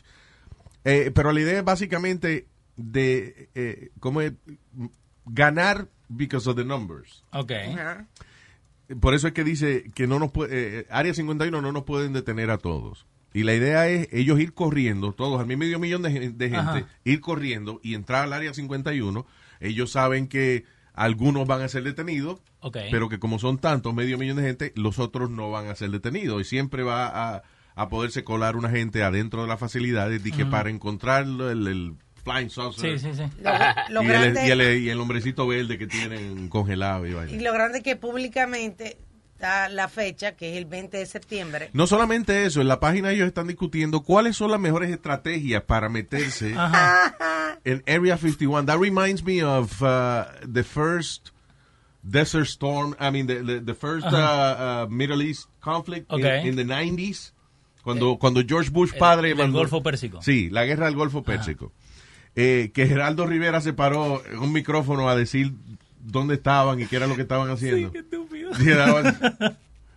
Eh, 0.83 1.11
pero 1.13 1.31
la 1.33 1.41
idea 1.41 1.59
es 1.59 1.65
básicamente 1.65 2.47
de 2.77 3.49
eh, 3.55 3.89
cómo 3.99 4.21
es, 4.21 4.33
ganar 5.25 5.87
because 6.09 6.49
of 6.49 6.55
the 6.55 6.63
numbers. 6.65 7.23
Ok. 7.31 7.51
Por 8.99 9.15
eso 9.15 9.27
es 9.27 9.33
que 9.33 9.43
dice 9.43 9.89
que 9.95 10.05
no 10.05 10.19
nos 10.19 10.31
puede, 10.31 10.81
eh, 10.81 10.87
Área 10.91 11.13
51 11.13 11.59
no 11.61 11.71
nos 11.71 11.83
pueden 11.83 12.13
detener 12.13 12.51
a 12.51 12.59
todos. 12.59 13.07
Y 13.33 13.43
la 13.43 13.53
idea 13.55 13.87
es 13.89 14.07
ellos 14.11 14.39
ir 14.39 14.53
corriendo, 14.53 15.11
todos, 15.11 15.39
al 15.41 15.47
medio 15.47 15.79
millón 15.79 16.03
de, 16.03 16.29
de 16.31 16.49
gente, 16.49 16.85
ir 17.03 17.19
corriendo 17.19 17.79
y 17.83 17.95
entrar 17.95 18.23
al 18.23 18.33
Área 18.33 18.53
51. 18.53 19.25
Ellos 19.59 19.91
saben 19.91 20.27
que 20.27 20.63
algunos 20.95 21.47
van 21.47 21.61
a 21.61 21.67
ser 21.67 21.83
detenidos, 21.83 22.39
pero 22.91 23.09
que 23.09 23.19
como 23.19 23.39
son 23.39 23.57
tantos, 23.57 23.93
medio 23.93 24.17
millón 24.17 24.37
de 24.37 24.43
gente, 24.43 24.73
los 24.75 24.99
otros 24.99 25.29
no 25.29 25.51
van 25.51 25.67
a 25.67 25.75
ser 25.75 25.91
detenidos. 25.91 26.41
Y 26.41 26.45
siempre 26.45 26.83
va 26.83 27.07
a, 27.35 27.43
a 27.75 27.89
poderse 27.89 28.23
colar 28.23 28.55
una 28.55 28.69
gente 28.69 29.03
adentro 29.03 29.41
de 29.43 29.47
las 29.47 29.59
facilidades 29.59 30.25
y 30.25 30.31
que 30.31 30.43
Ujú. 30.43 30.51
para 30.51 30.69
encontrar 30.69 31.23
el, 31.25 31.67
el 31.67 31.93
flying 32.23 32.49
saucer. 32.49 32.99
Sí, 32.99 33.07
sí, 33.11 33.15
sí. 33.15 33.23
Lo- 33.89 34.01
lo 34.01 34.03
y, 34.03 34.07
el, 34.15 34.35
y, 34.35 34.49
el, 34.51 34.83
y 34.83 34.89
el 34.89 34.99
hombrecito 34.99 35.45
verde 35.45 35.77
que 35.77 35.85
tienen 35.87 36.49
congelado. 36.49 37.05
Y. 37.05 37.35
Y 37.35 37.39
lo 37.39 37.53
grande 37.53 37.79
es 37.79 37.83
que 37.83 37.95
públicamente 37.95 38.97
está 39.35 39.69
la 39.69 39.87
fecha, 39.89 40.31
que 40.35 40.51
es 40.51 40.57
el 40.57 40.65
20 40.65 40.97
de 40.97 41.05
septiembre. 41.05 41.69
No 41.73 41.87
solamente 41.87 42.45
eso, 42.45 42.61
en 42.61 42.67
la 42.67 42.79
página 42.79 43.11
ellos 43.11 43.27
están 43.27 43.47
discutiendo 43.47 44.01
cuáles 44.01 44.35
son 44.37 44.49
las 44.51 44.59
mejores 44.59 44.89
estrategias 44.89 45.61
para 45.63 45.89
meterse 45.89 46.55
en 47.65 47.83
Area 47.87 48.17
51. 48.17 48.65
That 48.65 48.79
reminds 48.79 49.23
me 49.23 49.43
of 49.43 49.81
uh, 49.81 50.23
the 50.51 50.63
first 50.63 51.29
Desert 52.01 52.45
Storm, 52.47 52.95
I 52.99 53.09
mean, 53.11 53.27
the, 53.27 53.41
the, 53.43 53.59
the 53.61 53.73
first 53.73 54.05
uh, 54.05 54.15
uh, 54.15 54.87
Middle 54.89 55.21
East 55.21 55.47
conflict 55.59 56.11
in- 56.11 56.19
Okay. 56.25 56.47
in, 56.47 56.55
the 56.55 56.63
90s. 56.63 57.31
Cuando, 57.83 58.17
cuando 58.17 58.41
George 58.47 58.69
Bush 58.71 58.93
padre 58.97 59.31
el 59.31 59.37
del 59.37 59.47
mandó- 59.47 59.59
Golfo 59.59 59.83
Pérsico. 59.83 60.21
Sí, 60.21 60.49
la 60.49 60.65
guerra 60.65 60.85
del 60.85 60.95
Golfo 60.95 61.23
Pérsico. 61.23 61.71
Eh, 62.35 62.71
que 62.73 62.87
Geraldo 62.87 63.25
Rivera 63.25 63.61
se 63.61 63.73
paró 63.73 64.21
en 64.25 64.39
un 64.39 64.51
micrófono 64.51 65.07
a 65.09 65.15
decir 65.15 65.53
dónde 66.05 66.35
estaban 66.35 66.79
y 66.79 66.85
qué 66.85 66.95
era 66.97 67.07
lo 67.07 67.15
que 67.15 67.23
estaban 67.23 67.49
haciendo. 67.49 67.91
qué 67.91 67.99
estúpido. 67.99 68.51
Was- 68.93 69.55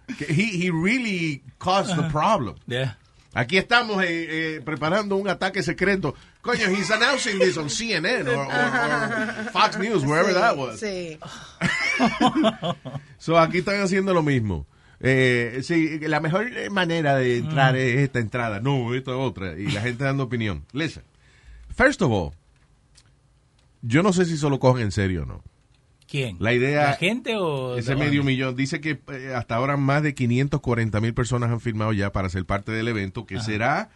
que 0.18 0.24
he, 0.32 0.66
he 0.66 0.70
really 0.70 1.42
caused 1.58 1.94
the 1.96 2.08
problem. 2.10 2.54
Yeah. 2.66 2.96
Aquí 3.34 3.58
estamos 3.58 4.02
eh, 4.04 4.56
eh, 4.56 4.60
preparando 4.64 5.16
un 5.16 5.28
ataque 5.28 5.62
secreto. 5.62 6.14
Coño, 6.40 6.66
he's 6.70 6.90
announcing 6.90 7.38
this 7.38 7.56
on 7.58 7.68
CNN 7.68 8.26
or, 8.26 8.36
or- 8.36 8.46
or 8.46 9.50
Fox 9.52 9.76
News, 9.78 10.02
wherever 10.04 10.32
Sí, 10.32 10.40
that 10.40 10.56
was. 10.56 10.80
Sí. 10.80 11.18
So, 13.18 13.38
aquí 13.38 13.58
están 13.58 13.80
haciendo 13.82 14.14
lo 14.14 14.22
mismo. 14.22 14.66
Eh, 15.00 15.60
sí, 15.62 15.98
la 16.00 16.20
mejor 16.20 16.50
manera 16.70 17.16
de 17.16 17.38
entrar 17.38 17.74
Mm. 17.74 17.78
es 17.78 17.96
esta 17.98 18.18
entrada. 18.18 18.60
No, 18.60 18.94
esta 18.94 19.14
otra. 19.16 19.56
Y 19.58 19.70
la 19.70 19.80
gente 19.82 20.04
dando 20.04 20.24
opinión. 20.24 20.64
Listen, 20.72 21.02
first 21.76 22.00
of 22.02 22.10
all, 22.10 22.32
yo 23.82 24.02
no 24.02 24.12
sé 24.12 24.24
si 24.24 24.36
se 24.36 24.48
lo 24.48 24.58
cogen 24.58 24.84
en 24.84 24.92
serio 24.92 25.22
o 25.22 25.26
no. 25.26 25.42
¿Quién? 26.08 26.36
La 26.40 26.52
idea... 26.52 26.86
¿La 26.86 26.92
gente 26.94 27.36
o...? 27.36 27.76
Ese 27.76 27.94
medio 27.94 28.24
millón. 28.24 28.56
Dice 28.56 28.80
que 28.80 29.00
eh, 29.12 29.32
hasta 29.34 29.56
ahora 29.56 29.76
más 29.76 30.02
de 30.02 30.14
540 30.14 31.00
mil 31.00 31.14
personas 31.14 31.50
han 31.50 31.60
firmado 31.60 31.92
ya 31.92 32.12
para 32.12 32.28
ser 32.28 32.44
parte 32.46 32.72
del 32.72 32.88
evento, 32.88 33.26
que 33.26 33.36
Ajá. 33.36 33.44
será 33.44 33.90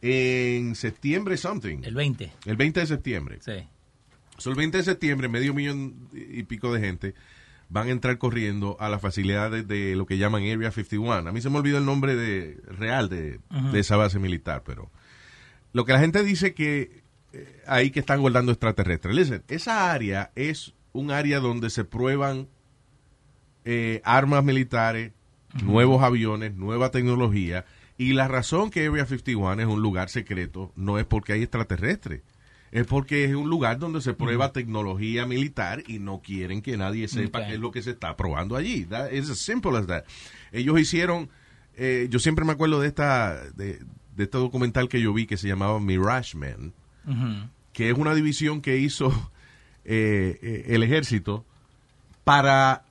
en 0.00 0.74
septiembre 0.74 1.36
something. 1.36 1.78
El 1.84 1.94
20. 1.94 2.32
El 2.46 2.56
20 2.56 2.80
de 2.80 2.86
septiembre. 2.86 3.38
Sí. 3.40 3.52
So, 4.38 4.50
el 4.50 4.56
20 4.56 4.78
de 4.78 4.84
septiembre, 4.84 5.28
medio 5.28 5.54
millón 5.54 6.08
y 6.12 6.42
pico 6.42 6.72
de 6.74 6.80
gente 6.80 7.14
van 7.68 7.88
a 7.88 7.92
entrar 7.92 8.18
corriendo 8.18 8.76
a 8.80 8.88
las 8.88 9.00
facilidades 9.00 9.66
de 9.66 9.94
lo 9.96 10.04
que 10.04 10.18
llaman 10.18 10.42
Area 10.42 10.72
51. 10.72 11.28
A 11.28 11.32
mí 11.32 11.40
se 11.40 11.48
me 11.48 11.58
olvidó 11.58 11.78
el 11.78 11.86
nombre 11.86 12.16
de, 12.16 12.60
real 12.66 13.08
de 13.08 13.38
esa 13.74 13.96
base 13.96 14.18
militar, 14.18 14.62
pero 14.66 14.90
lo 15.72 15.84
que 15.84 15.92
la 15.92 16.00
gente 16.00 16.22
dice 16.22 16.52
que 16.52 17.02
eh, 17.32 17.62
ahí 17.66 17.90
que 17.90 18.00
están 18.00 18.20
guardando 18.20 18.52
extraterrestres. 18.52 19.14
Listen, 19.14 19.42
esa 19.48 19.90
área 19.90 20.32
es 20.34 20.74
un 20.92 21.10
área 21.10 21.40
donde 21.40 21.70
se 21.70 21.84
prueban 21.84 22.48
eh, 23.64 24.00
armas 24.04 24.44
militares, 24.44 25.12
nuevos 25.64 26.02
aviones, 26.02 26.54
nueva 26.54 26.90
tecnología. 26.90 27.64
Y 27.98 28.14
la 28.14 28.28
razón 28.28 28.70
que 28.70 28.86
Area 28.86 29.06
51 29.06 29.62
es 29.62 29.68
un 29.68 29.82
lugar 29.82 30.08
secreto 30.08 30.72
no 30.76 30.98
es 30.98 31.04
porque 31.04 31.34
hay 31.34 31.42
extraterrestres. 31.42 32.22
Es 32.70 32.86
porque 32.86 33.24
es 33.24 33.34
un 33.34 33.50
lugar 33.50 33.78
donde 33.78 34.00
se 34.00 34.14
prueba 34.14 34.52
tecnología 34.52 35.26
militar 35.26 35.82
y 35.86 35.98
no 35.98 36.22
quieren 36.22 36.62
que 36.62 36.78
nadie 36.78 37.06
sepa 37.06 37.46
qué 37.46 37.54
es 37.54 37.60
lo 37.60 37.70
que 37.70 37.82
se 37.82 37.90
está 37.90 38.16
probando 38.16 38.56
allí. 38.56 38.86
Is 39.12 39.28
as 39.28 39.38
simple 39.38 39.76
as 39.76 39.86
that. 39.86 40.04
Ellos 40.52 40.80
hicieron, 40.80 41.28
eh, 41.74 42.06
yo 42.08 42.18
siempre 42.18 42.46
me 42.46 42.52
acuerdo 42.52 42.80
de 42.80 42.88
esta, 42.88 43.42
de, 43.50 43.80
de 44.16 44.24
este 44.24 44.38
documental 44.38 44.88
que 44.88 45.02
yo 45.02 45.12
vi 45.12 45.26
que 45.26 45.36
se 45.36 45.48
llamaba 45.48 45.78
Mirage 45.80 46.36
Man 46.36 46.72
que 47.72 47.90
es 47.90 47.98
una 47.98 48.14
división 48.14 48.60
que 48.60 48.78
hizo 48.78 49.12
eh, 49.84 50.38
eh, 50.42 50.64
el 50.68 50.82
ejército 50.82 51.44
para 52.24 52.84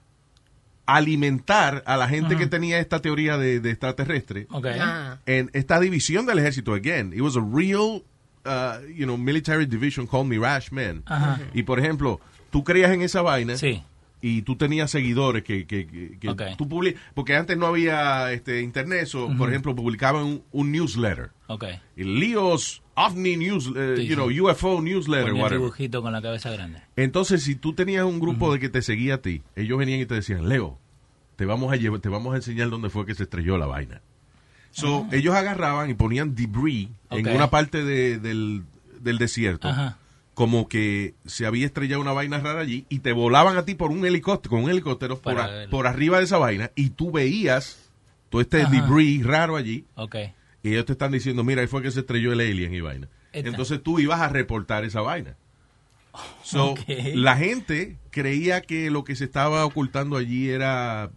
alimentar 0.86 1.84
a 1.86 1.96
la 1.96 2.08
gente 2.08 2.36
que 2.36 2.48
tenía 2.48 2.80
esta 2.80 3.00
teoría 3.00 3.38
de, 3.38 3.60
de 3.60 3.72
extraterrestre. 3.72 4.48
Ah. 4.52 5.20
En 5.26 5.50
esta 5.54 5.80
división 5.80 6.26
del 6.26 6.40
ejército, 6.40 6.74
again, 6.74 7.14
it 7.14 7.22
was 7.22 7.38
a 7.38 7.42
real, 7.42 8.04
uh, 8.46 8.86
you 8.94 9.06
know, 9.06 9.18
military 9.18 9.66
division 9.66 10.06
called 10.06 10.28
Mirage 10.28 10.72
Men. 10.72 11.04
Ajá. 11.06 11.40
Y 11.54 11.64
por 11.64 11.80
ejemplo, 11.80 12.20
tú 12.50 12.64
creías 12.64 12.92
en 12.92 13.02
esa 13.04 13.22
vaina. 13.22 13.56
Sí. 13.58 13.84
Y 14.24 14.44
tú 14.44 14.56
tenías 14.56 14.92
seguidores 14.92 15.44
que, 15.44 15.66
que, 15.66 15.88
que- 15.88 16.56
tú 16.58 16.68
publi- 16.70 16.96
porque 17.16 17.36
antes 17.36 17.58
no 17.58 17.66
había 17.66 18.32
este 18.32 18.62
internet, 18.62 19.08
so, 19.08 19.36
por 19.36 19.50
ejemplo, 19.50 19.76
publicaban 19.76 20.24
un, 20.24 20.44
un 20.52 20.72
newsletter. 20.72 21.32
El 21.96 22.20
Leo's 22.20 22.84
OVNI 22.94 23.38
News, 23.38 23.72
eh, 23.76 23.96
Sí, 23.98 24.08
you 24.08 24.16
know, 24.16 24.30
sí. 24.30 24.40
UFO 24.40 24.80
newsletter, 24.82 25.24
Ponía 25.30 25.38
el 25.38 25.44
whatever. 25.44 25.60
dibujito 25.62 26.02
con 26.04 26.14
la 26.14 26.22
cabeza 26.22 26.52
grande. 26.52 26.82
Entonces, 26.96 27.42
si 27.44 27.56
tú 27.56 27.74
tenías 27.74 28.06
un 28.06 28.20
grupo 28.20 28.54
de 28.54 28.60
que 28.60 28.70
te 28.70 28.82
seguía 28.84 29.16
a 29.16 29.18
ti, 29.22 29.42
ellos 29.56 29.80
venían 29.80 30.00
y 30.00 30.06
te 30.06 30.14
decían, 30.16 30.48
Leo, 30.48 30.78
te 31.36 31.46
vamos 31.46 31.74
a 31.74 31.76
llevar, 31.78 32.00
te 32.00 32.10
vamos 32.10 32.34
a 32.34 32.38
enseñar 32.38 32.70
dónde 32.70 32.90
fue 32.92 33.06
que 33.08 33.16
se 33.16 33.24
estrelló 33.24 33.58
la 33.58 33.66
vaina. 33.66 34.02
So, 34.70 35.08
ellos 35.12 35.34
agarraban 35.36 35.90
y 35.90 35.96
ponían 35.96 36.36
debris 36.36 36.90
en 37.10 37.28
una 37.28 37.50
parte 37.50 37.84
de- 37.84 38.20
del, 38.20 38.64
del 39.02 39.18
desierto, 39.18 39.68
Ajá. 39.68 39.98
Como 40.34 40.67
que 40.70 41.13
se 41.26 41.46
había 41.46 41.65
estrellado 41.65 42.02
una 42.02 42.13
vaina 42.13 42.39
rara 42.39 42.62
allí, 42.62 42.86
y 42.89 43.00
te 43.00 43.12
volaban 43.12 43.58
a 43.58 43.65
ti 43.65 43.76
por 43.76 43.91
un 43.91 44.06
helicóptero, 44.06 44.52
con 44.52 44.63
un 44.63 44.70
helicóptero 44.70 45.20
por, 45.20 45.39
a- 45.39 45.67
por 45.70 45.88
arriba 45.88 46.17
de 46.20 46.24
esa 46.24 46.38
vaina, 46.38 46.72
y 46.76 46.91
tú 46.91 47.12
veías 47.12 47.89
todo 48.30 48.41
este 48.41 48.62
Ajá. 48.63 48.72
debris 48.72 49.26
raro 49.26 49.56
allí, 49.58 49.86
Ok. 49.96 50.15
y 50.63 50.70
ellos 50.72 50.86
te 50.86 50.94
están 50.94 51.12
diciendo, 51.12 51.44
mira, 51.44 51.62
ahí 51.62 51.67
fue 51.67 51.82
que 51.82 51.91
se 51.91 52.00
estrelló 52.02 52.32
el 52.34 52.39
alien 52.39 52.74
y 52.74 52.80
vaina. 52.82 53.08
Esta. 53.34 53.50
Entonces 53.50 53.82
tú 53.84 54.00
ibas 54.00 54.22
a 54.22 54.30
reportar 54.30 54.84
esa 54.86 55.02
vaina. 55.02 55.36
So, 56.44 56.72
Ok. 56.72 56.80
la 57.13 57.38
gente 57.38 57.98
creía 58.10 58.62
que 58.62 58.89
lo 58.91 59.04
que 59.06 59.15
se 59.15 59.24
estaba 59.26 59.65
ocultando 59.65 60.17
allí 60.17 60.50
era 60.50 61.10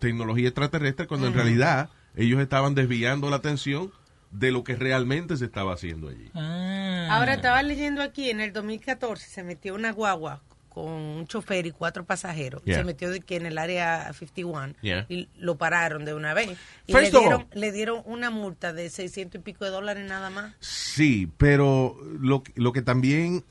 tecnología 0.00 0.48
extraterrestre, 0.48 1.06
cuando 1.06 1.26
en 1.28 1.34
realidad 1.34 1.90
ellos 2.16 2.40
estaban 2.40 2.74
desviando 2.74 3.30
la 3.30 3.36
atención 3.36 3.92
de 4.30 4.50
lo 4.52 4.62
que 4.64 4.76
realmente 4.76 5.36
se 5.36 5.44
estaba 5.44 5.74
haciendo 5.74 6.08
allí. 6.08 6.30
Ah. 6.34 7.08
Ahora 7.10 7.34
estaba 7.34 7.62
leyendo 7.62 8.02
aquí, 8.02 8.30
en 8.30 8.40
el 8.40 8.52
2014 8.52 9.28
se 9.28 9.42
metió 9.42 9.74
una 9.74 9.92
guagua 9.92 10.42
con 10.68 10.86
un 10.92 11.26
chofer 11.26 11.66
y 11.66 11.72
cuatro 11.72 12.04
pasajeros. 12.04 12.62
Yeah. 12.64 12.76
Se 12.78 12.84
metió 12.84 13.10
de 13.10 13.20
que 13.20 13.34
en 13.34 13.44
el 13.46 13.58
área 13.58 14.12
51 14.12 14.74
Yeah. 14.82 15.04
y 15.08 15.28
lo 15.36 15.56
pararon 15.58 16.04
de 16.04 16.14
una 16.14 16.32
vez. 16.32 16.50
Y 16.86 16.92
First 16.92 17.12
le 17.12 17.18
of 17.18 17.24
dieron, 17.24 17.40
all- 17.42 17.48
le 17.60 17.72
dieron 17.72 18.02
una 18.04 18.30
multa 18.30 18.72
de 18.72 18.88
600 18.88 19.40
y 19.40 19.42
pico 19.42 19.64
de 19.64 19.72
dólares 19.72 20.06
nada 20.08 20.30
más. 20.30 20.54
Sí, 20.60 21.28
pero 21.38 21.96
lo, 22.20 22.44
lo 22.54 22.72
que 22.72 22.82
también 22.82 23.44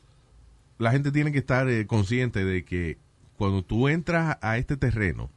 la 0.78 0.92
gente 0.92 1.12
tiene 1.12 1.34
que 1.34 1.40
estar 1.40 1.68
eh, 1.70 1.86
consciente 1.88 2.46
de 2.46 2.64
que 2.64 2.98
cuando 3.36 3.64
tú 3.64 3.90
entras 3.90 4.38
a 4.42 4.58
este 4.58 4.78
terreno, 4.78 5.30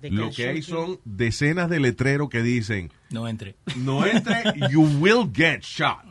De 0.00 0.10
lo 0.10 0.30
que 0.30 0.48
hay 0.48 0.62
son 0.62 1.00
decenas 1.04 1.68
de 1.68 1.80
letreros 1.80 2.28
que 2.30 2.40
dicen, 2.42 2.92
No 3.10 3.26
entre. 3.26 3.56
no 3.76 4.06
entre, 4.06 4.44
you 4.70 4.82
will 5.00 5.28
get 5.32 5.62
shot. 5.64 6.04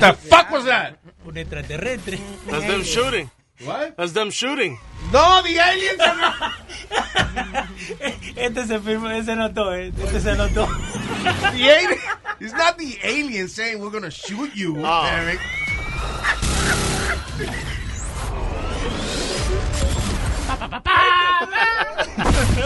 The 0.00 0.12
fuck 0.14 0.50
was 0.50 0.64
that? 0.66 0.98
Un 1.24 1.36
extraterrestre. 1.38 2.18
That's 2.50 2.66
them 2.66 2.82
shooting. 2.82 3.30
What? 3.64 3.96
That's 3.96 4.12
them 4.12 4.30
shooting. 4.30 4.78
No, 5.12 5.40
the 5.42 5.58
aliens 5.58 6.00
Este 8.36 8.66
se 8.66 8.78
firmó, 8.80 9.08
ese 9.10 9.36
notó, 9.36 9.72
eh. 9.74 9.92
este 10.04 10.20
se 10.20 10.34
notó. 10.36 10.66
the 11.52 11.70
alien, 11.70 11.98
it's 12.40 12.52
not 12.54 12.76
the 12.78 12.98
alien 13.04 13.48
saying 13.48 13.78
we're 13.80 13.90
gonna 13.90 14.10
shoot 14.10 14.54
you, 14.54 14.76
Eric. 14.84 15.38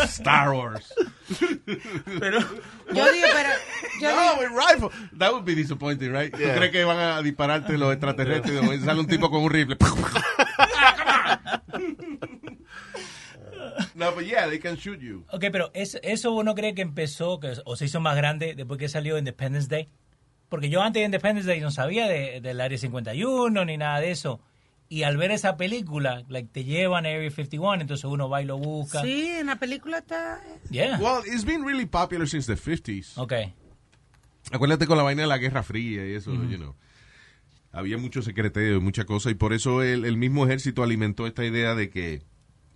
Star 0.05 0.53
Wars. 0.53 0.93
Pero 2.21 2.41
Yo 2.41 3.13
digo, 3.13 3.27
pero 3.33 3.51
yo 4.01 4.11
no, 4.15 4.41
digo- 4.41 4.57
rifle. 4.57 4.89
That 5.19 5.33
would 5.33 5.45
be 5.45 5.55
disappointing, 5.55 6.13
right? 6.13 6.33
¿Tú 6.33 6.39
Yeah. 6.39 6.55
crees 6.57 6.73
que 6.73 6.85
van 6.85 6.99
a 6.99 7.23
dispararte 7.23 7.77
los 7.79 7.93
extraterrestres 7.93 8.63
y 8.63 8.81
sale 8.85 9.01
un 9.01 9.07
tipo 9.07 9.31
con 9.31 9.43
un 9.43 9.51
rifle? 9.51 9.77
no, 13.95 14.13
but 14.13 14.25
yeah, 14.25 14.47
they 14.49 14.59
can 14.59 14.77
shoot 14.77 15.01
you. 15.01 15.25
Ok, 15.31 15.45
pero 15.53 15.71
es- 15.75 15.99
eso 16.03 16.33
uno 16.33 16.55
cree 16.55 16.75
que 16.75 16.83
empezó 16.83 17.41
que, 17.41 17.55
o 17.65 17.77
se 17.77 17.87
hizo 17.87 18.01
más 18.01 18.17
grande 18.17 18.55
después 18.55 18.79
que 18.79 18.89
salió 18.89 19.19
Independence 19.19 19.69
Day. 19.69 19.89
Porque 20.49 20.69
yo 20.69 20.81
antes 20.83 21.01
de 21.01 21.07
Independence 21.07 21.49
Day 21.49 21.61
no 21.61 21.71
sabía 21.71 22.07
de- 22.07 22.41
del 22.41 22.61
Área 22.61 22.79
51 22.79 23.65
ni 23.65 23.77
nada 23.77 24.01
de 24.01 24.11
eso. 24.13 24.41
Y 24.89 25.03
al 25.03 25.17
ver 25.17 25.33
esa 25.33 25.57
película, 25.57 26.25
like, 26.29 26.49
te 26.53 26.63
llevan 26.65 27.07
a 27.07 27.09
Area 27.09 27.31
51, 27.31 27.81
entonces 27.83 28.05
uno 28.05 28.29
va 28.29 28.41
y 28.43 28.45
lo 28.45 28.57
busca. 28.59 29.03
Sí, 29.03 29.27
en 29.27 29.47
la 29.47 29.57
película 29.57 29.99
está... 29.99 30.41
Yeah. 30.71 30.99
Well, 31.01 31.23
it's 31.27 31.45
been 31.45 31.65
really 31.65 31.87
popular 31.87 32.29
since 32.29 32.47
the 32.47 32.57
50s. 32.61 33.19
Ok. 33.19 33.33
Acuérdate 34.53 34.87
con 34.87 34.97
la 34.97 35.03
vaina 35.03 35.23
de 35.23 35.29
la 35.29 35.39
Guerra 35.39 35.63
Fría 35.65 36.07
y 36.07 36.13
eso, 36.15 36.31
Ujú. 36.33 36.45
you 36.49 36.57
know. 36.57 36.75
Había 37.73 37.99
mucho 37.99 38.23
secreteo 38.23 38.77
y 38.77 38.81
mucha 38.81 39.05
cosa 39.05 39.29
y 39.31 39.35
por 39.35 39.53
eso 39.53 39.83
el, 39.83 40.05
el 40.05 40.17
mismo 40.17 40.47
ejército 40.47 40.83
alimentó 40.83 41.27
esta 41.27 41.45
idea 41.45 41.75
de 41.75 41.91
que 41.91 42.23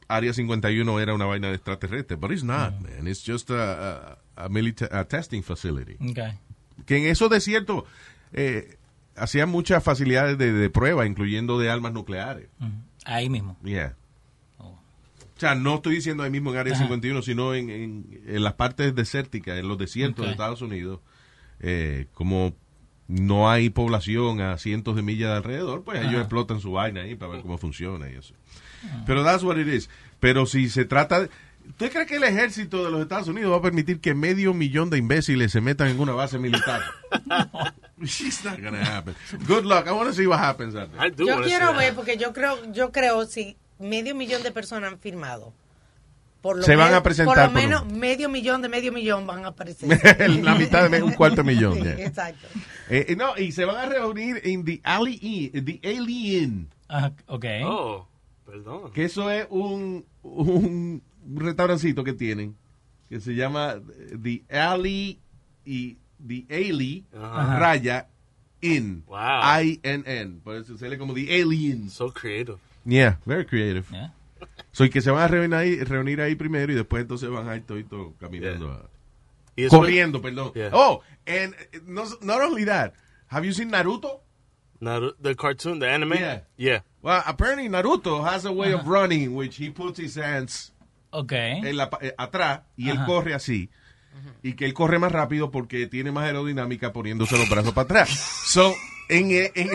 Área 0.09 0.33
51 0.33 1.01
era 1.01 1.15
una 1.15 1.25
vaina 1.27 1.49
de 1.49 1.55
extraterrestre. 1.55 2.17
But 2.17 2.33
it's 2.33 2.43
not, 2.43 2.75
man. 2.81 3.07
It's 3.07 3.25
just 3.25 3.51
a, 3.51 4.17
a, 4.37 4.47
a 4.47 4.49
a 4.91 5.05
testing 5.05 5.43
facility. 5.43 5.95
Ok. 6.11 6.19
Que 6.87 6.97
en 6.99 7.07
esos 7.07 7.31
desiertos 7.31 7.85
eh, 8.33 8.77
hacían 9.21 9.49
muchas 9.49 9.85
facilidades 9.85 10.39
de, 10.39 10.53
de 10.53 10.71
prueba, 10.71 11.07
incluyendo 11.07 11.59
de 11.59 11.71
armas 11.71 11.93
nucleares. 11.93 12.49
Ahí 13.05 13.29
mismo. 13.29 13.57
Yeah. 13.63 13.97
O 14.59 15.41
sea, 15.41 15.55
no 15.55 15.77
estoy 15.77 15.95
diciendo 15.95 16.23
ahí 16.23 16.31
mismo 16.31 16.51
en 16.53 16.59
Área 16.59 16.75
Ajá. 16.75 16.83
51, 16.83 17.23
sino 17.23 17.55
en, 17.55 17.71
en, 17.71 18.23
en 18.27 18.45
las 18.45 18.55
partes 18.55 18.95
desérticas, 18.95 19.59
en 19.59 19.69
los 19.69 19.79
desiertos 19.79 20.27
de 20.27 20.33
Estados 20.33 20.61
Unidos. 20.61 21.01
Eh, 21.61 22.09
como 22.13 22.55
no 23.09 23.51
hay 23.51 23.71
población 23.71 24.41
a 24.41 24.59
cientos 24.59 24.97
de 24.97 25.03
millas 25.03 25.31
de 25.31 25.37
alrededor, 25.37 25.83
pues 25.83 26.01
ellos 26.01 26.21
explotan 26.21 26.61
su 26.61 26.73
vaina 26.73 27.01
ahí 27.03 27.15
para 27.17 27.33
ver 27.33 27.43
cómo 27.43 27.57
funciona 27.59 28.11
y 28.11 28.17
eso. 28.17 28.35
Ah. 28.85 29.03
Pero 29.07 29.25
that's 29.25 29.43
what 29.43 29.57
it 29.57 29.67
is. 29.67 29.89
Pero 30.21 30.45
si 30.47 30.69
se 30.69 30.85
trata 30.85 31.21
de... 31.21 31.31
¿Usted 31.69 31.91
cree 31.91 32.07
que 32.07 32.17
el 32.17 32.25
ejército 32.25 32.85
de 32.85 32.91
los 32.91 33.01
Estados 33.01 33.29
Unidos 33.29 33.53
va 33.53 33.57
a 33.57 33.63
permitir 33.63 34.01
que 34.01 34.15
medio 34.15 34.53
millón 34.53 34.91
de 34.91 34.99
imbéciles 34.99 35.53
se 35.53 35.61
metan 35.61 35.89
en 35.89 36.01
una 36.01 36.13
base 36.13 36.39
militar? 36.39 36.83
It's 38.01 38.45
not 38.45 38.61
gonna 38.63 38.83
happen. 38.85 39.15
Good 39.47 39.65
luck. 39.65 39.87
I 39.87 39.93
want 39.93 40.09
to 40.09 40.15
see 40.15 40.27
what 40.27 40.39
happens 40.39 40.75
out 40.75 40.91
there. 40.93 41.11
Yo 41.17 41.43
quiero 41.43 41.75
ver, 41.75 41.95
porque 41.95 42.17
yo 42.17 42.33
creo, 42.33 42.57
yo 42.73 42.91
creo 42.93 43.27
si 43.27 43.57
medio 43.79 44.15
millón 44.15 44.43
de 44.43 44.51
personas 44.51 44.93
han 44.93 44.99
firmado. 44.99 45.53
Por 46.41 46.57
lo 46.57 46.63
Se 46.63 46.75
van 46.75 46.95
a 46.95 47.03
presentar 47.03 47.35
Por 47.35 47.45
lo 47.45 47.53
por 47.53 47.63
menos 47.63 47.83
un- 47.83 47.99
medio 47.99 48.31
millón 48.31 48.63
de 48.63 48.71
medio 48.71 48.93
millón 48.93 49.27
van 49.27 49.45
a 49.45 49.49
aparecer. 49.49 49.89
La 50.43 50.55
mitad 50.55 50.89
de 50.91 51.03
un 51.03 51.13
cuarto 51.13 51.43
de 51.43 51.53
millón. 51.55 51.75
yeah. 51.83 51.99
Exacto. 52.07 52.47
Eh, 52.89 53.07
eh, 53.11 53.17
no, 53.17 53.37
y 53.37 53.53
se 53.53 53.67
van 53.67 53.77
a 53.77 53.87
reunir 53.87 54.41
en 54.45 54.65
The 54.65 54.81
Alley 54.83 55.19
Inn, 55.53 55.65
The 55.67 55.81
Alien. 55.87 56.69
Ah, 56.89 57.13
ok. 57.27 57.45
Oh, 57.65 58.09
perdón. 58.47 58.91
Que 58.93 59.05
eso 59.05 59.31
es 59.31 59.47
un, 59.51 60.07
un 60.23 61.03
restaurancito 61.37 62.03
que 62.05 62.15
tienen 62.15 62.57
que 63.11 63.21
se 63.21 63.35
llama 63.35 63.77
The 64.23 64.43
Alley 64.59 65.21
y 65.67 65.99
The 66.27 67.05
Ajá. 67.15 67.59
raya 67.59 68.07
In. 68.63 69.05
Wow. 69.07 69.17
I-N-N. 69.63 70.41
Por 70.45 70.57
eso 70.57 70.77
se 70.77 70.89
lee 70.89 70.99
como 70.99 71.15
The 71.15 71.41
Aliens. 71.43 71.93
So 71.95 72.13
creative. 72.13 72.59
Yeah, 72.85 73.19
very 73.25 73.45
creative. 73.47 73.87
So, 74.73 74.85
y 74.85 74.91
que 74.91 75.01
se 75.01 75.11
van 75.11 75.23
a 75.23 75.29
reunir 75.29 75.55
ahí, 75.55 75.83
reunir 75.85 76.21
ahí 76.21 76.35
primero 76.35 76.73
y 76.73 76.77
después 76.77 77.03
entonces 77.03 77.29
van 77.31 77.49
a 77.49 77.57
ir 77.57 77.65
todo 77.65 78.15
caminando. 78.19 78.71
a- 78.71 78.89
Y 79.57 79.65
eso- 79.65 79.79
corriendo, 79.79 80.21
perdón. 80.23 80.53
Yeah. 80.55 80.71
Oh, 80.73 81.03
and 81.27 81.55
no, 81.87 82.05
not 82.23 82.41
only 82.41 82.65
that, 82.65 82.95
have 83.29 83.45
you 83.47 83.53
seen 83.53 83.71
Naruto? 83.71 84.21
Naru- 84.81 85.15
the 85.21 85.35
cartoon, 85.35 85.79
the 85.81 85.87
anime? 85.91 86.15
Yeah. 86.15 86.43
Yeah. 86.57 86.83
Well, 87.03 87.23
apparently 87.27 87.69
Naruto 87.69 88.23
has 88.25 88.45
a 88.47 88.53
way 88.53 88.73
of 88.73 88.87
running 88.87 89.35
which 89.35 89.57
he 89.57 89.71
puts 89.71 89.99
his 89.99 90.17
hands 90.17 90.73
Okay. 91.13 91.61
en 91.65 91.77
la 91.77 91.91
eh, 92.01 92.13
atrás 92.19 92.61
y 92.79 92.89
él 92.91 93.05
corre 93.07 93.35
así. 93.35 93.69
Y 94.43 94.55
que 94.55 94.65
él 94.65 94.73
corre 94.75 94.99
más 94.99 95.13
rápido 95.13 95.51
porque 95.51 95.87
tiene 95.87 96.11
más 96.13 96.25
aerodinámica 96.27 96.93
poniéndose 96.93 97.37
los 97.39 97.49
brazos 97.49 97.73
para 97.75 97.85
atrás. 97.85 98.09
So, 98.47 98.75
en, 99.09 99.31
eh, 99.33 99.53
en- 99.55 99.71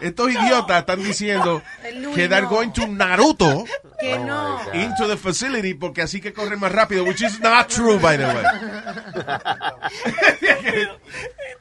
estos 0.00 0.30
idiotas 0.30 0.80
están 0.80 1.02
diciendo 1.02 1.62
Luis 1.96 2.14
que 2.16 2.28
they're 2.28 2.42
no. 2.42 2.48
going 2.50 2.70
to 2.70 2.86
Naruto 2.86 3.64
Que 4.00 4.18
no. 4.18 4.58
into 4.74 5.08
the 5.08 5.16
facility 5.16 5.74
porque 5.74 6.02
así 6.02 6.20
que 6.20 6.32
corre 6.32 6.56
más 6.56 6.72
rápido, 6.72 7.04
which 7.04 7.22
is 7.22 7.40
not 7.40 7.68
true, 7.68 7.98
by 7.98 8.16
the 8.18 8.24
way. 8.26 8.44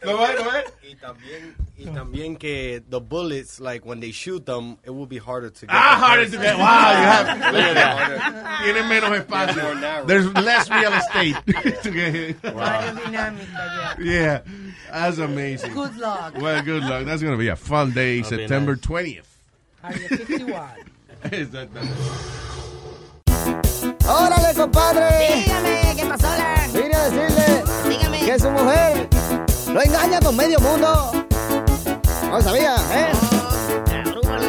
¿Lo 0.01 0.17
ves, 0.17 0.35
lo 0.39 0.51
ves? 0.51 0.63
Y 0.89 0.95
también, 0.95 1.55
y 1.79 1.85
también 1.85 2.37
que 2.37 2.81
the 2.89 2.99
bullets, 2.99 3.59
like 3.59 3.85
when 3.85 3.99
they 4.01 4.11
shoot 4.11 4.45
them, 4.45 4.77
it 4.83 4.89
will 4.89 5.05
be 5.05 5.17
harder 5.17 5.49
to 5.49 5.65
get. 5.65 5.73
Ah, 5.73 5.95
harder 5.97 6.23
person. 6.25 6.39
to 6.39 6.45
get. 6.45 6.57
Wow, 6.57 6.91
you 6.91 7.05
have. 7.05 7.27
Look 7.53 7.63
at 7.63 7.73
that. 7.75 8.61
Tienen 8.63 8.89
menos 8.89 9.17
espacio. 9.17 10.05
There's 10.07 10.27
less 10.33 10.69
real 10.69 10.93
estate 10.93 11.35
to 11.83 11.91
get 11.91 12.13
hit. 12.13 12.41
Aerodinámica, 12.41 13.53
ya. 13.55 13.95
Yeah, 13.99 14.41
that's 14.91 15.17
amazing. 15.19 15.73
Good 15.73 15.97
luck. 15.97 16.35
Well, 16.37 16.61
good 16.63 16.83
luck. 16.83 17.05
That's 17.05 17.21
going 17.21 17.33
to 17.33 17.39
be 17.39 17.47
a 17.47 17.55
fun 17.55 17.91
day, 17.91 18.21
That'll 18.21 18.37
September 18.39 18.75
nice. 18.75 18.85
20th. 18.85 19.25
Área 19.83 20.07
51. 20.09 20.69
Exactamente. 21.31 21.93
Órale, 24.07 24.53
compadre. 24.55 25.43
Dígame, 25.45 25.95
¿qué 25.95 26.05
pasó, 26.05 26.27
la? 26.37 26.67
Vine 26.73 26.95
a 26.95 27.09
decirle 27.09 27.63
Dígame. 27.87 28.19
que 28.25 28.39
su 28.39 28.49
mujer 28.51 29.07
lo 29.73 29.81
engaña 29.81 30.19
con 30.19 30.35
medio 30.35 30.59
mundo. 30.59 31.28
Sabía, 32.37 32.75
¿eh? 32.93 33.11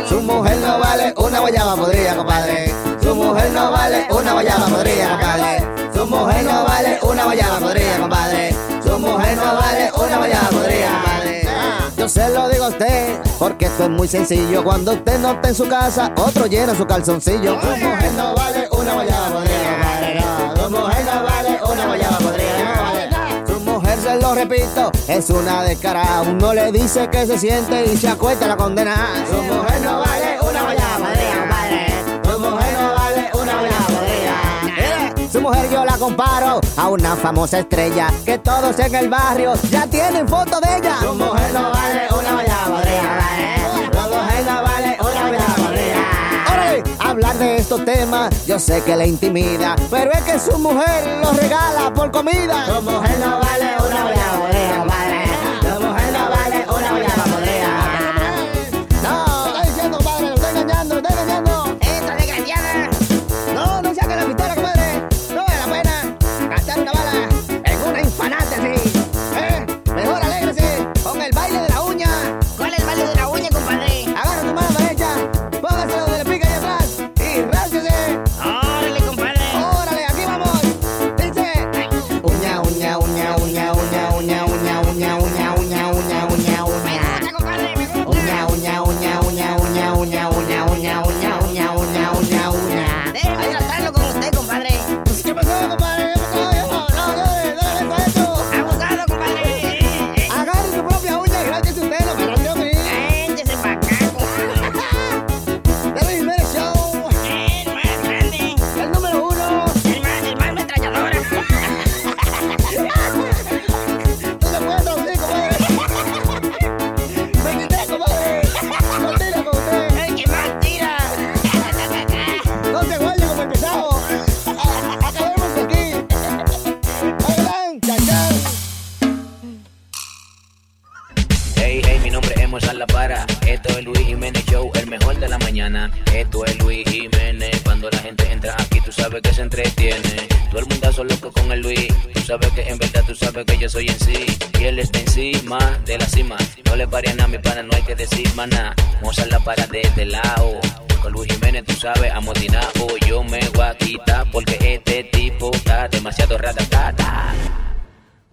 Su 0.09 0.21
mujer 0.21 0.59
no 0.59 0.79
vale 0.79 1.13
una 1.17 1.41
guayaba 1.41 1.75
podrida, 1.75 2.15
compadre. 2.15 2.73
Su 3.03 3.15
mujer 3.17 3.51
no 3.51 3.73
vale 3.73 4.07
una 4.11 4.33
guayaba 4.33 4.67
podrida, 4.67 5.09
compadre. 5.11 5.91
Su 5.93 6.07
mujer 6.07 6.45
no 6.45 6.65
vale 6.65 6.99
una 7.03 7.25
guayaba 7.25 7.59
podrida, 7.59 7.99
compadre. 7.99 8.57
Su 8.85 8.99
mujer 8.99 9.37
no 9.37 9.57
vale 9.57 9.91
una 9.93 10.19
guayaba 10.19 10.49
podrida, 10.51 10.89
compadre. 10.93 11.49
Yo 11.97 12.09
se 12.09 12.29
lo 12.29 12.49
digo 12.49 12.65
a 12.65 12.69
usted, 12.69 13.19
porque 13.39 13.65
esto 13.67 13.85
es 13.85 13.91
muy 13.91 14.07
sencillo. 14.07 14.63
Cuando 14.63 14.93
usted 14.93 15.19
no 15.19 15.33
está 15.33 15.49
en 15.49 15.55
su 15.55 15.67
casa, 15.69 16.13
otro 16.17 16.47
llena 16.47 16.75
su 16.77 16.87
calzoncillo. 16.87 17.61
Su 17.61 17.67
mujer 17.67 18.13
no 18.13 18.35
vale 18.35 18.69
una 18.71 18.95
guayaba 18.95 19.29
podrida, 19.29 19.71
compadre. 19.73 20.63
Su 20.63 20.71
mujer 20.71 21.05
no 21.05 21.23
vale 21.25 21.40
repito, 24.45 24.91
es 25.09 25.29
una 25.31 25.63
descarada. 25.63 26.23
Uno 26.23 26.55
le 26.55 26.73
dice 26.73 27.09
que 27.09 27.27
se 27.27 27.39
siente 27.39 27.85
y 27.85 27.97
se 27.97 28.09
acuesta 28.09 28.47
la 28.47 28.57
condena. 28.57 28.95
Su 29.29 29.37
mujer 29.43 29.81
no 29.83 30.01
vale 30.01 30.39
una 30.41 30.63
guayaba 30.63 31.09
compadre. 31.39 31.87
Su 32.25 32.39
mujer 32.41 32.79
no 32.81 32.95
vale 32.95 33.31
una 33.35 33.53
guayaba. 33.59 34.63
Mire, 34.65 35.29
Su 35.31 35.41
mujer 35.41 35.71
yo 35.71 35.85
la 35.85 35.99
comparo 35.99 36.61
a 36.77 36.89
una 36.89 37.17
famosa 37.17 37.59
estrella 37.59 38.11
que 38.25 38.39
todos 38.39 38.79
en 38.79 38.95
el 38.95 39.09
barrio 39.09 39.55
ya 39.71 39.87
tienen 39.87 40.27
foto 40.27 40.59
de 40.61 40.77
ella. 40.79 40.97
Su 41.01 41.15
mujer 41.15 41.53
no 41.53 41.71
vale 41.71 42.09
una 42.19 42.33
guayaba 42.33 42.77
podrida, 42.77 43.60
hablar 47.11 47.37
de 47.39 47.57
estos 47.57 47.85
temas 47.85 48.47
yo 48.47 48.59
sé 48.59 48.83
que 48.83 48.97
le 48.97 49.07
intimida, 49.07 49.75
pero 49.91 50.13
es 50.13 50.21
que 50.23 50.39
su 50.39 50.57
mujer 50.59 51.19
lo 51.23 51.33
regala 51.33 51.93
por 51.93 52.11
comida. 52.11 52.67
Su 52.67 52.83
mujer 52.83 53.19
no 53.19 53.41
vale 53.41 53.67
una 53.89 54.03
guayaba 54.03 55.00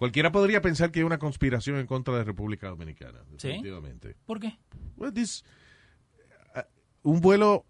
Cualquiera 0.08 0.32
podría 0.32 0.60
pensar 0.62 0.90
que 0.90 1.00
hay 1.00 1.04
una 1.04 1.18
conspiración 1.18 1.76
en 1.76 1.86
contra 1.86 2.14
de 2.16 2.24
República 2.24 2.68
Dominicana. 2.68 3.18
¿Sí? 3.36 3.48
Definitivamente. 3.48 4.16
¿Por 4.26 4.40
qué? 4.40 4.58
Well, 4.96 5.12
this- 5.12 5.44
uh, 6.56 6.60
un 7.10 7.20
vuelo, 7.20 7.66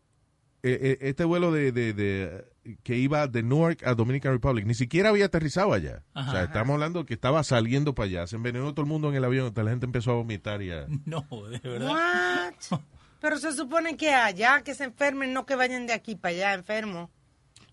eh, 0.63 0.79
eh, 0.81 0.99
este 1.03 1.25
vuelo 1.25 1.51
de, 1.53 1.73
de- 1.73 1.93
de, 1.95 2.45
uh, 2.65 2.71
que 2.83 2.97
iba 2.97 3.27
de 3.27 3.43
Newark 3.43 3.85
a 3.87 3.95
Dominican 3.95 4.33
Republic, 4.33 4.67
ni 4.67 4.75
siquiera 4.75 5.09
había 5.09 5.25
aterrizado 5.27 5.73
allá. 5.73 6.05
Ajá. 6.15 6.29
o 6.31 6.33
sea, 6.33 6.43
estamos 6.45 6.75
hablando 6.75 7.05
que 7.07 7.15
estaba 7.15 7.43
saliendo 7.43 7.95
para 7.95 8.07
allá. 8.09 8.27
Se 8.27 8.37
envenenó 8.37 8.73
todo 8.73 8.83
el 8.83 8.89
mundo 8.89 9.09
en 9.09 9.17
el 9.17 9.25
avión, 9.25 9.47
hasta 9.49 9.63
la 9.65 9.71
gente 9.71 9.87
empezó 9.87 10.13
a 10.13 10.15
vomitar 10.15 10.63
y 10.63 10.71
a... 10.71 10.87
No, 11.07 11.27
de 11.51 11.59
verdad. 11.59 12.53
What? 12.71 12.81
Pero 13.21 13.37
se 13.39 13.53
supone 13.53 13.97
que 13.97 14.11
allá, 14.15 14.63
que 14.63 14.75
se 14.75 14.85
enfermen, 14.85 15.33
no 15.33 15.45
que 15.45 15.57
vayan 15.57 15.87
de 15.89 15.93
aquí 15.93 16.15
para 16.15 16.35
allá 16.35 16.55
enfermos. 16.55 17.11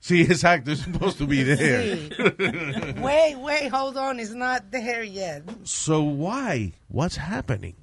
Sí, 0.08 0.22
exacto, 0.22 0.72
it's 0.72 0.84
supposed 0.84 1.18
to 1.18 1.26
be 1.26 1.44
there. 1.44 1.98
Sí. 1.98 3.00
Wait, 3.02 3.36
wait, 3.40 3.70
hold 3.72 3.98
on, 3.98 4.20
it's 4.20 4.36
not 4.36 4.70
there 4.70 5.04
yet. 5.04 5.42
So 5.64 6.02
why? 6.04 6.74
What's 6.90 7.18
happening? 7.18 7.74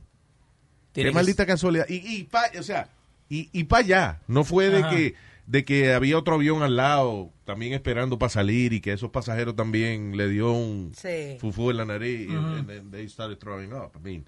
Qué 0.95 1.11
maldita 1.11 1.45
casualidad. 1.45 1.87
Y, 1.89 1.97
y 2.07 2.23
pa, 2.25 2.45
o 2.57 2.62
sea, 2.62 2.89
y, 3.29 3.49
y 3.53 3.64
para 3.64 3.83
allá. 3.85 4.20
No 4.29 4.45
fue 4.45 4.68
de 4.70 4.79
Ajá. 4.85 4.91
que, 4.91 5.14
de 5.49 5.64
que 5.64 5.93
había 5.95 6.16
otro 6.16 6.35
avión 6.37 6.62
al 6.62 6.77
lado 6.77 7.33
también 7.45 7.73
esperando 7.73 8.20
para 8.20 8.31
salir 8.31 8.73
y 8.73 8.81
que 8.81 8.93
esos 8.93 9.11
pasajeros 9.11 9.57
también 9.57 10.16
le 10.16 10.29
dio 10.29 10.53
un 10.53 10.93
Sí. 10.97 11.39
fufú 11.41 11.70
en 11.73 11.79
la 11.79 11.85
nariz 11.87 12.29
y- 12.31 12.33
and 12.33 12.68
then 12.68 12.91
they 12.93 13.09
started 13.09 13.39
throwing 13.41 13.73
up. 13.73 13.97
I 13.97 13.99
mean, 14.01 14.25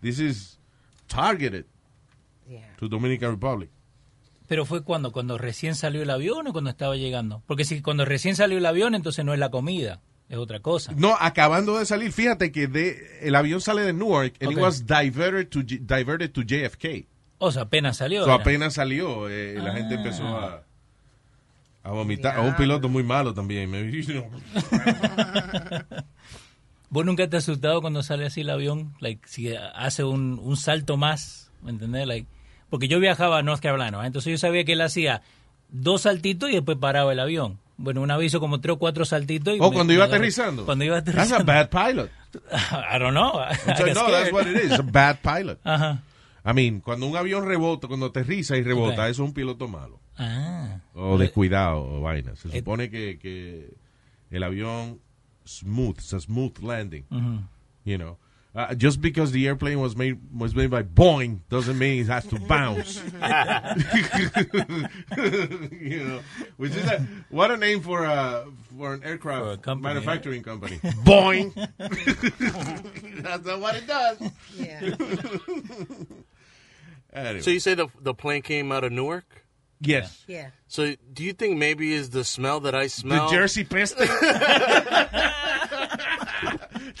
this 0.00 0.18
is 0.18 0.58
targeted 1.06 1.64
to 2.78 2.88
Dominican 2.88 3.30
Republic. 3.30 3.70
Pero 4.48 4.64
fue 4.64 4.82
cuando, 4.82 5.12
cuando 5.12 5.38
recién 5.38 5.74
salió 5.74 6.02
el 6.02 6.10
avión 6.10 6.46
o 6.46 6.52
cuando 6.52 6.70
estaba 6.70 6.96
llegando. 6.96 7.42
Porque 7.46 7.64
si 7.64 7.82
cuando 7.82 8.04
recién 8.04 8.36
salió 8.36 8.58
el 8.58 8.66
avión, 8.66 8.94
entonces 8.94 9.24
no 9.24 9.32
es 9.34 9.38
la 9.40 9.50
comida. 9.50 10.00
es 10.28 10.36
otra 10.38 10.60
cosa. 10.60 10.92
No, 10.96 11.16
acabando 11.20 11.78
de 11.78 11.86
salir, 11.86 12.12
fíjate 12.12 12.50
que 12.52 12.66
de, 12.66 13.18
el 13.22 13.34
avión 13.34 13.60
sale 13.60 13.82
de 13.82 13.92
Newark 13.92 14.34
and 14.40 14.52
it 14.52 14.56
Ok. 14.58 14.62
was 14.62 14.84
diverted 14.86 15.48
to, 15.48 15.60
J- 15.60 15.78
diverted 15.96 16.30
to 16.32 16.42
JFK. 16.42 17.06
O 17.38 17.52
sea, 17.52 17.62
apenas 17.62 17.98
salió. 17.98 18.30
Apenas 18.32 18.74
salió, 18.74 19.28
eh, 19.28 19.54
la 19.62 19.72
gente 19.72 19.94
Ah. 19.94 19.98
empezó 19.98 20.26
a, 20.26 20.62
a 21.84 21.90
vomitar. 21.90 22.36
A 22.36 22.40
un 22.40 22.56
piloto 22.56 22.88
muy 22.88 23.02
malo 23.02 23.34
también. 23.34 23.70
¿Vos 26.88 27.04
nunca 27.04 27.28
te 27.28 27.36
has 27.36 27.44
asustado 27.44 27.80
cuando 27.80 28.02
sale 28.02 28.26
así 28.26 28.42
el 28.42 28.50
avión? 28.50 28.94
Like, 29.00 29.26
si 29.28 29.52
hace 29.54 30.04
un, 30.04 30.38
un 30.42 30.56
salto 30.56 30.96
más, 30.96 31.50
¿me 31.62 31.70
entendés? 31.72 32.06
Like, 32.06 32.26
porque 32.76 32.88
yo 32.88 33.00
viajaba 33.00 33.38
a 33.38 33.42
North 33.42 33.60
Carolina, 33.62 34.02
¿eh? 34.02 34.06
entonces 34.06 34.30
yo 34.32 34.38
sabía 34.38 34.64
que 34.64 34.72
él 34.74 34.80
hacía 34.82 35.22
dos 35.70 36.02
saltitos 36.02 36.50
y 36.50 36.52
después 36.54 36.76
paraba 36.78 37.12
el 37.12 37.20
avión. 37.20 37.58
Bueno, 37.78 38.00
una 38.02 38.16
vez 38.16 38.28
hizo 38.28 38.40
como 38.40 38.60
tres 38.60 38.74
o 38.74 38.78
cuatro 38.78 39.04
saltitos. 39.04 39.56
Y 39.56 39.60
O 39.60 39.68
me- 39.70 39.74
cuando 39.74 39.92
iba 39.92 40.04
aterrizando. 40.04 40.64
Cuando 40.64 40.84
iba 40.84 41.02
That's 41.02 41.30
a 41.32 41.36
aterrizando. 41.36 41.52
bad 41.52 41.70
pilot. 41.70 42.10
I 42.94 42.98
don't 42.98 43.12
know. 43.12 43.40
I 43.66 43.92
no, 43.94 44.10
that's 44.10 44.32
what 44.32 44.46
it 44.46 44.56
is, 44.64 44.72
a 44.72 44.82
bad 44.82 45.18
pilot. 45.22 45.58
Ajá. 45.64 46.02
I 46.44 46.52
mean, 46.54 46.80
cuando 46.80 47.06
un 47.06 47.16
avión 47.16 47.44
rebota, 47.46 47.88
cuando 47.88 48.06
aterriza 48.06 48.56
y 48.56 48.62
rebota, 48.62 49.08
eso 49.08 49.22
es 49.24 49.28
un 49.28 49.34
piloto 49.34 49.66
malo. 49.68 49.98
Ah. 50.16 50.78
O 50.94 51.18
descuidado, 51.18 51.82
o 51.82 52.00
vaina. 52.02 52.36
Se 52.36 52.48
Eh. 52.48 52.58
supone 52.60 52.88
que, 52.88 53.18
que 53.18 53.74
el 54.30 54.42
avión 54.42 55.00
smooth, 55.44 55.96
it's 55.98 56.14
a 56.14 56.20
smooth 56.20 56.58
landing. 56.62 57.04
Ujú. 57.10 57.40
You 57.84 57.96
know. 57.98 58.18
Uh, 58.56 58.74
just 58.74 59.02
because 59.02 59.32
the 59.32 59.46
airplane 59.46 59.80
was 59.80 59.94
made 59.94 60.18
was 60.34 60.54
made 60.54 60.70
by 60.70 60.82
Boeing 60.82 61.40
doesn't 61.50 61.78
mean 61.78 62.00
it 62.00 62.06
has 62.06 62.24
to 62.28 62.40
bounce. 62.40 62.96
you 65.78 66.02
know, 66.02 66.20
which 66.56 66.74
is 66.74 66.90
a, 66.90 67.06
what 67.28 67.50
a 67.50 67.58
name 67.58 67.82
for 67.82 68.04
a 68.04 68.46
for 68.78 68.94
an 68.94 69.04
aircraft 69.04 69.60
company, 69.60 69.92
manufacturing 69.92 70.42
company. 70.42 70.76
Boeing. 71.04 71.52
That's 73.22 73.44
not 73.44 73.60
what 73.60 73.76
it 73.76 73.86
does. 73.86 74.22
Anyway. 77.12 77.40
So 77.42 77.50
you 77.50 77.60
say 77.60 77.74
the 77.74 77.88
the 78.00 78.14
plane 78.14 78.40
came 78.40 78.72
out 78.72 78.84
of 78.84 78.92
Newark? 78.92 79.44
Yes. 79.82 80.24
Yeah. 80.26 80.48
So 80.66 80.94
do 81.12 81.24
you 81.24 81.34
think 81.34 81.58
maybe 81.58 81.92
is 81.92 82.08
the 82.08 82.24
smell 82.24 82.60
that 82.60 82.74
I 82.74 82.86
smell? 82.86 83.28
The 83.28 83.36
Jersey 83.36 83.64
Piston? 83.64 84.08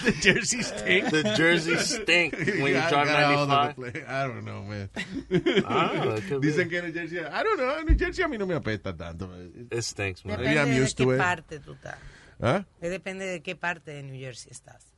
The 0.04 0.12
Jersey 0.20 0.62
stink. 0.62 1.10
The 1.10 1.22
Jersey 1.36 1.76
stink 1.78 2.34
when 2.38 2.72
you 2.72 2.78
I 2.78 2.88
drive 2.90 3.06
got 3.06 3.34
all 3.34 3.46
95. 3.46 3.76
the 3.76 3.82
play- 3.92 4.04
I 4.06 4.26
don't 4.26 4.44
know, 4.44 4.62
man. 4.62 4.90
Be. 5.28 6.40
Dicen 6.40 6.68
que 6.68 6.82
New 6.82 6.92
Jersey, 6.92 7.18
I 7.18 7.42
don't 7.42 7.56
know, 7.58 7.82
New 7.82 7.94
Jersey 7.96 8.22
a 8.22 8.28
mí 8.28 8.38
no 8.38 8.46
me 8.46 8.54
apesta 8.54 8.96
tanto. 8.96 9.28
It 9.70 9.82
stinks, 9.82 10.24
man. 10.24 10.38
Maybe 10.40 10.58
I'm 10.58 10.68
Depende 10.68 10.74
de 10.76 10.82
used 10.84 10.96
qué 10.96 11.04
to 11.04 11.12
it. 11.14 11.18
parte 11.18 11.60
tú 11.60 11.72
estás. 11.74 11.96
¿Ah? 12.40 12.64
Eh, 12.80 12.88
Depende 12.88 13.24
de 13.26 13.40
qué 13.42 13.56
parte 13.56 13.92
de 13.92 14.02
New 14.02 14.18
Jersey 14.18 14.50
estás. 14.52 14.92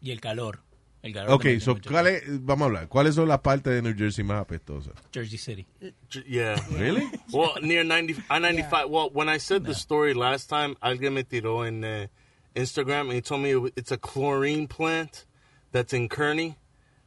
Y 0.00 0.10
el 0.12 0.20
calor. 0.20 0.60
El 1.02 1.12
calor 1.12 1.32
Ok, 1.32 1.46
so, 1.60 1.76
¿cuál 1.86 2.06
es- 2.06 2.22
vamos 2.44 2.62
a 2.62 2.66
hablar. 2.66 2.88
¿Cuáles 2.88 3.14
son 3.14 3.28
las 3.28 3.40
partes 3.40 3.74
de 3.74 3.82
New 3.82 3.94
Jersey 3.96 4.24
más 4.24 4.40
apestosas? 4.40 4.94
Jersey 5.12 5.36
City. 5.38 5.66
Yeah. 6.26 6.56
Really? 6.78 7.06
Well, 7.32 7.50
near 7.60 7.84
90, 7.84 8.22
I-95. 8.30 8.88
Well, 8.88 9.10
when 9.12 9.28
I 9.28 9.38
said 9.38 9.64
the 9.64 9.72
story 9.74 10.14
last 10.14 10.48
time, 10.48 10.76
alguien 10.80 11.12
me 11.12 11.24
tiró 11.24 11.66
en 11.66 11.84
uh, 11.84 12.06
Instagram 12.54 13.02
and 13.02 13.12
he 13.12 13.20
told 13.20 13.42
me 13.42 13.70
it's 13.76 13.90
a 13.92 13.96
chlorine 13.98 14.66
plant 14.68 15.26
that's 15.72 15.92
in 15.92 16.08
Kearney 16.08 16.56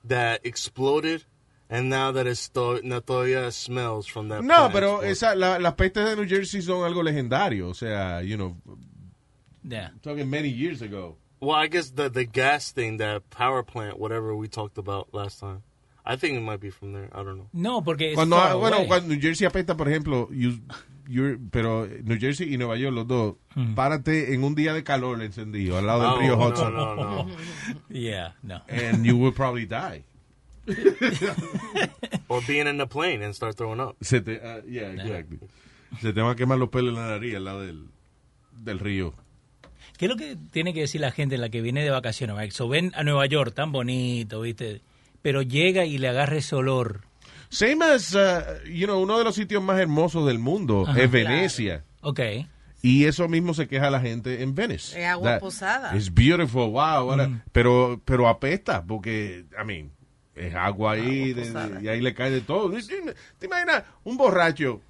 that 0.03 0.41
exploded 0.45 1.23
and 1.69 1.89
now 1.89 2.11
that 2.11 2.25
it's 2.27 2.39
sto- 2.39 2.79
now 2.83 2.99
todavía 2.99 3.51
smells 3.51 4.07
from 4.07 4.29
that 4.29 4.43
No, 4.43 4.55
plant 4.69 4.73
pero 4.73 4.87
exploded. 5.01 5.11
esa, 5.11 5.35
la- 5.35 5.57
las 5.57 5.73
pestes 5.75 6.05
de 6.05 6.15
New 6.15 6.27
Jersey 6.27 6.61
son 6.61 6.77
algo 6.83 7.03
legendario. 7.03 7.69
O 7.69 7.73
sea, 7.73 8.21
you 8.21 8.37
know, 8.37 8.55
Yeah. 9.63 9.89
talking 10.01 10.29
many 10.29 10.49
years 10.49 10.81
ago. 10.81 11.17
Well, 11.39 11.55
I 11.55 11.67
guess 11.67 11.91
the 11.91 12.09
the 12.09 12.25
gas 12.25 12.71
thing, 12.71 12.97
that 12.97 13.29
power 13.29 13.63
plant, 13.63 13.99
whatever 13.99 14.35
we 14.35 14.47
talked 14.47 14.77
about 14.77 15.13
last 15.13 15.39
time. 15.39 15.61
I 16.05 16.15
think 16.15 16.37
it 16.37 16.41
might 16.41 16.61
be 16.61 16.69
from 16.69 16.93
there. 16.93 17.09
I 17.13 17.21
don't 17.21 17.37
know. 17.37 17.49
No, 17.53 17.81
porque 17.81 18.11
es 18.11 18.15
Cuando, 18.15 18.37
far 18.37 18.55
bueno, 18.57 18.77
away. 18.77 18.87
cuando 18.87 19.09
New 19.13 19.19
Jersey 19.21 19.45
apesta, 19.45 19.75
por 19.75 19.87
ejemplo, 19.89 20.29
you- 20.31 20.61
you're- 21.07 21.37
pero 21.51 21.87
New 21.87 22.17
Jersey 22.19 22.53
y 22.53 22.57
Nueva 22.57 22.77
York, 22.77 22.93
los 22.93 23.07
dos, 23.07 23.35
párate 23.75 24.33
en 24.33 24.43
un 24.43 24.55
día 24.55 24.73
de 24.73 24.83
calor 24.83 25.21
encendido 25.21 25.77
al 25.77 25.87
lado 25.87 26.11
del 26.11 26.19
río 26.19 26.37
Hudson. 26.37 26.73
no, 26.73 26.95
no. 26.95 27.27
Yeah, 27.89 28.35
no. 28.43 28.61
And 28.69 29.03
you 29.05 29.17
will 29.17 29.33
probably 29.33 29.65
die. 29.65 30.03
or 32.27 32.41
being 32.45 32.67
in 32.67 32.77
the 32.77 32.87
plane 32.87 33.23
and 33.23 33.33
start 33.33 33.55
throwing 33.55 33.79
up. 33.79 33.95
Se 34.01 34.21
te, 34.21 34.39
ah, 34.43 34.59
yeah, 34.67 34.91
exactly. 34.91 35.39
Se 36.01 36.11
te 36.13 36.21
van 36.21 36.31
a 36.31 36.35
quemar 36.35 36.57
los 36.57 36.69
pelos 36.69 36.89
en 36.93 36.99
la 37.01 37.07
nariz 37.07 37.35
al 37.35 37.45
lado 37.45 37.61
del, 37.61 37.87
del 38.51 38.79
río. 38.79 39.13
¿Qué 39.97 40.05
es 40.05 40.09
lo 40.09 40.17
que 40.17 40.37
tiene 40.51 40.73
que 40.73 40.81
decir 40.81 41.01
la 41.01 41.11
gente 41.11 41.35
en 41.35 41.41
la 41.41 41.49
que 41.49 41.61
viene 41.61 41.83
de 41.83 41.89
vacaciones? 41.89 42.35
Mike? 42.35 42.51
So, 42.51 42.67
ven 42.67 42.91
a 42.95 43.03
Nueva 43.03 43.25
York, 43.25 43.53
tan 43.55 43.71
bonito, 43.71 44.41
¿viste? 44.41 44.81
Pero 45.21 45.41
llega 45.41 45.85
y 45.85 45.97
le 45.97 46.09
agarra 46.09 46.35
ese 46.37 46.55
olor. 46.55 47.01
Same 47.49 47.81
as, 47.83 48.13
uh, 48.15 48.59
you 48.65 48.85
know, 48.87 49.01
uno 49.01 49.17
de 49.17 49.23
los 49.23 49.35
sitios 49.35 49.61
más 49.63 49.79
hermosos 49.79 50.25
del 50.27 50.39
mundo 50.39 50.85
Ajá. 50.87 51.01
es 51.01 51.09
Venecia. 51.11 51.83
Ok. 52.01 52.19
Y 52.81 53.05
eso 53.05 53.27
mismo 53.27 53.53
se 53.53 53.67
queja 53.67 53.89
la 53.89 53.99
gente 53.99 54.43
en 54.43 54.53
Venice. 54.53 54.99
Es 55.01 55.07
agua 55.07 55.31
That- 55.33 55.39
posada. 55.39 55.95
It's 55.95 56.13
beautiful, 56.13 56.69
wow. 56.71 56.79
ahora- 57.11 57.43
pero, 57.51 57.99
pero 58.05 58.27
apesta, 58.27 58.83
porque, 58.83 59.45
I 59.59 59.65
mean, 59.65 59.91
es 60.35 60.53
agua 60.53 60.93
ahí 60.93 61.33
de- 61.33 61.79
y 61.81 61.87
ahí 61.87 62.01
le 62.01 62.13
cae 62.13 62.29
de 62.29 62.41
todo. 62.41 62.69
¿Te 63.39 63.45
imaginas? 63.45 63.83
Un 64.03 64.17
borracho 64.17 64.81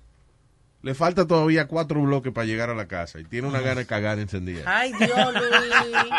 le 0.83 0.93
falta 0.93 1.25
todavía 1.25 1.67
cuatro 1.67 2.01
bloques 2.01 2.31
para 2.33 2.45
llegar 2.45 2.69
a 2.69 2.75
la 2.75 2.87
casa 2.87 3.19
y 3.19 3.23
tiene 3.23 3.47
una 3.47 3.61
gana 3.61 3.81
de 3.81 3.85
cagar 3.87 4.19
encendida. 4.19 4.61
Ay, 4.65 4.91
Dios, 4.93 5.33
Luis. 5.33 6.11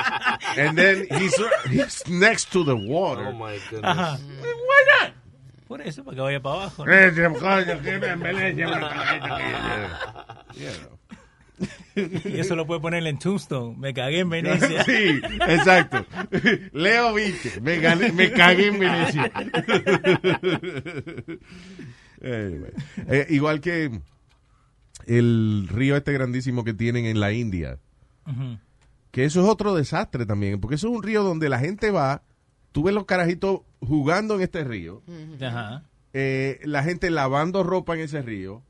And 0.58 0.76
then 0.76 1.06
he's, 1.10 1.34
he's 1.70 2.02
next 2.08 2.50
to 2.52 2.64
the 2.64 2.74
water. 2.74 3.26
Oh 3.28 3.32
my 3.32 3.58
goodness. 3.70 3.82
Ajá. 3.84 4.18
Why 4.18 5.02
not? 5.02 5.12
Por 5.68 5.82
eso, 5.82 6.02
para 6.02 6.14
que 6.14 6.20
vaya 6.22 6.40
para 6.40 6.54
abajo. 6.62 6.86
¿no? 6.86 6.92
Eh. 6.92 7.08
Y 11.94 12.38
eso 12.38 12.56
lo 12.56 12.66
puede 12.66 12.80
poner 12.80 13.06
en 13.06 13.18
Tombstone. 13.18 13.76
Me 13.76 13.92
cagué 13.92 14.20
en 14.20 14.30
Venecia. 14.30 14.84
Sí, 14.84 15.20
exacto. 15.48 16.06
Leo 16.72 17.12
Viche, 17.12 17.60
me, 17.60 17.80
cagué 17.80 18.68
en 18.68 18.78
Venecia. 18.78 19.32
Eh, 22.20 23.26
igual 23.28 23.60
que 23.60 24.00
el 25.06 25.68
río 25.70 25.96
este 25.96 26.12
grandísimo 26.12 26.64
que 26.64 26.74
tienen 26.74 27.06
en 27.06 27.20
la 27.20 27.32
India, 27.32 27.78
que 29.12 29.24
eso 29.24 29.40
es 29.40 29.48
otro 29.48 29.74
desastre 29.74 30.26
también, 30.26 30.60
porque 30.60 30.74
eso 30.74 30.88
es 30.88 30.96
un 30.96 31.02
río 31.04 31.22
donde 31.22 31.48
la 31.48 31.60
gente 31.60 31.92
va, 31.92 32.22
tú 32.72 32.82
ves 32.82 32.92
los 32.92 33.04
carajitos 33.04 33.60
jugando 33.80 34.34
en 34.36 34.42
este 34.42 34.64
río, 34.64 35.02
Ajá. 35.40 35.82
eh, 36.12 36.60
la 36.64 36.82
gente 36.82 37.10
lavando 37.10 37.62
ropa 37.62 37.94
en 37.94 38.00
ese 38.00 38.22
río, 38.22 38.62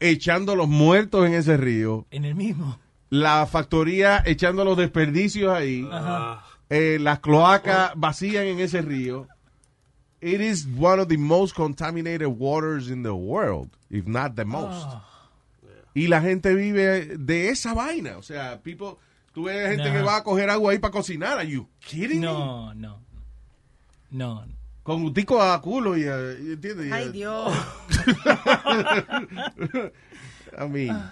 echando 0.00 0.56
los 0.56 0.68
muertos 0.68 1.26
en 1.26 1.34
ese 1.34 1.56
río, 1.56 2.06
En 2.10 2.24
el 2.24 2.34
mismo. 2.34 2.78
la 3.10 3.46
factoría 3.46 4.22
echando 4.24 4.64
los 4.64 4.76
desperdicios 4.76 5.52
ahí, 5.54 5.86
Ajá. 5.90 6.44
eh, 6.70 6.98
las 7.00 7.20
cloacas 7.20 7.92
vacían 7.96 8.44
en 8.46 8.60
ese 8.60 8.82
río. 8.82 9.28
It 10.20 10.40
is 10.40 10.68
one 10.78 11.00
of 11.02 11.08
the 11.08 11.18
most 11.18 11.52
contaminated 11.54 12.28
waters 12.28 12.88
in 12.88 13.02
the 13.02 13.10
world, 13.10 13.70
if 13.90 14.06
not 14.06 14.36
the 14.36 14.44
most. 14.44 14.86
Ah. 14.86 15.04
Y 15.94 16.06
la 16.06 16.20
gente 16.22 16.54
vive 16.54 17.18
de 17.18 17.48
esa 17.48 17.74
vaina. 17.74 18.16
O 18.18 18.22
sea, 18.22 18.60
people, 18.62 18.94
tú 19.34 19.44
ves 19.44 19.68
gente 19.70 19.88
No. 19.90 19.92
que 19.96 20.02
va 20.02 20.16
a 20.18 20.22
coger 20.24 20.48
agua 20.48 20.70
ahí 20.72 20.78
para 20.78 20.92
cocinar. 20.92 21.38
Are 21.38 21.46
you 21.50 21.66
kidding 21.80 22.20
me? 22.20 22.26
No, 22.26 22.72
no. 22.72 23.01
No. 24.12 24.46
Con 24.82 25.02
gustico 25.02 25.40
a 25.40 25.60
culo 25.60 25.96
y, 25.96 26.02
¿entiendes? 26.02 26.92
Ay, 26.92 27.10
Dios. 27.10 27.52
I 30.58 30.68
mean, 30.68 31.10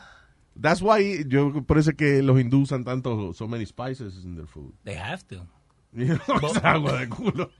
that's 0.61 0.83
why 0.83 1.25
yo 1.27 1.65
por 1.65 1.79
eso 1.79 1.91
es 1.91 1.97
que 1.97 2.23
los 2.23 2.39
hindúes 2.39 2.65
usan 2.65 2.85
tanto 2.85 3.33
so 3.33 3.49
many 3.49 3.65
spices 3.65 4.25
in 4.25 4.37
their 4.37 4.47
food. 4.47 4.75
They 4.85 4.97
have 4.97 5.25
to. 5.29 5.47
Es 5.93 6.57
agua 6.63 7.01
de 7.01 7.09
culo. 7.09 7.51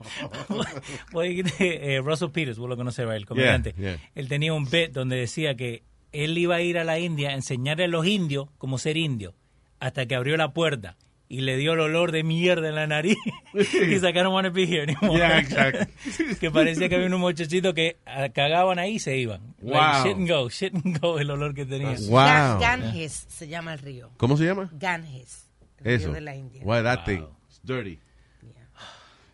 Oye, 1.13 1.43
eh, 1.59 2.01
Russell 2.01 2.29
Peters, 2.29 2.57
vos 2.57 2.69
lo 2.69 2.77
conoces, 2.77 3.05
el 3.09 3.25
comediante. 3.25 3.73
Yeah, 3.77 3.95
yeah. 3.95 4.09
Él 4.15 4.29
tenía 4.29 4.53
un 4.53 4.69
bit 4.69 4.91
donde 4.91 5.17
decía 5.17 5.55
que 5.55 5.83
él 6.13 6.37
iba 6.37 6.55
a 6.55 6.61
ir 6.61 6.77
a 6.77 6.83
la 6.83 6.99
India 6.99 7.31
a 7.31 7.33
enseñarle 7.33 7.85
a 7.85 7.87
los 7.87 8.05
indios 8.05 8.47
cómo 8.57 8.77
ser 8.77 8.95
indio, 8.95 9.33
hasta 9.79 10.05
que 10.05 10.15
abrió 10.15 10.37
la 10.37 10.53
puerta 10.53 10.97
y 11.31 11.39
le 11.39 11.55
dio 11.55 11.71
el 11.71 11.79
olor 11.79 12.11
de 12.11 12.23
mierda 12.23 12.67
en 12.67 12.75
la 12.75 12.87
nariz. 12.87 13.15
y 13.53 13.99
like, 13.99 14.19
I 14.19 14.21
don't 14.21 14.33
want 14.33 14.47
to 14.47 14.51
be 14.51 14.65
here 14.65 14.83
anymore. 14.83 15.17
Yeah, 15.17 15.39
exactly. 15.39 16.35
que 16.35 16.51
parecía 16.51 16.89
que 16.89 16.95
había 16.95 17.07
unos 17.07 17.21
muchachitos 17.21 17.73
que 17.73 17.95
ah, 18.05 18.27
cagaban 18.35 18.79
ahí 18.79 18.95
y 18.95 18.99
se 18.99 19.17
iban. 19.17 19.55
Like, 19.61 19.77
Wow. 19.77 20.03
shit 20.03 20.17
and 20.17 20.29
go, 20.29 20.49
shit 20.49 20.75
and 20.75 20.99
go, 20.99 21.19
el 21.19 21.31
olor 21.31 21.53
que 21.53 21.65
tenía. 21.65 21.95
Wow. 22.09 22.17
Gan- 22.19 22.59
Ganges 22.59 23.27
se 23.29 23.47
llama 23.47 23.71
el 23.71 23.79
río. 23.79 24.11
¿Cómo 24.17 24.35
se 24.35 24.43
llama? 24.43 24.69
Ganges. 24.73 25.47
El 25.77 25.93
Eso. 25.93 26.07
río 26.07 26.15
de 26.15 26.21
la 26.21 26.35
India. 26.35 26.63
Why 26.65 26.83
that 26.83 27.05
thing? 27.05 27.23
It's 27.47 27.61
dirty. 27.63 27.97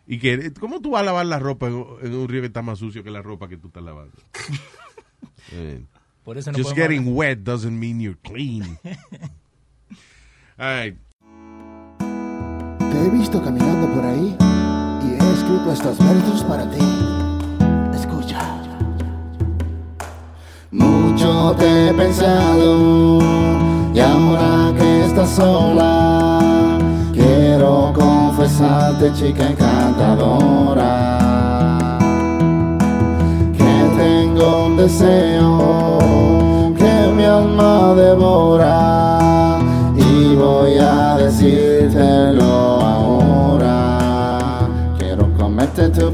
Y 0.06 0.20
que, 0.20 0.52
¿cómo 0.52 0.80
tú 0.80 0.92
vas 0.92 1.02
a 1.02 1.04
lavar 1.04 1.26
la 1.26 1.40
ropa 1.40 1.66
en, 1.66 1.74
un 1.74 2.28
río 2.28 2.42
que 2.42 2.46
está 2.46 2.62
más 2.62 2.78
sucio 2.78 3.02
que 3.02 3.10
la 3.10 3.22
ropa 3.22 3.48
que 3.48 3.56
tú 3.56 3.66
estás 3.66 3.82
lavando? 3.82 4.16
Eh, 5.50 5.80
Por 6.24 6.36
eso 6.36 6.52
no 6.52 6.58
Just 6.58 6.76
getting 6.76 7.14
wet 7.16 7.38
doesn't 7.38 7.72
mean 7.72 8.00
you're 8.00 8.18
clean. 8.22 8.78
All 10.58 10.66
right. 10.66 10.96
Te 12.90 13.06
he 13.06 13.10
visto 13.10 13.42
caminando 13.42 13.86
por 13.88 14.04
ahí 14.04 14.36
y 15.04 15.12
he 15.12 15.32
escrito 15.32 15.72
estos 15.72 15.98
versos 15.98 16.42
para 16.44 16.64
ti. 16.70 16.84
Escucha. 17.94 18.40
Mucho 20.70 21.54
te 21.58 21.88
he 21.88 21.94
pensado 21.94 23.18
y 23.94 24.00
ahora 24.00 24.72
que 24.78 25.04
estás 25.06 25.30
sola, 25.30 26.78
quiero 27.12 27.92
confesarte, 27.94 29.12
chica 29.12 29.50
encantadora, 29.50 31.18
que 33.56 33.90
tengo 33.96 34.66
un 34.66 34.76
deseo 34.76 36.74
que 36.76 37.12
mi 37.16 37.24
alma 37.24 37.94
devora 37.94 39.58
y 39.96 40.34
voy 40.36 40.78
a 40.78 41.16
decírtelo 41.16 42.67
Quiero 45.78 45.92
comerte 45.92 46.00
tu 46.00 46.10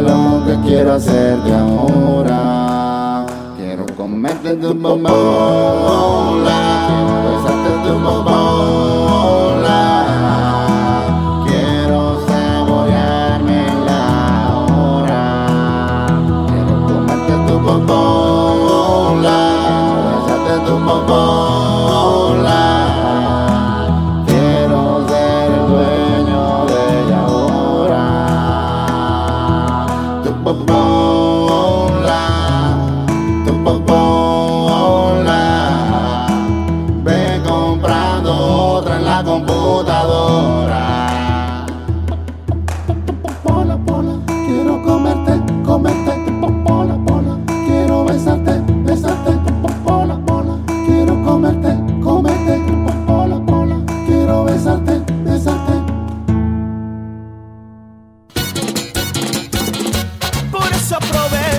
lo 0.00 0.44
que 0.46 0.68
quiero 0.68 0.92
hacerte 0.94 1.52
ahora. 1.52 3.26
Quiero 3.56 3.86
comerte 3.96 4.54
tu 4.56 4.74
bobola, 4.74 6.55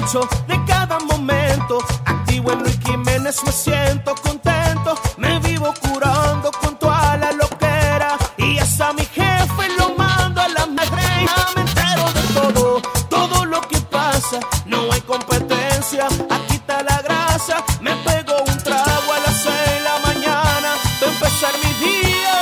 de 0.07 0.63
cada 0.65 0.99
momento. 0.99 1.79
Activo 2.05 2.53
en 2.53 2.59
Luis 2.59 2.79
Jiménez, 2.79 3.43
me 3.45 3.51
siento 3.51 4.15
contento. 4.15 4.95
Me 5.17 5.37
vivo 5.39 5.73
curando 5.81 6.49
con 6.61 6.79
toda 6.79 7.17
la 7.17 7.33
loquera. 7.33 8.17
Y 8.37 8.57
hasta 8.57 8.93
mi 8.93 9.03
jefe 9.03 9.67
lo 9.77 9.95
mando 9.97 10.39
a 10.39 10.47
la 10.47 10.65
madreina. 10.65 11.47
Me 11.55 11.61
entero 11.61 12.05
de 12.13 12.21
todo, 12.33 12.81
todo 13.09 13.43
lo 13.45 13.59
que 13.59 13.79
pasa. 13.81 14.39
No 14.65 14.89
hay 14.93 15.01
competencia, 15.01 16.07
aquí 16.29 16.55
está 16.55 16.83
la 16.83 17.01
grasa. 17.01 17.61
Me 17.81 17.93
pego 17.97 18.37
un 18.47 18.57
trago 18.59 19.13
a 19.13 19.19
las 19.25 19.43
seis 19.43 19.71
de 19.73 19.81
la 19.81 19.99
mañana. 20.05 20.69
Va 21.01 21.07
a 21.07 21.09
empezar 21.09 21.53
mi 21.61 21.73
día 21.85 22.39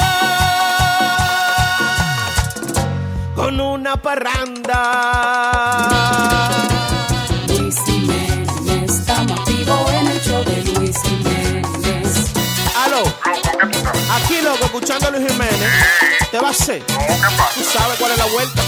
con 3.36 3.60
una 3.60 3.96
parranda. 4.00 5.95
Escuchando 14.76 15.08
a 15.08 15.12
Luis 15.12 15.32
Jiménez. 15.32 15.70
¿Te 16.32 16.38
va 16.40 16.48
a 16.48 16.52
hacer? 16.52 16.84
¿Tú 16.84 17.64
sabes 17.64 17.98
cuál 17.98 18.12
es 18.12 18.18
la 18.18 18.26
vuelta? 18.26 18.62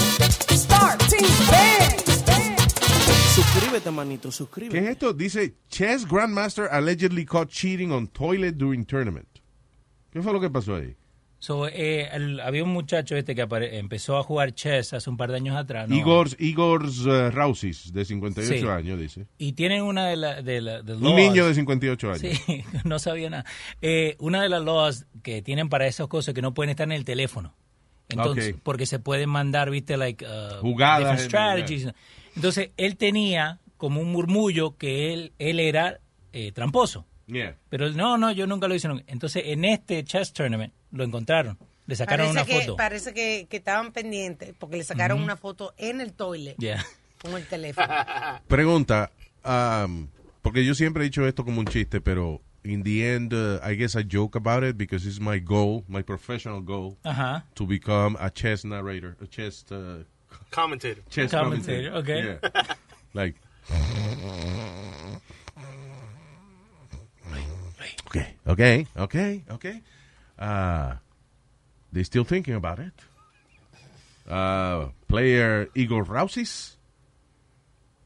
Suscríbete, 3.34 3.90
manito, 3.90 4.28
¿Qué 4.28 4.32
suscríbete. 4.32 4.78
es 4.78 4.90
esto? 4.90 5.12
Dice, 5.12 5.54
Chess 5.68 6.06
Grandmaster 6.08 6.68
allegedly 6.72 7.24
caught 7.24 7.48
cheating 7.50 7.92
on 7.92 8.08
toilet 8.08 8.56
during 8.56 8.84
tournament. 8.84 9.28
¿Qué 10.10 10.22
fue 10.22 10.32
lo 10.32 10.40
que 10.40 10.50
pasó 10.50 10.76
ahí? 10.76 10.96
So, 11.40 11.68
eh, 11.68 12.08
el- 12.12 12.40
había 12.40 12.64
un 12.64 12.70
muchacho 12.70 13.16
este 13.16 13.34
que 13.36 13.42
apare- 13.46 13.74
empezó 13.78 14.16
a 14.18 14.24
jugar 14.24 14.52
chess 14.54 14.92
hace 14.92 15.08
un 15.08 15.16
par 15.16 15.30
de 15.30 15.36
años 15.36 15.56
atrás. 15.56 15.88
¿no? 15.88 15.94
Igor, 15.94 16.28
Igor 16.38 16.84
uh, 16.86 17.30
Rausis, 17.30 17.92
de 17.92 18.04
58 18.04 18.58
Sí. 18.60 18.66
años, 18.66 18.98
dice. 18.98 19.26
Y 19.38 19.52
tienen 19.52 19.82
una 19.82 20.08
de 20.08 20.16
las... 20.16 20.44
De 20.44 20.60
la, 20.60 20.82
de 20.82 20.94
Un 20.94 21.14
niño 21.14 21.46
de 21.46 21.54
58 21.54 22.08
años. 22.12 22.20
Sí, 22.20 22.64
no 22.84 22.98
sabía 22.98 23.30
nada. 23.30 23.44
Eh, 23.80 24.16
una 24.18 24.42
de 24.42 24.48
las 24.48 24.64
laws 24.64 25.06
que 25.22 25.40
tienen 25.42 25.68
para 25.68 25.86
esas 25.86 26.08
cosas 26.08 26.34
que 26.34 26.42
no 26.42 26.54
pueden 26.54 26.70
estar 26.70 26.86
en 26.88 26.92
el 26.92 27.04
teléfono. 27.04 27.54
Entonces, 28.08 28.56
porque 28.62 28.86
se 28.86 28.98
pueden 28.98 29.28
mandar, 29.28 29.70
viste, 29.70 29.96
like, 29.96 30.24
uh, 30.24 30.60
Jugadas 30.60 31.20
en- 31.20 31.26
strategies. 31.26 31.88
Entonces, 32.34 32.70
él 32.78 32.96
tenía 32.96 33.58
como 33.76 34.00
un 34.00 34.10
murmullo 34.10 34.76
que 34.76 35.12
él, 35.12 35.32
él 35.38 35.60
era 35.60 36.00
eh, 36.32 36.50
tramposo. 36.52 37.04
Yeah. 37.26 37.56
Pero 37.68 37.90
no, 37.90 38.16
no, 38.18 38.32
yo 38.32 38.46
nunca 38.46 38.66
lo 38.66 38.74
hice. 38.74 38.88
nunca. 38.88 39.04
Entonces, 39.06 39.42
en 39.46 39.64
este 39.66 40.02
chess 40.04 40.32
tournament 40.32 40.72
lo 40.92 41.04
encontraron. 41.04 41.58
Le 41.86 41.96
sacaron 41.96 42.26
Parece 42.34 42.38
una 42.38 42.44
que, 42.46 42.60
foto. 42.66 42.76
Parece 42.76 43.14
que, 43.14 43.46
que 43.48 43.56
estaban 43.58 43.92
pendientes 43.92 44.54
porque 44.58 44.76
le 44.76 44.84
sacaron 44.84 45.22
una 45.22 45.36
foto 45.36 45.72
en 45.78 46.00
el 46.00 46.12
toilet 46.12 46.56
Yeah. 46.58 46.84
con 47.22 47.34
el 47.34 47.46
teléfono. 47.46 47.88
Pregunta, 48.48 49.10
um, 49.44 50.08
porque 50.42 50.64
yo 50.64 50.74
siempre 50.74 51.02
he 51.02 51.04
dicho 51.08 51.26
esto 51.26 51.44
como 51.44 51.60
un 51.60 51.66
chiste, 51.66 52.00
pero 52.02 52.42
in 52.64 52.82
the 52.82 53.14
end, 53.14 53.32
uh, 53.32 53.58
I 53.62 53.74
guess 53.76 53.96
I 53.96 54.02
joke 54.04 54.36
about 54.36 54.62
it 54.64 54.76
because 54.76 55.06
it's 55.06 55.18
my 55.20 55.38
goal, 55.38 55.84
my 55.88 56.02
professional 56.02 56.60
goal, 56.60 56.98
to 57.54 57.66
become 57.66 58.16
a 58.20 58.30
chess 58.30 58.64
narrator, 58.64 59.16
a 59.22 59.26
chess 59.26 59.64
uh, 59.72 60.04
Commentator. 60.50 61.02
chess 61.08 61.30
Commentator, 61.30 61.90
commentator. 61.90 62.38
okay. 62.38 62.38
Yeah. 62.52 62.74
Like. 63.14 63.36
Okay, 68.08 68.36
okay, 68.46 68.86
okay, 68.96 69.44
okay. 69.50 69.82
Uh, 70.38 70.94
they 71.92 72.02
still 72.04 72.24
thinking 72.24 72.54
about 72.54 72.78
it. 72.78 72.92
Uh, 74.28 74.88
player 75.08 75.68
Igor 75.74 76.04
Rausis. 76.04 76.76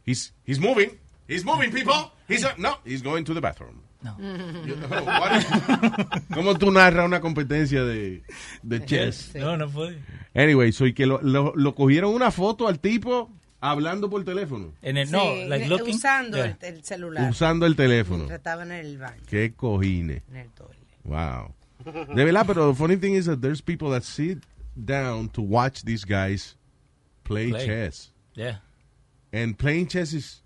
He's 0.04 0.32
he's 0.44 0.58
moving. 0.60 0.98
He's 1.28 1.44
moving, 1.44 1.70
people. 1.72 2.10
He's 2.28 2.44
uh, 2.44 2.52
no. 2.58 2.76
He's 2.84 3.02
going 3.02 3.24
to 3.24 3.34
the 3.34 3.40
bathroom. 3.40 3.80
No. 4.02 4.16
You- 4.66 4.74
is- 5.36 5.46
¿Cómo 6.34 6.56
tú 6.58 6.70
narras 6.72 7.04
una 7.06 7.20
competencia 7.20 7.84
de, 7.84 8.22
de 8.62 8.84
chess? 8.84 9.32
No, 9.34 9.56
no 9.56 9.68
fue. 9.68 9.96
Anyway, 10.34 10.72
soy 10.72 10.92
que 10.92 11.06
lo, 11.06 11.20
lo, 11.22 11.52
lo 11.54 11.74
cogieron 11.74 12.12
una 12.14 12.30
foto 12.30 12.66
al 12.68 12.80
tipo 12.80 13.30
hablando 13.60 14.08
por 14.10 14.24
teléfono. 14.24 14.72
En 14.82 14.96
el, 14.96 15.06
Sí, 15.06 15.12
no, 15.12 15.34
like 15.48 15.68
looking. 15.68 15.94
usando 15.94 16.36
Yeah. 16.38 16.56
el, 16.60 16.74
el 16.76 16.84
celular. 16.84 17.30
Usando 17.30 17.66
el 17.66 17.76
teléfono. 17.76 18.18
Mientras 18.24 18.38
estaban 18.38 18.72
en 18.72 18.78
el 18.86 18.98
baño, 18.98 19.22
Qué 19.28 19.52
cojines. 19.54 20.22
en 20.30 20.36
el 20.36 20.50
toilet. 20.50 20.78
Wow. 21.04 21.54
De 21.84 22.24
verdad, 22.24 22.46
pero 22.46 22.68
the 22.72 22.74
funny 22.78 22.96
thing 22.96 23.14
is 23.14 23.26
that 23.26 23.40
there's 23.40 23.60
people 23.60 23.90
that 23.90 24.02
sit 24.04 24.38
down 24.76 25.28
to 25.30 25.42
watch 25.42 25.82
these 25.84 26.04
guys 26.04 26.56
play, 27.24 27.50
Play. 27.50 27.66
chess. 27.66 28.10
Yeah. 28.34 28.58
And 29.32 29.56
playing 29.56 29.88
chess 29.88 30.12
is, 30.12 30.42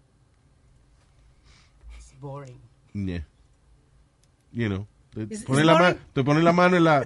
It's 1.97 2.13
boring. 2.21 2.61
yeah. 2.95 3.21
You 4.53 4.69
know, 4.69 4.87
te 5.15 5.27
pones 5.45 5.65
la, 5.65 6.43
la 6.43 6.53
mano 6.53 6.77
en 6.77 6.85
la, 6.85 7.05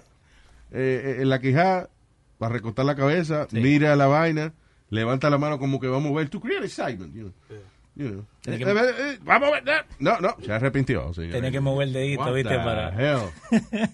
eh, 0.73 1.17
en 1.21 1.29
la 1.29 1.39
quijada 1.41 1.89
para 2.39 2.55
recostar 2.55 2.85
la 2.85 2.95
cabeza, 2.95 3.49
mira 3.51 3.97
la 3.97 4.07
vaina, 4.07 4.53
levanta 4.89 5.29
la 5.31 5.39
mano 5.39 5.59
como 5.59 5.81
que 5.81 5.89
va 5.89 5.97
a 5.97 6.01
mover, 6.01 6.29
to 6.29 6.41
create 6.41 6.65
excitement, 6.65 7.13
you 7.15 7.23
know. 7.23 7.59
You 7.97 8.09
know. 8.09 8.27
Tiene 8.43 8.59
que- 8.59 8.71
Eh, 8.71 8.75
eh, 8.79 8.95
eh, 9.15 9.19
vamos 9.23 9.49
a 9.49 9.61
ver, 9.61 9.69
eh. 9.69 9.83
No, 9.99 10.19
no, 10.21 10.37
se 10.45 10.53
arrepintió. 10.53 11.13
señor. 11.13 11.33
Tiene 11.33 11.51
que 11.53 11.61
mover 11.61 11.89
el 11.89 11.93
dedito, 11.93 12.23
What 12.23 12.35
¿viste? 12.35 12.51
the 12.51 12.59
Para... 12.59 12.91
hell? 12.91 13.31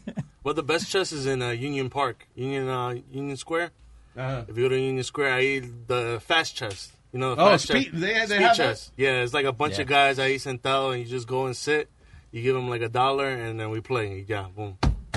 Well, 0.45 0.55
the 0.55 0.63
best 0.63 0.89
chess 0.91 1.11
is 1.13 1.27
in 1.27 1.43
uh, 1.43 1.51
Union 1.51 1.91
Park, 1.91 2.29
Union 2.37 2.69
uh, 2.69 2.95
Union 3.11 3.37
Square. 3.37 3.73
Uh-huh. 4.17 4.45
If 4.49 4.57
you 4.57 4.63
go 4.65 4.69
to 4.69 4.79
Union 4.79 5.03
Square, 5.03 5.33
I 5.35 5.61
the 5.89 6.21
fast 6.25 6.55
chess. 6.55 6.93
You 7.13 7.19
know, 7.19 7.35
the 7.35 7.43
Oh, 7.43 7.47
fast 7.51 7.67
speed- 7.69 7.91
chess. 7.91 8.01
they- 8.01 8.13
they 8.13 8.27
speed 8.27 8.41
have 8.43 8.57
chess. 8.57 8.93
Yeah, 8.97 9.23
it's 9.25 9.35
like 9.35 9.45
a 9.47 9.53
bunch 9.53 9.75
Yeah. 9.79 9.83
of 9.83 9.89
guys 9.89 10.19
ahí 10.19 10.39
sentado, 10.39 10.93
and 10.93 11.03
you 11.03 11.09
just 11.11 11.27
go 11.27 11.47
and 11.47 11.57
sit. 11.57 11.89
You 12.31 12.43
give 12.43 12.55
them 12.55 12.69
like 12.69 12.83
a 12.83 12.89
dollar, 12.89 13.27
and 13.29 13.59
then 13.59 13.71
we 13.71 13.81
play. 13.81 14.09
Y 14.21 14.25
ya, 14.29 14.47
boom, 14.55 14.77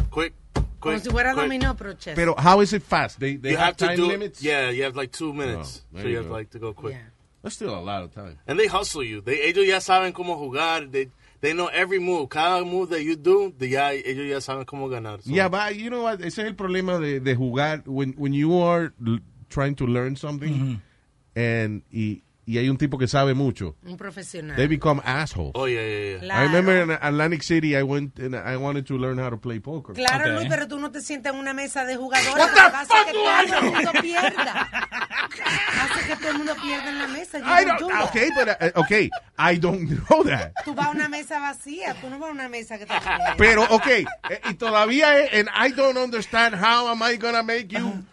quick, 0.10 0.34
Como 0.56 0.96
quick. 0.96 1.04
si 1.04 1.10
fuera 1.12 1.34
quick. 1.36 1.46
dominó, 1.46 1.78
pero 1.78 1.94
chess. 1.94 2.16
Pero 2.16 2.34
how 2.36 2.62
is 2.62 2.74
it 2.74 2.82
fast? 2.82 3.20
They, 3.20 3.36
they 3.36 3.52
you 3.52 3.58
have, 3.58 3.68
have, 3.68 3.78
to 3.78 3.86
time 3.88 3.98
do 3.98 4.08
limits? 4.08 4.42
Yeah, 4.42 4.72
you 4.72 4.84
have 4.84 4.96
like 4.96 5.12
two 5.12 5.32
minutes, 5.34 5.84
Oh, 5.94 6.00
so 6.02 6.04
you 6.08 6.12
you 6.14 6.18
have 6.18 6.32
like 6.32 6.50
to 6.52 6.60
go 6.60 6.74
quick. 6.74 6.96
That's 7.42 7.56
still 7.56 7.74
a 7.74 7.80
lot 7.80 8.04
of 8.04 8.14
time. 8.14 8.38
And 8.48 8.60
they 8.60 8.68
hustle 8.68 9.04
you. 9.04 9.22
They 9.22 9.50
ellos 9.50 9.66
ya 9.68 9.78
saben 9.80 10.12
cómo 10.14 10.38
jugar. 10.40 10.92
They 10.92 11.10
they 11.42 11.54
know 11.54 11.68
every 11.68 12.00
move. 12.00 12.30
Cada 12.30 12.66
move 12.66 12.90
that 12.90 13.04
you 13.04 13.16
do, 13.16 13.54
they 13.58 13.68
ya 13.68 13.92
ellos 13.92 14.30
ya 14.30 14.38
saben 14.40 14.66
cómo 14.66 14.90
ganar. 14.90 15.24
So- 15.24 15.32
Yeah, 15.32 15.48
but 15.48 15.76
you 15.76 15.90
know 15.90 16.04
what? 16.04 16.20
Ese 16.22 16.40
es 16.40 16.46
el 16.48 16.54
problema 16.56 17.00
de, 17.00 17.20
de 17.20 17.36
jugar 17.36 17.88
when, 17.88 18.14
when 18.14 18.34
you 18.34 18.60
are 18.60 18.94
trying 19.50 19.76
to 19.76 19.86
learn 19.88 20.16
something 20.16 20.54
mm-hmm. 20.54 20.76
and 21.40 21.82
y, 21.94 22.22
y 22.50 22.58
hay 22.58 22.68
un 22.68 22.78
tipo 22.78 22.98
que 22.98 23.08
sabe 23.08 23.36
mucho. 23.36 23.76
Un 23.86 23.96
profesional. 23.96 24.56
They 24.56 24.66
become 24.66 25.00
assholes. 25.06 25.52
Oh 25.54 25.68
yeah, 25.68 25.86
yeah, 25.86 26.20
yeah. 26.20 26.40
I 26.40 26.46
remember 26.46 26.82
in 26.82 26.90
Atlantic 26.90 27.44
City, 27.44 27.78
I 27.78 27.84
went 27.84 28.18
and 28.18 28.36
I 28.36 28.58
wanted 28.58 28.88
to 28.88 28.98
learn 28.98 29.20
how 29.20 29.30
to 29.30 29.38
play 29.38 29.60
poker. 29.60 29.94
Claro, 29.94 30.34
Luis, 30.34 30.48
pero 30.50 30.68
tú 30.68 30.80
no 30.80 30.90
te 30.90 31.00
sientas 31.02 31.34
en 31.34 31.40
una 31.40 31.54
mesa 31.54 31.86
de 31.86 31.96
jugadores. 31.96 32.36
Lo 32.36 32.48
que 32.48 32.72
pasa 32.72 33.02
es 33.02 33.06
que 33.06 33.12
todo 33.14 33.60
el 33.60 33.72
mundo 33.72 33.92
pierda. 34.02 34.70
Hace 35.80 36.08
que 36.08 36.16
todo 36.16 36.30
el 36.30 36.38
mundo 36.40 36.56
pierda 36.60 36.90
en 36.90 36.98
la 36.98 37.08
mesa. 37.08 37.38
You 37.38 37.46
I 37.46 37.66
don't 37.66 38.02
okay, 38.10 38.30
but 38.36 38.48
uh, 38.48 38.80
okay, 38.80 39.10
I 39.38 39.60
don't 39.60 39.88
know 39.88 40.24
that. 40.24 40.52
Tú 40.66 40.74
vas 40.74 40.88
a 40.88 40.90
una 40.90 41.08
mesa 41.08 41.40
vacía, 41.40 41.94
tú 42.02 42.10
no 42.10 42.18
vas 42.18 42.30
a 42.30 42.34
una 42.34 42.50
mesa 42.50 42.80
que 42.80 42.86
está 42.86 43.00
llena. 43.00 43.36
Pero 43.38 43.64
okay, 43.70 44.08
eh, 44.28 44.42
y 44.50 44.56
todavía 44.56 45.20
es, 45.20 45.34
and 45.34 45.50
I 45.54 45.72
don't 45.72 45.98
understand 45.98 46.56
how 46.56 46.88
am 46.88 47.04
I 47.04 47.16
gonna 47.18 47.44
make 47.44 47.68
you 47.68 48.04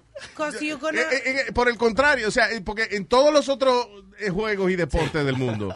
gonna- 0.81 1.01
Eh, 1.01 1.05
eh, 1.13 1.45
eh, 1.49 1.53
por 1.53 1.69
el 1.69 1.77
contrario, 1.77 2.29
o 2.29 2.31
sea, 2.31 2.51
eh, 2.53 2.61
porque 2.61 2.89
en 2.93 3.07
todos 3.07 3.33
los 3.33 3.49
otros 3.49 3.87
eh, 4.19 4.31
juegos 4.31 4.71
y 4.71 4.77
deportes 4.77 5.25
del 5.25 5.37
mundo, 5.37 5.75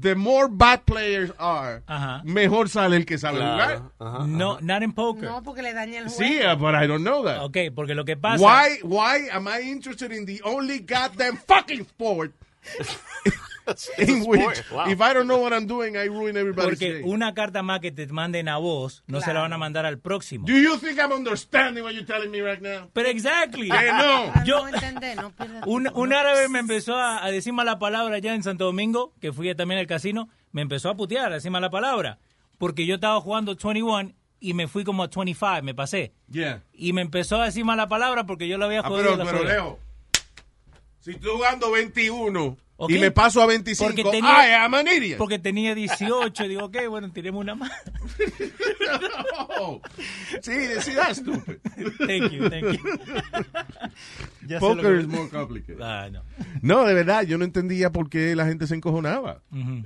the 0.00 0.14
more 0.14 0.48
bad 0.50 0.82
players 0.84 1.32
are, 1.38 1.82
mejor 2.24 2.68
sale 2.68 2.96
el 2.96 3.04
que 3.04 3.18
sabe 3.18 3.38
Claro. 3.38 3.92
jugar. 3.98 4.26
No, 4.28 4.58
not 4.60 4.82
in 4.82 4.92
poker. 4.92 5.24
No, 5.28 5.42
porque 5.42 5.62
le 5.62 5.72
daña 5.74 5.98
el 5.98 6.08
juego. 6.08 6.18
Sí, 6.18 6.40
uh, 6.40 6.56
but 6.56 6.74
I 6.74 6.86
don't 6.86 7.02
know 7.04 7.24
that. 7.24 7.42
Ok, 7.42 7.56
porque 7.74 7.94
lo 7.94 8.04
que 8.04 8.16
pasa... 8.16 8.42
Why, 8.44 8.78
why 8.82 9.28
am 9.32 9.46
I 9.48 9.60
interested 9.70 10.12
in 10.12 10.24
the 10.26 10.40
only 10.44 10.78
goddamn 10.80 11.36
fucking 11.46 11.80
sport 11.86 12.32
in 13.98 14.24
which, 14.26 14.58
if 14.88 15.00
I 15.00 15.12
don't 15.14 15.26
know 15.26 15.38
what 15.40 15.52
I'm 15.52 15.66
doing, 15.66 15.96
I 15.96 16.06
ruin 16.08 16.36
everybody's 16.36 16.78
Porque 16.78 16.92
day? 16.94 17.02
una 17.04 17.34
carta 17.34 17.62
más 17.62 17.80
que 17.80 17.90
te 17.92 18.06
manden 18.08 18.48
a 18.48 18.58
vos, 18.58 19.02
no 19.06 19.20
se 19.20 19.32
la 19.32 19.40
van 19.40 19.52
a 19.52 19.58
mandar 19.58 19.86
al 19.86 19.98
próximo. 19.98 20.46
Do 20.46 20.52
you 20.54 20.76
think 20.78 20.98
I'm 20.98 21.12
understanding 21.12 21.82
what 21.84 21.92
you're 21.92 22.06
telling 22.06 22.30
me 22.30 22.40
right 22.40 22.60
now? 22.60 22.88
Pero 22.92 23.08
exactly. 23.08 23.68
Que 23.68 23.92
no. 23.92 24.32
Yo, 24.44 24.66
no 24.70 25.32
un, 25.66 25.88
un 25.94 26.12
árabe 26.12 26.48
me 26.48 26.58
empezó 26.60 26.96
a, 26.96 27.24
a 27.24 27.30
decir 27.30 27.52
mala 27.52 27.78
palabra 27.78 28.16
allá 28.16 28.34
en 28.34 28.42
Santo 28.42 28.64
Domingo, 28.64 29.14
que 29.20 29.32
fui 29.32 29.54
también 29.54 29.80
al 29.80 29.86
casino, 29.86 30.28
me 30.52 30.62
empezó 30.62 30.90
a 30.90 30.96
putear, 30.96 31.30
a 31.32 31.34
decir 31.36 31.50
mala 31.50 31.70
palabra, 31.70 32.18
porque 32.58 32.86
yo 32.86 32.96
estaba 32.96 33.20
jugando 33.20 33.54
21 33.56 34.12
y 34.40 34.54
me 34.54 34.68
fui 34.68 34.84
como 34.84 35.02
a 35.02 35.08
25, 35.08 35.62
me 35.62 35.74
pasé. 35.74 36.14
Yeah. 36.30 36.62
Y 36.72 36.92
me 36.92 37.02
empezó 37.02 37.40
a 37.40 37.44
decir 37.44 37.64
mala 37.64 37.88
palabra 37.88 38.24
porque 38.24 38.48
yo 38.48 38.56
lo 38.58 38.64
había 38.66 38.80
Ah, 38.80 38.88
jodido. 38.88 39.10
pero, 39.10 39.16
la 39.16 39.24
pero 39.24 39.38
juega. 39.38 39.52
Leo, 39.52 39.78
si 41.00 41.12
estoy 41.12 41.30
jugando 41.32 41.70
21 41.70 42.56
Ok. 42.82 42.90
y 42.92 42.98
me 42.98 43.10
paso 43.10 43.42
a 43.42 43.46
25, 43.46 43.88
Porque 43.94 44.02
tenía- 44.10 44.48
I 44.48 44.52
am 44.64 44.72
an 44.74 44.86
idiot. 44.88 45.18
Porque 45.18 45.38
tenía 45.38 45.74
18, 45.74 46.48
digo, 46.48 46.64
ok, 46.64 46.78
bueno, 46.88 47.12
tiremos 47.12 47.40
una 47.42 47.54
más. 47.54 47.70
No. 49.58 49.80
Sí, 50.42 50.52
sí, 50.80 50.92
that's 50.94 51.18
stupid. 51.18 51.58
Thank 52.06 52.32
you, 52.32 52.48
thank 52.48 52.72
you. 52.72 52.80
Ya 54.46 54.58
Poker 54.58 54.98
is 55.00 55.06
more 55.06 55.28
complicated. 55.28 55.82
Ah, 55.82 56.08
no. 56.10 56.22
No, 56.62 56.84
de 56.86 56.94
verdad, 56.94 57.22
yo 57.24 57.36
no 57.36 57.44
entendía 57.44 57.90
por 57.90 58.08
qué 58.08 58.34
la 58.34 58.46
gente 58.46 58.66
se 58.66 58.74
encojonaba. 58.74 59.42
Ujú. 59.52 59.84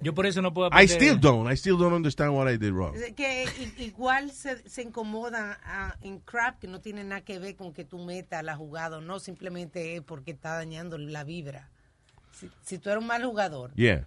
Yo 0.00 0.14
por 0.14 0.26
eso 0.26 0.42
no 0.42 0.52
puedo 0.52 0.68
I 0.68 0.84
aprender- 0.84 0.88
still 0.96 1.18
don't. 1.20 1.50
I 1.50 1.54
still 1.56 1.78
don't 1.78 1.94
understand 1.94 2.32
what 2.36 2.46
I 2.48 2.58
did 2.58 2.72
wrong. 2.72 2.94
Que 3.16 3.44
i- 3.44 3.82
igual 3.82 4.30
se, 4.30 4.68
se 4.68 4.82
incomodan 4.82 5.56
ah, 5.64 5.96
en 6.02 6.20
crap 6.20 6.60
que 6.60 6.68
no 6.68 6.80
tiene 6.80 7.02
nada 7.04 7.22
que 7.22 7.38
ver 7.38 7.56
con 7.56 7.72
que 7.72 7.84
tú 7.84 7.98
metas 7.98 8.44
la 8.44 8.54
jugada 8.54 8.98
o 8.98 9.00
no, 9.00 9.18
simplemente 9.18 9.96
es 9.96 10.02
porque 10.02 10.30
está 10.32 10.54
dañando 10.54 10.98
la 10.98 11.24
vibra. 11.24 11.70
Si, 12.42 12.50
si 12.62 12.78
tú 12.78 12.90
eres 12.90 13.00
un 13.00 13.06
mal 13.06 13.24
jugador 13.24 13.72
Yeah. 13.74 14.06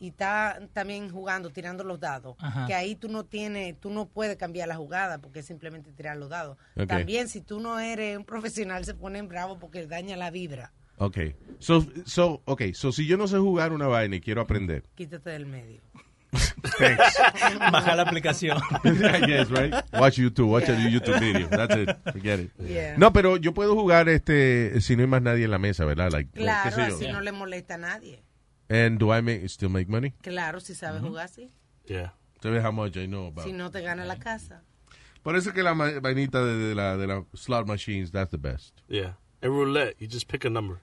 y 0.00 0.08
está 0.08 0.58
también 0.72 1.08
jugando, 1.10 1.50
tirando 1.50 1.84
los 1.84 2.00
dados, 2.00 2.34
Ajá. 2.40 2.66
que 2.66 2.74
ahí 2.74 2.96
tú 2.96 3.08
no 3.08 3.24
tienes, 3.24 3.78
tú 3.78 3.90
no 3.90 4.06
puedes 4.06 4.36
cambiar 4.36 4.66
la 4.68 4.76
jugada 4.76 5.18
porque 5.18 5.38
es 5.40 5.46
simplemente 5.46 5.92
tirar 5.92 6.16
los 6.16 6.28
dados. 6.30 6.58
Ok. 6.76 6.86
También 6.88 7.28
si 7.28 7.40
tú 7.40 7.60
no 7.60 7.78
eres 7.78 8.16
un 8.16 8.24
profesional 8.24 8.84
se 8.84 8.94
ponen 8.94 9.28
bravos 9.28 9.58
porque 9.60 9.86
daña 9.86 10.16
la 10.16 10.30
vibra. 10.30 10.72
Okay. 10.96 11.34
So, 11.58 11.84
so, 12.06 12.40
okay. 12.44 12.72
So, 12.74 12.92
si 12.92 13.06
yo 13.06 13.16
no 13.16 13.26
sé 13.28 13.38
jugar 13.38 13.72
una 13.72 13.86
vaina 13.88 14.16
y 14.16 14.20
quiero 14.20 14.40
aprender. 14.40 14.84
Quítate 14.94 15.30
del 15.30 15.44
medio. 15.46 15.80
Thanks. 16.78 17.18
Baja 17.72 17.94
la 17.96 18.02
aplicación. 18.02 18.58
Guess, 18.82 19.50
right? 19.50 19.74
Watch 19.92 20.18
YouTube, 20.18 20.48
watch 20.50 20.68
a 20.68 20.74
YouTube 20.76 21.18
video. 21.20 21.48
That's 21.48 21.76
it. 21.76 21.96
Forget 22.12 22.40
it. 22.40 22.50
Yeah. 22.58 22.96
No, 22.98 23.12
pero 23.12 23.36
yo 23.36 23.52
puedo 23.54 23.74
jugar 23.74 24.08
este 24.08 24.80
si 24.80 24.96
no 24.96 25.02
hay 25.02 25.08
más 25.08 25.22
nadie 25.22 25.44
en 25.44 25.50
la 25.50 25.58
mesa, 25.58 25.84
¿verdad? 25.84 26.10
Like, 26.12 26.30
qué 26.32 26.40
Claro, 26.40 26.70
sé 26.70 26.88
yo. 26.88 26.96
así 26.96 27.08
no 27.12 27.20
le 27.20 27.32
molesta 27.32 27.74
a 27.74 27.78
nadie. 27.78 28.22
And 28.68 28.98
do 28.98 29.12
I 29.16 29.20
make, 29.22 29.48
still 29.48 29.68
make 29.70 29.88
money? 29.90 30.12
Claro, 30.22 30.58
si 30.60 30.74
sabes 30.74 31.02
jugar 31.02 31.26
así. 31.26 31.50
Yeah. 31.86 32.14
Tell 32.40 32.52
me 32.52 32.60
how 32.60 32.72
much 32.72 32.96
I 32.96 33.06
know 33.06 33.26
about. 33.26 33.44
Si 33.44 33.52
no 33.52 33.70
te 33.70 33.80
gana 33.82 34.04
la 34.04 34.18
casa. 34.18 34.62
Por 35.22 35.36
eso 35.36 35.52
que 35.52 35.62
la 35.62 35.72
vainita 35.72 36.44
de, 36.44 36.56
de 36.68 36.74
la, 36.74 36.96
de 36.96 37.06
la 37.06 37.24
slot 37.34 37.66
machines, 37.66 38.10
that's 38.10 38.30
the 38.30 38.36
best. 38.38 38.74
Yeah. 38.88 39.14
And 39.42 39.52
roulette, 39.52 39.96
you 39.98 40.06
just 40.06 40.28
pick 40.28 40.44
a 40.44 40.50
number. 40.50 40.80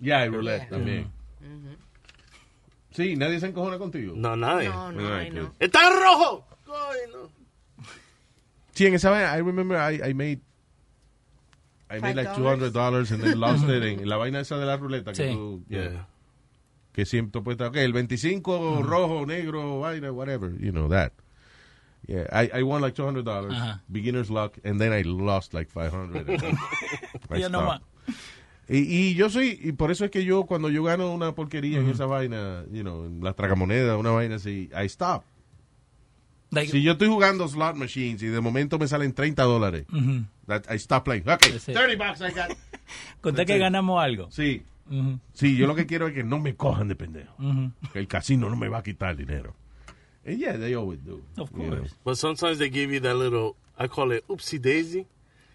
Yeah, 0.00 0.24
y 0.24 0.28
roulette 0.28 0.62
Yeah. 0.68 0.70
también. 0.70 1.06
Sí, 2.94 3.16
nadie 3.16 3.40
se 3.40 3.46
encojona 3.48 3.76
contigo. 3.78 4.14
No, 4.16 4.36
nadie. 4.36 4.68
No, 4.68 4.92
no, 4.92 5.14
ay, 5.14 5.30
no. 5.30 5.52
¡Está 5.58 5.86
en 5.88 5.92
rojo! 6.02 6.46
Ay, 6.66 6.98
no. 7.12 7.28
Sí, 8.72 8.86
en 8.86 8.94
esa 8.94 9.10
vaina, 9.10 9.36
I 9.36 9.40
remember 9.42 9.76
I, 9.78 10.10
I 10.10 10.14
made 10.14 10.40
I 11.90 12.00
made 12.00 12.14
like 12.16 12.30
$5 12.30 12.72
$200 12.72 13.10
and 13.12 13.22
then 13.22 13.38
lost 13.38 13.64
it 13.68 13.82
en 13.82 14.08
la 14.08 14.16
vaina 14.16 14.40
esa 14.40 14.56
de 14.56 14.66
la 14.66 14.76
ruleta 14.76 15.12
que 15.12 15.16
Sí. 15.28 15.32
tú, 15.34 15.64
Yeah. 15.68 16.06
que 16.92 17.04
siempre 17.04 17.40
pues 17.42 17.60
okay, 17.60 17.84
el 17.84 17.92
25 17.92 18.82
rojo, 18.82 19.26
negro, 19.26 19.80
vaina, 19.80 20.10
whatever, 20.12 20.50
you 20.58 20.72
know 20.72 20.88
that. 20.88 21.12
Yeah, 22.06 22.26
I, 22.32 22.50
I 22.60 22.62
won 22.62 22.80
like 22.82 22.94
$200, 22.94 23.24
Ajá. 23.50 23.80
beginner's 23.88 24.30
luck, 24.30 24.58
and 24.64 24.78
then 24.80 24.92
I 24.92 25.02
lost 25.02 25.54
like 25.54 25.70
500. 25.70 26.28
and 26.28 26.38
then 26.38 26.58
I 27.30 27.38
Ya 27.38 27.48
no 27.48 27.60
stopped. 27.62 27.84
Y, 28.68 28.78
y 28.78 29.14
yo 29.14 29.28
soy, 29.28 29.58
y 29.62 29.72
por 29.72 29.90
eso 29.90 30.04
es 30.06 30.10
que 30.10 30.24
yo 30.24 30.44
cuando 30.44 30.70
yo 30.70 30.82
gano 30.84 31.12
una 31.12 31.34
porquería 31.34 31.78
en 31.78 31.84
Ujú. 31.84 31.92
esa 31.92 32.06
vaina, 32.06 32.64
you 32.72 32.80
know, 32.82 33.04
en 33.04 33.22
la 33.22 33.34
tragamoneda, 33.34 33.96
una 33.98 34.10
vaina 34.10 34.36
así, 34.36 34.70
I 34.72 34.86
stop. 34.86 35.22
Like- 36.50 36.70
si 36.70 36.82
yo 36.82 36.92
estoy 36.92 37.08
jugando 37.08 37.46
slot 37.48 37.74
machines 37.76 38.22
y 38.22 38.26
de 38.26 38.40
momento 38.40 38.78
me 38.78 38.86
salen 38.86 39.12
30 39.12 39.42
dólares, 39.42 39.86
Ujú. 39.92 40.24
that 40.46 40.62
I 40.70 40.76
stop 40.76 41.04
playing. 41.04 41.24
It. 41.26 41.60
30 41.60 41.96
bucks 41.96 42.20
I 42.20 42.30
got. 42.32 42.56
Conté 43.20 43.44
que 43.44 43.56
it. 43.56 43.60
ganamos 43.60 44.02
algo. 44.02 44.30
Sí. 44.30 44.62
Sí, 45.32 45.56
yo 45.56 45.66
lo 45.66 45.74
que 45.74 45.86
quiero 45.86 46.06
es 46.08 46.14
que 46.14 46.22
no 46.24 46.38
me 46.38 46.54
cojan 46.56 46.88
de 46.88 46.94
pendejo. 46.94 47.34
Que 47.92 47.98
el 47.98 48.06
casino 48.06 48.50
no 48.50 48.56
me 48.56 48.68
va 48.68 48.78
a 48.78 48.82
quitar 48.82 49.16
dinero. 49.16 49.54
And 50.26 50.38
yeah, 50.38 50.56
they 50.58 50.74
always 50.74 51.02
do. 51.04 51.22
Of 51.38 51.50
you 51.52 51.64
know. 51.70 51.84
But 52.04 52.16
sometimes 52.16 52.58
they 52.58 52.70
give 52.70 52.92
you 52.92 53.00
that 53.00 53.16
little, 53.16 53.56
I 53.78 53.88
call 53.88 54.12
it 54.12 54.24
oopsie 54.28 54.58
daisy. 54.60 55.06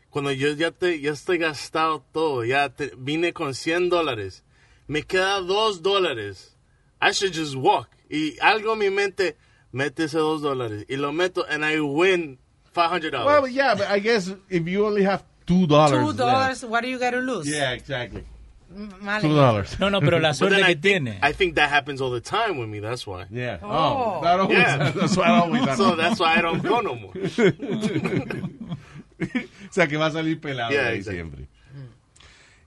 Cuando 0.10 0.32
yo 0.32 0.52
ya, 0.54 0.72
te, 0.72 1.00
ya 1.00 1.12
estoy 1.12 1.38
gastado 1.38 2.04
todo, 2.12 2.44
ya 2.44 2.70
te- 2.70 2.92
vine 2.98 3.32
con 3.34 3.54
100 3.54 3.90
dólares, 3.90 4.44
me 4.88 5.04
queda 5.04 5.40
2 5.42 5.82
dólares. 5.84 6.56
I 7.02 7.12
should 7.12 7.34
just 7.34 7.56
walk. 7.56 7.88
Y 8.10 8.36
algo 8.42 8.74
en 8.74 8.80
mi 8.80 8.90
mente, 8.90 9.38
mete 9.72 10.06
ese 10.06 10.18
2 10.18 10.42
dólares. 10.42 10.86
Y 10.90 10.96
lo 10.98 11.12
meto, 11.12 11.46
and 11.48 11.64
I 11.64 11.80
win 11.80 12.40
500 12.74 13.14
Well, 13.14 13.24
dollars. 13.26 13.52
yeah, 13.54 13.76
but 13.76 13.88
I 13.88 14.00
guess 14.00 14.34
if 14.50 14.68
you 14.68 14.86
only 14.86 15.04
have 15.04 15.24
two 15.46 15.68
dollars. 15.68 16.00
Two 16.04 16.14
dollars, 16.14 16.64
what 16.66 16.82
do 16.82 16.90
you 16.90 16.98
got 17.00 17.12
to 17.12 17.20
lose? 17.20 17.48
Yeah, 17.48 17.72
exactly. 17.74 18.24
M- 18.76 18.90
mal 19.02 19.20
Two 19.22 19.28
ejemplo. 19.28 19.36
dollars. 19.36 19.80
No, 19.80 19.90
no, 19.90 20.00
pero 20.00 20.20
la 20.20 20.34
suerte 20.34 20.56
que 20.58 20.64
I 20.64 20.74
think, 20.76 20.82
tiene. 20.82 21.20
I 21.22 21.34
think 21.34 21.56
that 21.56 21.70
happens 21.70 22.02
all 22.02 22.12
the 22.12 22.22
time 22.22 22.58
with 22.60 22.68
me, 22.70 22.80
that's 22.80 23.06
why. 23.08 23.26
Yeah. 23.32 23.58
Oh. 23.64 24.22
that 24.24 24.40
always, 24.40 24.58
Yeah. 24.58 24.92
that's 24.96 25.16
why 25.18 25.26
I 25.26 25.40
always 25.40 25.64
So 25.78 25.96
that's 25.96 26.20
why 26.20 26.36
I 26.38 26.42
don't 26.42 26.62
go 26.64 26.80
no 26.82 26.96
more. 26.96 27.14
o 29.70 29.74
sea, 29.74 29.88
que 29.88 29.98
va 29.98 30.08
a 30.08 30.12
salir 30.12 30.40
pelado 30.40 30.72
Yeah, 30.72 30.88
ahí 30.88 30.98
exactly. 31.00 31.16
siempre. 31.16 31.48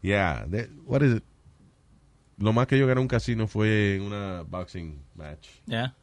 Yeah. 0.02 0.46
that- 0.50 0.68
what 0.86 1.02
is 1.02 1.16
it? 1.16 1.22
Lo 2.38 2.52
más 2.52 2.66
que 2.66 2.78
yo 2.78 2.86
gané 2.86 2.98
en 3.00 3.02
un 3.02 3.08
casino 3.08 3.46
fue 3.46 3.96
en 3.96 4.02
una 4.02 4.42
boxing 4.42 5.00
match. 5.14 5.48
Yeah. 5.66 5.94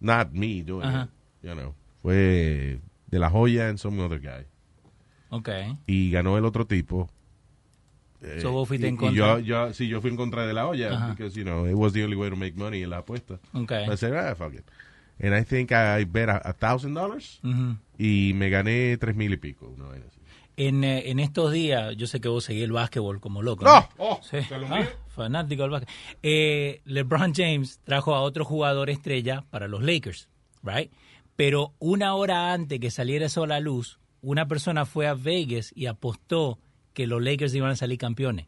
Not 0.00 0.30
me 0.32 0.62
doing 0.62 0.88
it. 0.88 1.08
You 1.42 1.54
know. 1.54 1.74
Fue 2.02 2.80
de 3.10 3.18
la 3.18 3.28
joya 3.30 3.68
and 3.68 3.78
some 3.78 4.00
other 4.00 4.20
guy. 4.20 4.46
Ok. 5.30 5.48
y 5.86 6.10
ganó 6.10 6.38
el 6.38 6.44
otro 6.44 6.66
tipo. 6.66 7.08
Eh, 8.22 8.38
So, 8.40 8.50
vos 8.52 8.66
fuiste 8.66 8.86
y- 8.86 8.88
en 8.88 8.94
y 8.94 8.98
contra. 8.98 9.16
yo, 9.16 9.38
yo, 9.40 9.72
sí, 9.74 9.88
yo 9.88 10.00
fui 10.00 10.10
en 10.10 10.16
contra 10.16 10.46
de 10.46 10.52
la 10.54 10.66
olla, 10.66 10.92
Ajá. 10.94 11.10
because, 11.10 11.34
you 11.36 11.44
know, 11.44 11.66
it 11.66 11.74
was 11.74 11.92
the 11.92 12.02
only 12.02 12.16
way 12.16 12.30
to 12.30 12.36
make 12.36 12.56
money 12.56 12.82
en 12.82 12.90
la 12.90 12.98
apuesta. 12.98 13.38
Okay. 13.52 13.84
I 13.92 13.96
said, 13.96 14.12
ah, 14.14 14.34
fuck 14.34 14.54
it. 14.54 14.64
And 15.20 15.34
I 15.34 15.44
think 15.44 15.70
I 15.72 16.04
bet 16.04 16.28
a, 16.28 16.40
a 16.48 16.52
thousand 16.52 16.94
dollars 16.94 17.40
Ujú. 17.44 17.76
Y 17.98 18.32
me 18.34 18.48
gané 18.48 18.96
tres 18.96 19.14
mil 19.16 19.32
y 19.32 19.36
pico. 19.36 19.68
una 19.68 19.86
vaina 19.88 20.06
así. 20.08 20.20
En, 20.56 20.82
eh, 20.82 21.10
en 21.10 21.20
estos 21.20 21.52
días, 21.52 21.96
yo 21.96 22.06
sé 22.06 22.20
que 22.20 22.28
vos 22.28 22.44
seguís 22.44 22.64
el 22.64 22.72
básquetbol 22.72 23.20
como 23.20 23.42
loco. 23.42 23.64
¡No! 23.64 23.80
¿no? 23.80 23.88
¡Oh! 23.98 24.20
Sí. 24.22 24.38
¿te 24.48 24.58
lo 24.58 24.66
Ah, 24.68 24.88
fanático 25.08 25.62
del 25.62 25.70
básquet. 25.70 25.90
Eh, 26.22 26.80
LeBron 26.84 27.32
James 27.34 27.80
trajo 27.84 28.14
a 28.14 28.22
otro 28.22 28.44
jugador 28.44 28.90
estrella 28.90 29.44
para 29.50 29.68
los 29.68 29.82
Lakers, 29.82 30.28
right? 30.62 30.90
Pero 31.36 31.74
una 31.78 32.14
hora 32.14 32.52
antes 32.52 32.80
que 32.80 32.90
saliera 32.90 33.26
eso 33.26 33.44
a 33.44 33.46
la 33.46 33.60
luz, 33.60 34.00
una 34.20 34.48
persona 34.48 34.84
fue 34.84 35.06
a 35.06 35.14
Vegas 35.14 35.72
y 35.76 35.86
apostó 35.86 36.58
que 36.92 37.06
los 37.06 37.22
Lakers 37.22 37.54
iban 37.54 37.70
a 37.70 37.76
salir 37.76 37.98
campeones. 37.98 38.46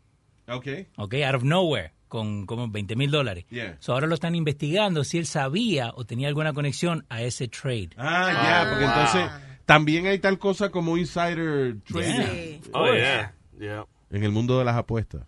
Okay. 0.48 0.88
Ok, 0.96 1.14
out 1.24 1.36
of 1.36 1.44
nowhere, 1.44 1.92
con 2.11 2.44
como 2.44 2.68
20 2.68 2.94
mil 2.96 3.11
dólares. 3.11 3.46
Yeah. 3.48 3.78
So 3.80 3.94
ahora 3.94 4.06
lo 4.06 4.14
están 4.14 4.34
investigando 4.34 5.02
si 5.04 5.16
él 5.16 5.24
sabía 5.24 5.92
o 5.94 6.04
tenía 6.04 6.28
alguna 6.28 6.52
conexión 6.52 7.06
a 7.08 7.22
ese 7.22 7.48
trade. 7.48 7.88
Ah, 7.96 8.30
ya, 8.34 8.68
porque 8.70 8.84
entonces 8.84 9.30
también 9.64 10.06
hay 10.06 10.18
tal 10.18 10.38
cosa 10.38 10.68
como 10.70 10.98
insider 10.98 11.76
trading. 11.90 12.61
Sí. 12.61 12.61
Oh, 12.74 12.92
yeah. 12.92 13.32
Yeah. 13.58 13.86
En 14.11 14.24
el 14.24 14.32
mundo 14.32 14.58
de 14.58 14.64
las 14.66 14.76
apuestas. 14.76 15.22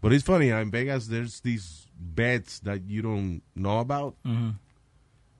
But 0.00 0.12
it's 0.12 0.24
funny, 0.24 0.48
in 0.50 0.70
Vegas 0.70 1.08
there's 1.08 1.40
these 1.42 1.86
bets 1.96 2.60
that 2.62 2.80
you 2.86 3.00
don't 3.02 3.42
know 3.54 3.78
about. 3.78 4.16
Ujú. 4.24 4.54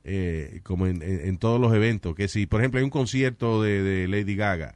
eh, 0.04 0.60
como 0.62 0.86
en, 0.86 1.00
en- 1.02 1.26
en 1.28 1.38
todos 1.38 1.58
los 1.60 1.72
eventos, 1.74 2.14
que 2.14 2.28
si, 2.28 2.46
por 2.46 2.60
ejemplo, 2.60 2.78
hay 2.78 2.84
un 2.84 2.90
concierto 2.90 3.62
de, 3.62 3.82
de 3.82 4.06
Lady 4.08 4.36
Gaga, 4.36 4.74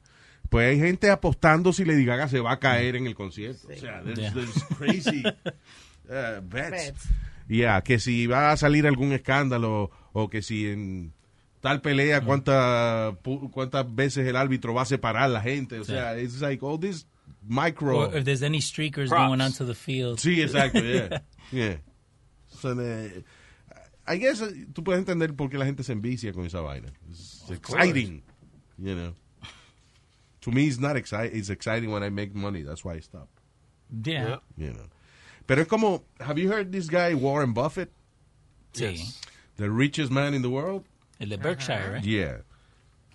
pues 0.48 0.70
hay 0.70 0.78
gente 0.78 1.10
apostando 1.10 1.72
si 1.72 1.84
Lady 1.84 2.04
Gaga 2.04 2.28
se 2.28 2.40
va 2.40 2.52
a 2.52 2.58
caer 2.58 2.96
en 2.96 3.06
el 3.06 3.14
concierto. 3.14 3.68
O 3.68 3.76
sea, 3.76 4.02
there's, 4.02 4.18
Yeah. 4.18 4.32
there's 4.32 4.64
crazy 4.76 5.22
uh, 6.08 6.40
bets. 6.42 6.70
Bets. 6.70 7.08
Yeah, 7.48 7.80
que 7.82 7.98
si 7.98 8.26
va 8.26 8.52
a 8.52 8.56
salir 8.56 8.86
algún 8.86 9.12
escándalo 9.12 9.90
o 10.12 10.28
que 10.28 10.42
si 10.42 10.66
en 10.68 11.12
tal 11.60 11.80
pelea 11.80 12.20
cuánta, 12.20 13.12
pu- 13.22 13.50
cuántas 13.50 13.94
veces 13.94 14.26
el 14.26 14.36
árbitro 14.36 14.74
va 14.74 14.82
a 14.82 14.86
separar 14.86 15.24
a 15.24 15.28
la 15.28 15.40
gente. 15.40 15.78
O 15.80 15.84
sea, 15.84 16.18
it's 16.18 16.40
like 16.40 16.64
all 16.64 16.78
this 16.78 17.06
micro... 17.42 18.08
Or 18.08 18.16
if 18.16 18.24
there's 18.24 18.42
any 18.42 18.60
streakers 18.60 19.08
Props. 19.08 19.28
going 19.28 19.40
onto 19.40 19.64
the 19.66 19.74
field. 19.74 20.18
Sí, 20.18 20.42
exacto, 20.42 20.80
yeah. 20.80 21.22
yeah. 21.52 21.78
So, 22.48 22.72
I 24.06 24.16
guess 24.18 24.40
eh, 24.42 24.66
tú 24.72 24.82
puedes 24.84 24.98
entender 25.00 25.34
por 25.34 25.48
qué 25.50 25.58
la 25.58 25.64
gente 25.66 25.82
se 25.82 25.92
envicia 25.92 26.32
con 26.32 26.44
esa 26.46 26.60
vaina. 26.60 26.88
It's 27.10 27.44
Of 27.44 27.56
exciting, 27.56 28.22
you 28.78 28.94
know. 28.94 29.14
To 30.42 30.50
me, 30.50 30.66
it's 30.68 30.78
not 30.78 30.96
exciting. 30.96 31.36
It's 31.38 31.50
exciting 31.50 31.90
when 31.90 32.02
I 32.02 32.10
make 32.10 32.34
money. 32.34 32.62
That's 32.62 32.84
why 32.84 32.94
I 32.94 33.00
stop. 33.00 33.28
Yeah. 34.04 34.38
You 34.56 34.72
know. 34.72 34.86
Pero 35.46 35.62
es 35.62 35.68
como, 35.68 36.04
have 36.20 36.38
you 36.38 36.48
heard 36.50 36.70
this 36.72 36.88
guy 36.88 37.14
Warren 37.14 37.52
Buffett? 37.52 37.90
Sí. 38.72 39.00
The 39.56 39.70
richest 39.70 40.12
man 40.12 40.34
in 40.34 40.42
the 40.42 40.50
world? 40.50 40.84
El 41.20 41.28
de 41.28 41.38
Berkshire, 41.38 41.94
right? 41.94 42.04
Yeah. 42.04 42.36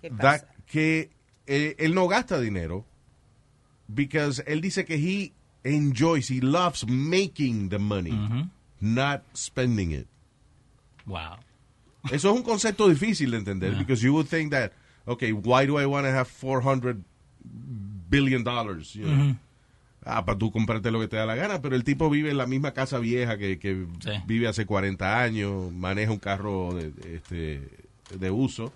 ¿Qué 0.02 0.10
That- 0.18 0.44
que 0.66 1.10
eh, 1.46 1.74
él 1.78 1.94
no 1.94 2.08
gasta 2.08 2.40
dinero 2.40 2.84
because 3.92 4.40
él 4.46 4.60
dice 4.60 4.84
que 4.84 4.96
he 4.98 5.32
enjoys, 5.64 6.28
he 6.28 6.40
loves 6.40 6.86
making 6.86 7.68
the 7.70 7.78
money, 7.78 8.18
not 8.80 9.22
spending 9.34 9.92
it. 9.92 10.06
Wow. 11.06 11.36
Eso 12.10 12.30
es 12.30 12.36
un 12.36 12.42
concepto 12.42 12.88
difícil 12.88 13.30
de 13.30 13.38
entender 13.38 13.74
because 13.78 14.02
you 14.02 14.12
would 14.12 14.28
think 14.28 14.50
that, 14.52 14.72
okay, 15.08 15.32
why 15.32 15.64
do 15.66 15.76
I 15.78 15.86
want 15.86 16.04
to 16.06 16.10
have 16.10 16.28
400 16.28 17.02
billion 17.44 18.42
dollars? 18.44 18.92
You 18.94 19.04
know? 19.06 19.36
Ah, 20.06 20.24
para 20.24 20.36
tú 20.38 20.50
comprarte 20.52 20.90
lo 20.90 21.00
que 21.00 21.08
te 21.08 21.16
da 21.16 21.24
la 21.24 21.34
gana, 21.34 21.62
pero 21.62 21.76
el 21.76 21.84
tipo 21.84 22.10
vive 22.10 22.30
en 22.30 22.36
la 22.36 22.46
misma 22.46 22.72
casa 22.72 22.98
vieja 22.98 23.38
que, 23.38 23.58
que 23.58 23.86
Sí. 24.00 24.10
vive 24.26 24.46
hace 24.48 24.66
40 24.66 25.22
años, 25.22 25.72
maneja 25.72 26.12
un 26.12 26.18
carro 26.18 26.74
de, 26.74 26.92
este, 27.16 27.66
de 28.18 28.30
uso. 28.30 28.70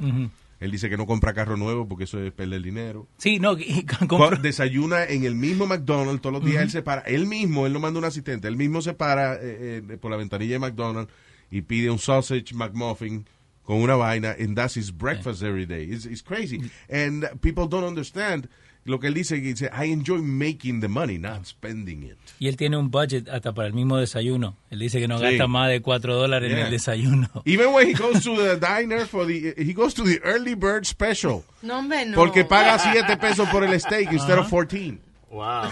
Él 0.61 0.71
dice 0.73 0.89
que 0.89 0.97
no 0.97 1.07
compra 1.07 1.35
carro 1.35 1.57
nuevo 1.57 1.87
porque 1.87 2.05
eso 2.05 2.19
es 2.21 2.33
perder 2.33 2.63
dinero. 2.63 3.07
Sí, 3.19 3.39
no, 3.39 3.55
Desayuna 4.43 5.05
en 5.05 5.25
el 5.25 5.35
mismo 5.35 5.67
McDonald's 5.67 6.23
todos 6.23 6.33
los 6.41 6.45
días. 6.45 6.63
Él 6.63 6.71
se 6.71 6.83
para, 6.83 7.03
él 7.03 7.27
mismo, 7.27 7.67
él 7.67 7.73
no 7.75 7.79
manda 7.81 7.99
un 7.99 8.07
asistente, 8.07 8.49
él 8.49 8.57
mismo 8.57 8.81
se 8.81 8.95
para 8.95 9.35
eh, 9.35 9.83
eh, 9.89 9.99
por 10.01 10.11
la 10.11 10.17
ventanilla 10.17 10.55
de 10.55 10.59
McDonald's 10.61 11.13
y 11.51 11.61
pide 11.61 11.91
un 11.91 11.99
sausage 11.99 12.55
McMuffin 12.55 13.27
con 13.69 13.83
una 13.83 13.97
vaina, 13.97 14.35
and 14.41 14.57
that's 14.57 14.75
his 14.75 14.91
breakfast 14.91 15.43
every 15.43 15.67
day. 15.67 15.85
It's, 15.85 16.07
it's 16.07 16.23
crazy. 16.23 16.59
Mm. 16.59 16.71
And 16.89 17.41
people 17.43 17.67
don't 17.67 17.85
understand 17.85 18.49
lo 18.87 18.99
que 18.99 19.09
él 19.11 19.15
dice, 19.15 19.35
que 19.43 19.53
dice, 19.53 19.69
I 19.71 19.93
enjoy 19.93 20.23
making 20.23 20.81
the 20.81 20.89
money, 20.89 21.19
not 21.19 21.45
spending 21.45 22.03
it. 22.05 22.17
y 22.41 22.47
él 22.49 22.57
tiene 22.57 22.79
un 22.79 22.91
budget 22.91 23.29
hasta 23.29 23.53
para 23.53 23.69
el 23.69 23.75
mismo 23.75 23.99
desayuno. 23.99 24.57
Él 24.71 24.79
dice 24.79 24.99
que 24.99 25.07
no 25.07 25.19
Sí. 25.19 25.25
gasta 25.25 25.47
más 25.47 25.69
de 25.69 25.83
4 25.83 26.15
dólares 26.17 26.51
en 26.51 26.57
Yeah. 26.57 26.65
el 26.69 26.71
desayuno. 26.71 27.29
Even 27.45 27.75
when 27.75 27.87
he 27.87 27.93
goes 27.93 28.25
to 28.25 28.35
the 28.35 28.57
diner 28.61 29.05
for 29.05 29.27
the, 29.27 29.53
he 29.59 29.75
goes 29.75 29.93
to 29.93 30.03
the 30.03 30.19
early 30.25 30.55
bird 30.55 30.87
special. 30.87 31.45
No, 31.61 31.77
hombre, 31.81 32.07
no. 32.07 32.17
Porque 32.17 32.47
paga 32.47 32.79
7 32.79 33.19
pesos 33.19 33.47
por 33.51 33.63
el 33.65 33.79
steak 33.79 34.11
instead 34.13 34.39
of 34.39 34.49
14. 34.49 34.99
Wow. 35.31 35.71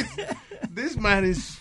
this 0.74 0.96
man 0.96 1.26
is, 1.26 1.58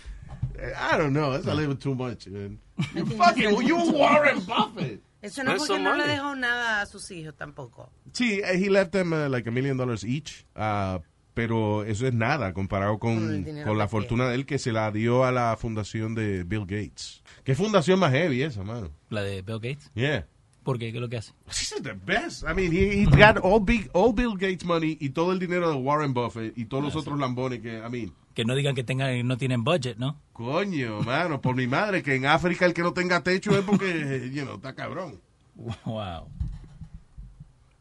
I 0.80 0.98
don't 0.98 1.12
know, 1.12 1.32
that's 1.34 1.48
a 1.48 1.54
little 1.54 1.76
too 1.76 1.96
much, 1.96 2.28
man. 2.28 2.60
You 2.96 3.06
fucking, 3.06 3.62
you 3.68 3.76
Warren 3.92 4.40
Buffett. 4.40 5.02
Eso 5.22 5.44
no 5.44 5.52
That's 5.52 5.68
porque 5.68 5.84
no 5.84 5.96
le 5.96 6.08
dejó 6.08 6.36
nada 6.36 6.82
a 6.82 6.86
sus 6.86 7.12
hijos 7.12 7.36
tampoco. 7.36 7.92
Sí, 8.14 8.42
he 8.42 8.70
left 8.70 8.92
them 8.92 9.12
uh, 9.12 9.30
like 9.30 9.48
a 9.50 9.52
million 9.52 9.76
dollars 9.76 10.04
each, 10.04 10.46
uh, 10.56 11.00
pero 11.34 11.84
eso 11.84 12.08
es 12.08 12.14
nada 12.14 12.54
comparado 12.54 13.00
Con 13.00 13.44
con, 13.44 13.64
con 13.64 13.78
la 13.78 13.88
fortuna 13.88 14.30
de 14.30 14.36
él 14.36 14.46
que 14.46 14.60
se 14.60 14.72
la 14.72 14.92
dio 14.92 15.26
a 15.26 15.32
la 15.32 15.58
fundación 15.58 16.16
de 16.16 16.44
Bill 16.44 16.66
Gates. 16.66 17.22
¿Qué 17.44 17.54
fundación 17.56 18.00
más 18.00 18.12
heavy 18.14 18.44
esa, 18.44 18.64
mano? 18.64 18.92
La 19.10 19.22
de 19.22 19.42
Bill 19.42 19.60
Gates. 19.60 19.92
Yeah. 19.94 20.26
¿Por 20.64 20.78
qué? 20.78 20.92
¿Qué 20.92 20.98
es 20.98 21.02
lo 21.02 21.10
que 21.10 21.18
hace? 21.18 21.34
This 21.48 21.74
is 21.74 21.82
the 21.82 21.94
best. 21.94 22.44
I 22.44 22.54
mean, 22.54 22.72
he, 22.72 23.02
he 23.02 23.06
got 23.06 23.38
all, 23.44 23.60
big, 23.60 23.90
all 23.94 24.14
Bill 24.14 24.36
Gates 24.36 24.64
money 24.64 24.98
y 25.00 25.10
todo 25.10 25.32
el 25.32 25.40
dinero 25.40 25.70
de 25.70 25.76
Warren 25.76 26.14
Buffett 26.14 26.58
y 26.58 26.66
todos 26.66 26.84
los 26.84 26.96
otros 26.96 27.18
lambones 27.18 27.60
que, 27.62 27.80
I 27.80 27.90
mean, 27.90 28.14
Que 28.34 28.46
no 28.46 28.56
digan 28.56 28.76
que 28.76 28.84
tengan, 28.84 29.28
no 29.28 29.38
tienen 29.38 29.64
budget, 29.64 29.98
¿no? 29.98 30.20
coño, 30.34 31.02
mano, 31.02 31.42
por 31.42 31.56
mi 31.56 31.68
madre, 31.68 32.02
que 32.02 32.16
en 32.16 32.26
África 32.26 32.66
el 32.66 32.74
que 32.74 32.82
no 32.82 32.94
tenga 32.94 33.22
techo 33.24 33.58
es 33.58 33.66
porque, 33.66 34.30
you 34.34 34.44
know, 34.44 34.56
está 34.56 34.74
cabrón. 34.74 35.20
Wow. 35.56 36.30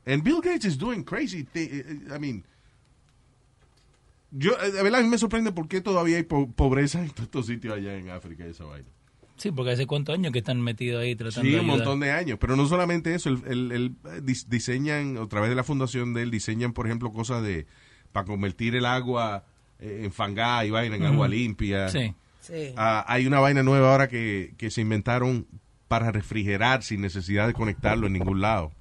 And 0.05 0.23
Bill 0.25 0.41
Gates 0.43 0.65
is 0.65 0.77
doing 0.79 1.05
crazy 1.05 1.45
thi- 1.45 1.71
I 2.13 2.19
mean, 2.19 2.43
yo, 4.31 4.53
eh, 4.61 4.71
de 4.73 4.83
verdad, 4.83 5.01
a 5.01 5.03
mí 5.03 5.09
me 5.09 5.19
sorprende 5.19 5.53
por 5.53 5.69
qué 5.69 5.81
todavía 5.81 6.17
hay 6.17 6.23
po- 6.25 6.51
pobreza 6.51 7.01
en 7.03 7.11
todos 7.11 7.25
estos 7.25 7.47
sitios 7.47 7.75
allá 7.77 7.97
en 7.97 8.11
África, 8.11 8.45
esa 8.45 8.65
vaina. 8.65 8.89
Sí, 9.37 9.53
porque 9.53 9.71
hace 9.73 9.87
cuántos 9.87 10.15
años 10.17 10.33
que 10.33 10.41
están 10.41 10.61
metidos 10.61 11.01
ahí 11.01 11.15
tratando 11.15 11.43
Sí, 11.49 11.55
de 11.55 11.61
un 11.61 11.67
montón 11.67 12.01
de 12.01 12.11
años. 12.11 12.39
Pero 12.41 12.57
no 12.57 12.67
solamente 12.67 13.15
eso, 13.15 13.29
el, 13.31 13.43
el- 13.47 13.73
el, 13.73 13.87
eh, 14.07 14.21
dis- 14.23 14.47
diseñan, 14.49 15.17
a 15.17 15.29
través 15.29 15.49
de 15.51 15.55
la 15.57 15.63
fundación 15.63 16.13
de 16.13 16.23
él, 16.23 16.31
diseñan, 16.33 16.73
por 16.73 16.87
ejemplo, 16.87 17.13
cosas 17.13 17.43
de 17.45 17.67
para 18.13 18.27
convertir 18.27 18.75
el 18.75 18.85
agua 18.87 19.45
eh, 19.47 19.51
en 19.79 20.12
fangá 20.12 20.64
y 20.64 20.70
vaina 20.70 20.97
en 20.97 21.05
agua 21.05 21.29
limpia. 21.29 21.89
Sí. 21.89 22.14
Sí. 22.41 22.72
Ah, 22.76 23.05
hay 23.07 23.26
una 23.26 23.41
vaina 23.41 23.62
nueva 23.62 23.93
ahora 23.93 24.09
que, 24.09 24.55
que 24.57 24.70
se 24.70 24.81
inventaron 24.81 25.47
para 25.87 26.11
refrigerar 26.12 26.83
sin 26.83 27.01
necesidad 27.01 27.47
de 27.47 27.53
conectarlo 27.53 28.07
en 28.07 28.14
ningún 28.14 28.41
lado. 28.41 28.72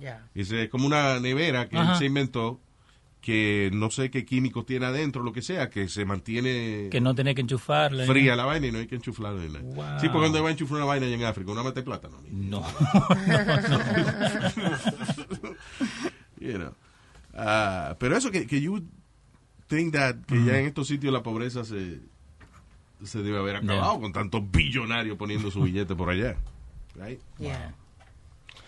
Ya. 0.00 0.26
Es 0.34 0.50
eh, 0.52 0.68
como 0.68 0.86
una 0.86 1.20
nevera 1.20 1.68
que 1.68 1.76
él 1.76 1.86
se 1.96 2.06
inventó 2.06 2.60
que 3.20 3.70
no 3.72 3.90
sé 3.90 4.10
qué 4.10 4.24
químicos 4.24 4.66
tiene 4.66 4.86
adentro, 4.86 5.22
lo 5.22 5.32
que 5.32 5.42
sea, 5.42 5.70
que 5.70 5.88
se 5.88 6.04
mantiene 6.04 6.88
Que 6.90 7.00
no 7.00 7.14
tenés 7.14 7.36
que 7.36 7.42
enchufarle. 7.42 8.04
fría 8.04 8.34
la 8.34 8.44
vaina 8.44 8.66
y 8.66 8.72
no 8.72 8.78
hay 8.78 8.88
que. 8.88 8.98
Wow. 8.98 10.00
Sí, 10.00 10.08
porque 10.08 10.10
cuando 10.10 10.42
va 10.42 10.48
a 10.48 10.52
enchufar 10.52 10.78
una 10.78 10.86
vaina 10.86 11.06
allá 11.06 11.14
en 11.14 11.24
África, 11.24 11.52
una 11.52 11.62
mete 11.62 11.82
plátano. 11.82 12.18
No. 12.30 12.64
You 16.40 16.58
know. 16.58 16.74
Ah, 17.34 17.96
pero 18.00 18.16
eso 18.16 18.32
que, 18.32 18.46
que 18.46 18.60
you 18.60 18.82
think 19.72 19.94
that 19.94 20.16
que 20.26 20.44
ya 20.44 20.58
en 20.58 20.66
estos 20.66 20.88
sitios 20.88 21.12
la 21.12 21.22
pobreza 21.22 21.64
se, 21.64 21.98
se 23.02 23.22
debe 23.22 23.38
haber 23.38 23.56
acabado 23.56 24.00
con 24.00 24.12
tantos 24.12 24.42
billonarios 24.50 25.16
poniendo 25.16 25.50
su 25.50 25.62
billete 25.62 25.94
por 25.94 26.10
allá. 26.10 26.36
Right? 26.94 27.20
Yeah. 27.38 27.74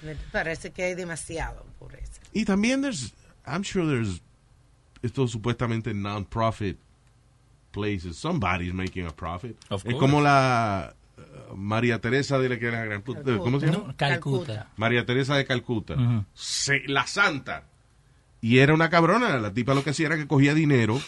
Me 0.00 0.14
parece 0.32 0.72
que 0.72 0.84
hay 0.84 0.94
demasiado 0.94 1.64
por 1.78 1.94
eso. 1.94 2.20
Y 2.32 2.44
también 2.44 2.80
there's, 2.80 3.12
I'm 3.46 3.62
sure 3.62 3.86
there's 3.86 4.22
estos 5.02 5.30
supuestamente 5.32 5.92
non-profit 5.92 6.78
places. 7.70 8.16
Somebody's 8.16 8.72
making 8.72 9.06
a 9.06 9.10
profit. 9.10 9.56
Of 9.68 9.84
es 9.84 9.94
como 9.96 10.22
la 10.22 10.94
uh, 11.18 11.54
María 11.54 12.00
Teresa 12.00 12.38
de 12.38 12.48
la 12.48 12.58
que 12.58 12.66
era 12.68 12.82
gran 12.84 13.02
puta. 13.02 13.22
¿Cómo 13.38 13.60
se 13.60 13.66
llama? 13.66 13.88
No, 13.88 13.96
Calcuta. 13.96 14.70
María 14.78 15.04
Teresa 15.04 15.36
de 15.36 15.44
Calcuta. 15.44 15.94
Ujú. 15.94 16.24
Se- 16.32 16.88
la 16.88 17.06
santa. 17.06 17.64
Y 18.44 18.58
era 18.58 18.74
una 18.74 18.90
cabrona. 18.90 19.38
La 19.38 19.54
tipa 19.54 19.72
lo 19.72 19.82
que 19.82 19.88
hacía 19.88 20.04
era 20.04 20.18
que 20.18 20.26
cogía 20.26 20.52
dinero 20.52 21.00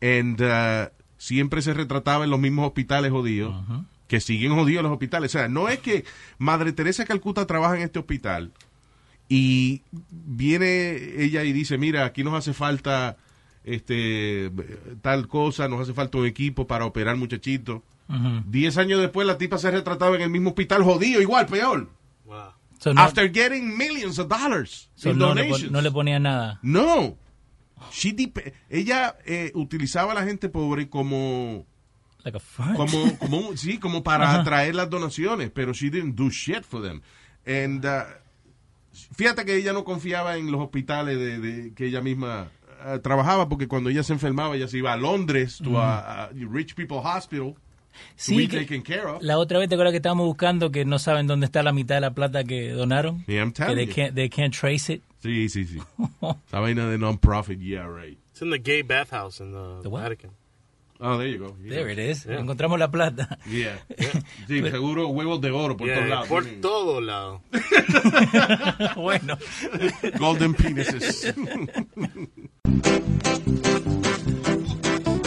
and 0.00 0.40
uh, 0.40 0.88
siempre 1.18 1.60
se 1.60 1.74
retrataba 1.74 2.22
en 2.22 2.30
los 2.30 2.38
mismos 2.38 2.64
hospitales 2.64 3.10
jodidos. 3.10 3.56
Que 4.06 4.20
siguen 4.20 4.54
jodidos 4.54 4.84
los 4.84 4.92
hospitales. 4.92 5.34
O 5.34 5.36
sea, 5.36 5.48
no 5.48 5.68
es 5.68 5.80
que 5.80 6.04
Madre 6.38 6.72
Teresa 6.72 7.02
de 7.02 7.08
Calcuta 7.08 7.44
trabaja 7.44 7.74
en 7.74 7.82
este 7.82 7.98
hospital 7.98 8.52
Y 9.28 9.82
viene 10.12 11.24
ella 11.24 11.42
y 11.42 11.52
dice, 11.52 11.76
mira, 11.76 12.04
aquí 12.04 12.22
nos 12.22 12.34
hace 12.34 12.52
falta 12.52 13.16
este 13.64 14.52
tal 15.02 15.26
cosa, 15.26 15.66
nos 15.66 15.80
hace 15.80 15.92
falta 15.92 16.18
un 16.18 16.26
equipo 16.26 16.68
para 16.68 16.84
operar 16.84 17.16
muchachitos. 17.16 17.82
Diez 18.46 18.78
años 18.78 19.00
después 19.00 19.26
la 19.26 19.38
tipa 19.38 19.58
se 19.58 19.72
retrataba 19.72 20.14
en 20.14 20.22
el 20.22 20.30
mismo 20.30 20.50
hospital 20.50 20.84
jodido, 20.84 21.20
igual, 21.20 21.46
peor. 21.46 21.88
So, 22.78 22.92
no, 22.92 23.00
After 23.00 23.26
getting 23.28 23.76
millions 23.76 24.18
of 24.18 24.28
dollars 24.28 24.90
so 24.94 25.10
in 25.10 25.18
no, 25.18 25.32
le 25.34 25.42
donations. 25.42 25.70
no 25.72 25.80
le 25.80 25.90
ponía 25.90 26.20
nada. 26.20 26.58
No. 26.62 27.16
She 27.90 28.14
ella 28.70 29.16
eh, 29.24 29.52
utilizaba 29.54 30.12
a 30.12 30.14
la 30.14 30.24
gente 30.24 30.48
pobre 30.48 30.88
como 30.88 31.66
Like 32.24 32.36
a 32.38 32.40
front. 32.40 32.76
como, 32.76 33.18
como 33.18 33.56
sí, 33.56 33.78
como 33.78 34.02
para 34.02 34.34
atraer 34.34 34.74
las 34.74 34.90
donaciones, 34.90 35.50
pero 35.50 35.72
she 35.72 35.90
didn't 35.90 36.14
do 36.16 36.28
shit 36.30 36.64
for 36.64 36.82
them. 36.82 37.00
And 37.46 37.84
uh, 37.84 38.04
fíjate 39.16 39.44
que 39.44 39.56
ella 39.56 39.72
no 39.72 39.84
confiaba 39.84 40.36
en 40.36 40.50
los 40.50 40.60
hospitales 40.60 41.18
de, 41.18 41.38
de- 41.38 41.74
que 41.74 41.86
ella 41.86 42.00
misma 42.00 42.48
uh, 42.84 42.98
trabajaba, 42.98 43.48
porque 43.48 43.68
cuando 43.68 43.90
ella 43.90 44.02
se 44.02 44.12
enfermaba, 44.12 44.56
ella 44.56 44.68
se 44.68 44.78
iba 44.78 44.92
a 44.92 44.96
Londres, 44.96 45.58
to 45.62 45.78
a, 45.78 46.24
a 46.24 46.30
Rich 46.32 46.74
People 46.74 46.98
Hospital, 46.98 47.54
Sí, 48.16 48.48
que- 48.48 48.60
taken 48.60 48.82
care 48.82 49.04
of. 49.06 49.22
La 49.22 49.38
otra 49.38 49.58
vez 49.58 49.68
te 49.68 49.74
acuerdas 49.74 49.92
que 49.92 49.96
estábamos 49.98 50.26
buscando 50.26 50.70
que 50.70 50.84
no 50.84 50.98
saben 50.98 51.26
dónde 51.26 51.46
está 51.46 51.62
la 51.62 51.72
mitad 51.72 51.96
de 51.96 52.00
la 52.02 52.12
plata 52.14 52.44
que 52.44 52.70
donaron. 52.70 53.24
Yeah, 53.26 53.42
I'm 53.42 53.52
que 53.52 53.64
telling 53.64 53.76
they 53.76 53.86
you. 53.86 53.94
can't, 53.94 54.14
they 54.14 54.28
can't 54.28 54.54
trace 54.54 54.92
it. 54.92 55.02
Sí, 55.22 55.48
sí, 55.48 55.64
sí. 55.64 55.78
Esa 56.48 56.60
vaina 56.60 56.88
de 56.88 56.98
non-profit, 56.98 57.58
yeah, 57.60 57.86
right. 57.86 58.18
It's 58.32 58.42
in 58.42 58.50
the 58.50 58.58
gay 58.58 58.82
bathhouse 58.82 59.40
in 59.40 59.52
the, 59.52 59.88
what? 59.88 60.02
Vatican. 60.02 60.30
Oh, 60.98 61.18
there 61.18 61.28
you 61.28 61.38
go. 61.38 61.54
Yeah. 61.62 61.70
There 61.74 61.90
it 61.90 61.98
is. 61.98 62.24
Yeah. 62.24 62.38
Encontramos 62.40 62.78
la 62.78 62.90
plata. 62.90 63.38
Yeah. 63.50 63.78
Sí, 64.48 64.62
seguro 64.70 65.08
huevos 65.08 65.42
de 65.42 65.50
oro 65.50 65.76
por 65.76 65.86
Yeah, 65.88 65.96
todos 65.96 66.08
lados. 66.08 66.28
por 66.28 66.42
Tienen 66.44 66.60
todo 66.62 67.00
lado. 67.02 67.42
bueno. 68.96 69.36
Golden 70.18 70.54
penises. 70.54 71.34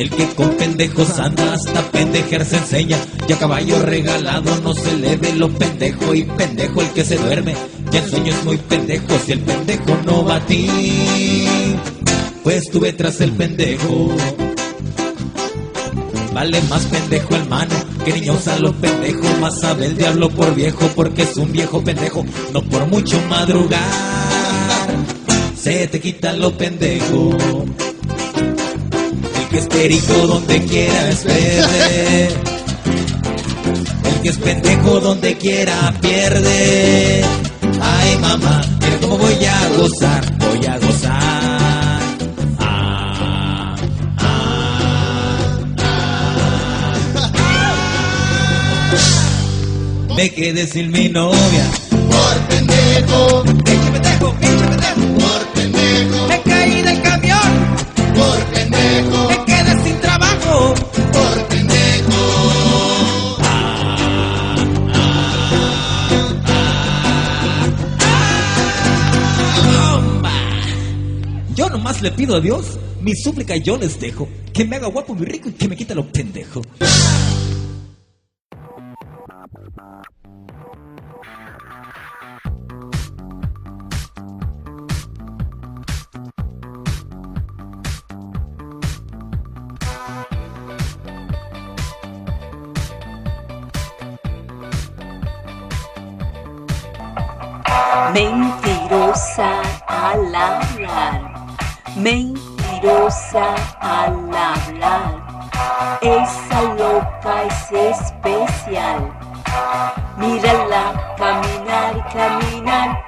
El 0.00 0.08
que 0.08 0.26
con 0.28 0.48
pendejos 0.56 1.18
anda 1.18 1.52
hasta 1.52 1.82
pendejear 1.90 2.46
se 2.46 2.56
enseña. 2.56 2.96
Y 3.28 3.34
a 3.34 3.38
caballo 3.38 3.82
regalado 3.82 4.56
no 4.62 4.72
se 4.72 4.96
le 4.96 5.14
ve 5.16 5.34
lo 5.34 5.50
pendejo. 5.50 6.14
Y 6.14 6.22
pendejo 6.22 6.80
el 6.80 6.88
que 6.92 7.04
se 7.04 7.18
duerme. 7.18 7.54
Y 7.92 7.96
en 7.98 8.08
sueño 8.08 8.32
es 8.32 8.42
muy 8.42 8.56
pendejo 8.56 9.18
si 9.26 9.32
el 9.32 9.40
pendejo 9.40 9.98
no 10.06 10.24
va 10.24 10.36
a 10.36 10.46
ti. 10.46 11.44
Pues 12.42 12.62
estuve 12.62 12.94
tras 12.94 13.20
el 13.20 13.32
pendejo. 13.32 14.08
Vale 16.32 16.62
más 16.70 16.86
pendejo 16.86 17.36
el 17.36 17.46
mano 17.50 17.74
que 18.02 18.14
niña 18.14 18.32
usa 18.32 18.58
los 18.58 18.74
pendejos. 18.76 19.38
Más 19.38 19.60
sabe 19.60 19.84
el 19.84 19.98
diablo 19.98 20.30
por 20.30 20.54
viejo 20.54 20.88
porque 20.96 21.24
es 21.24 21.36
un 21.36 21.52
viejo 21.52 21.84
pendejo. 21.84 22.24
No 22.54 22.62
por 22.62 22.86
mucho 22.86 23.20
madrugar. 23.28 23.84
Se 25.54 25.86
te 25.88 26.00
quita 26.00 26.32
lo 26.32 26.56
pendejo. 26.56 27.36
Es 29.60 29.66
perico 29.66 30.14
donde 30.26 30.64
quiera 30.64 31.10
es 31.10 31.22
verde. 31.24 32.28
El 34.04 34.22
que 34.22 34.28
es 34.30 34.38
pendejo 34.38 35.00
donde 35.00 35.36
quiera 35.36 35.94
pierde. 36.00 37.22
Ay 37.82 38.16
mamá, 38.20 38.62
mira 38.80 38.96
cómo 39.02 39.18
voy 39.18 39.44
a 39.44 39.68
gozar, 39.76 40.38
voy 40.38 40.64
a 40.64 40.78
gozar. 40.78 42.00
Ah, 42.58 43.76
ah. 44.18 44.56
Me 50.16 50.30
quedé 50.32 50.66
sin 50.66 50.90
mi 50.90 51.10
novia. 51.10 51.64
Por 51.90 52.38
pendejo. 52.48 53.42
Pinche 53.44 53.90
pendejo, 53.92 54.34
pinche 54.40 54.64
pendejo. 54.68 55.00
Por 55.18 55.46
pendejo. 55.54 56.28
Me 56.28 56.40
caí 56.42 56.80
del 56.82 57.02
camión. 57.02 57.76
Por 58.14 58.38
pendejo. 58.54 59.39
Le 71.98 72.12
pido 72.12 72.36
a 72.36 72.40
Dios, 72.40 72.78
mi 73.02 73.14
súplica 73.14 73.56
yo 73.56 73.76
les 73.76 74.00
dejo, 74.00 74.26
que 74.54 74.64
me 74.64 74.76
haga 74.76 74.86
guapo, 74.86 75.12
muy 75.12 75.26
rico 75.26 75.50
y 75.50 75.52
que 75.52 75.68
me 75.68 75.76
quite 75.76 75.94
lo 75.94 76.06
pendejo. 76.06 76.62
Al 103.34 104.30
hablar. 104.34 105.98
Esa 106.00 106.62
loca 106.74 107.42
es 107.44 107.72
especial. 107.72 109.12
Mírala 110.16 111.14
caminar, 111.16 112.12
caminar. 112.12 113.04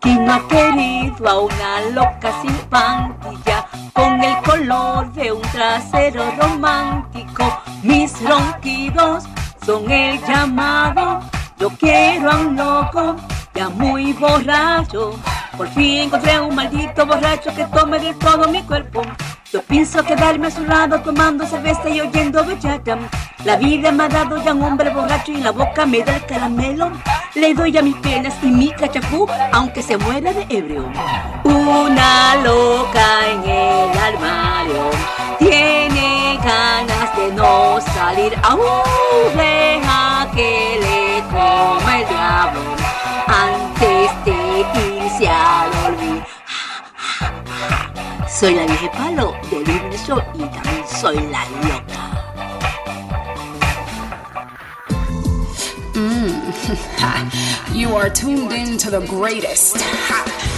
¿Quién 0.00 0.24
no 0.24 0.34
ha 0.34 0.48
querido 0.48 1.28
a 1.28 1.40
una 1.40 1.80
loca 1.92 2.32
sin 2.42 2.56
pantilla 2.68 3.66
con 3.92 4.22
el 4.22 4.36
color 4.42 5.12
de 5.12 5.32
un 5.32 5.42
trasero 5.42 6.24
romántico? 6.38 7.60
Mis 7.82 8.12
ronquidos 8.22 9.24
son 9.64 9.90
el 9.90 10.20
llamado. 10.24 11.20
Yo 11.58 11.70
quiero 11.70 12.30
a 12.30 12.36
un 12.36 12.56
loco 12.56 13.16
ya 13.54 13.68
muy 13.68 14.12
borracho. 14.12 15.18
Por 15.56 15.68
fin 15.68 16.02
encontré 16.02 16.40
un 16.40 16.54
maldito 16.54 17.06
borracho 17.06 17.54
que 17.54 17.64
tome 17.66 17.98
de 17.98 18.12
todo 18.14 18.48
mi 18.48 18.62
cuerpo. 18.62 19.02
Yo 19.52 19.62
pienso 19.62 20.02
quedarme 20.02 20.48
a 20.48 20.50
su 20.50 20.64
lado 20.64 21.00
tomando 21.00 21.46
cerveza 21.46 21.88
y 21.88 22.00
oyendo 22.00 22.44
bachata. 22.44 22.98
La 23.44 23.56
vida 23.56 23.92
me 23.92 24.04
ha 24.04 24.08
dado 24.08 24.42
ya 24.42 24.52
un 24.52 24.62
hombre 24.64 24.90
borracho 24.90 25.30
y 25.30 25.36
la 25.36 25.52
boca 25.52 25.86
me 25.86 26.00
da 26.00 26.16
el 26.16 26.26
caramelo. 26.26 26.90
Le 27.34 27.54
doy 27.54 27.76
a 27.78 27.82
mis 27.82 27.94
penas 27.96 28.34
y 28.42 28.46
mi 28.46 28.70
cachacú, 28.72 29.28
aunque 29.52 29.82
se 29.82 29.96
muera 29.96 30.32
de 30.32 30.46
ebrio. 30.48 30.90
Una 31.44 32.36
loca 32.42 33.28
en 33.28 33.44
el 33.44 33.98
armario 33.98 34.90
tiene 35.38 36.38
ganas 36.42 37.16
de 37.16 37.32
no 37.32 37.80
salir. 37.80 38.34
Aún 38.42 39.34
Soy 48.44 48.54
la 48.56 48.66
vieja 48.66 48.90
palo 48.92 49.34
de 49.50 49.60
Luis 49.64 50.06
Show 50.06 50.20
y 50.34 50.40
también 50.40 50.84
soy 51.00 51.16
la 51.30 51.46
loca. 51.62 52.02
Mm, 55.94 56.52
you 57.74 57.96
are 57.96 58.10
tuned 58.10 58.52
in 58.52 58.76
to 58.76 58.90
the 58.90 59.00
greatest. 59.06 59.78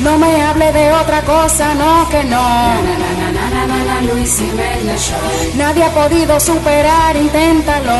No 0.02 0.18
me 0.18 0.34
hable 0.34 0.72
de 0.72 0.90
otra 0.94 1.22
cosa, 1.22 1.74
no 1.74 2.08
que 2.10 2.24
no. 2.24 2.42
Na, 2.42 2.82
na, 2.82 3.30
na, 3.30 3.50
na, 3.50 3.66
na, 3.66 3.84
na, 3.84 4.00
Luis 4.12 4.36
Show. 4.36 5.56
Nadie 5.56 5.84
ha 5.84 5.90
podido 5.90 6.40
superar, 6.40 7.14
inténtalo. 7.14 7.94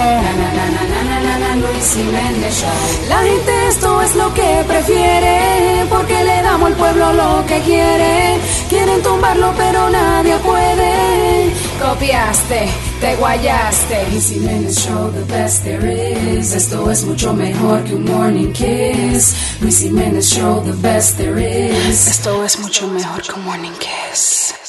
Luis 1.60 1.94
Jiménez 1.94 2.54
Show. 2.60 3.08
La 3.08 3.18
gente 3.18 3.68
esto 3.68 4.02
es 4.02 4.14
lo 4.14 4.32
que 4.34 4.64
prefiere, 4.66 5.86
porque 5.88 6.22
le 6.24 6.42
damos 6.42 6.68
al 6.70 6.76
pueblo 6.76 7.12
lo 7.12 7.46
que 7.46 7.60
quiere. 7.60 8.38
Quieren 8.68 9.02
tumbarlo, 9.02 9.52
pero 9.56 9.88
nadie 9.90 10.36
puede. 10.38 11.52
Copiaste, 11.80 12.68
te 13.00 13.16
guayaste. 13.16 14.06
Luis 14.10 14.28
Jiménez 14.30 14.76
Show, 14.78 15.10
the 15.12 15.24
best 15.32 15.64
there 15.64 16.38
is. 16.38 16.54
Esto 16.54 16.90
es 16.90 17.04
mucho 17.04 17.32
mejor 17.32 17.84
que 17.84 17.94
un 17.94 18.04
morning 18.04 18.52
kiss. 18.52 19.34
Luis 19.60 19.80
Jiménez 19.80 20.28
Show, 20.28 20.62
the 20.64 20.72
best 20.72 21.16
there 21.16 21.38
is. 21.38 22.06
Esto 22.08 22.44
es 22.44 22.58
mucho 22.58 22.86
mejor 22.88 23.22
que 23.22 23.32
un 23.32 23.44
morning 23.44 23.74
kiss. 23.78 24.65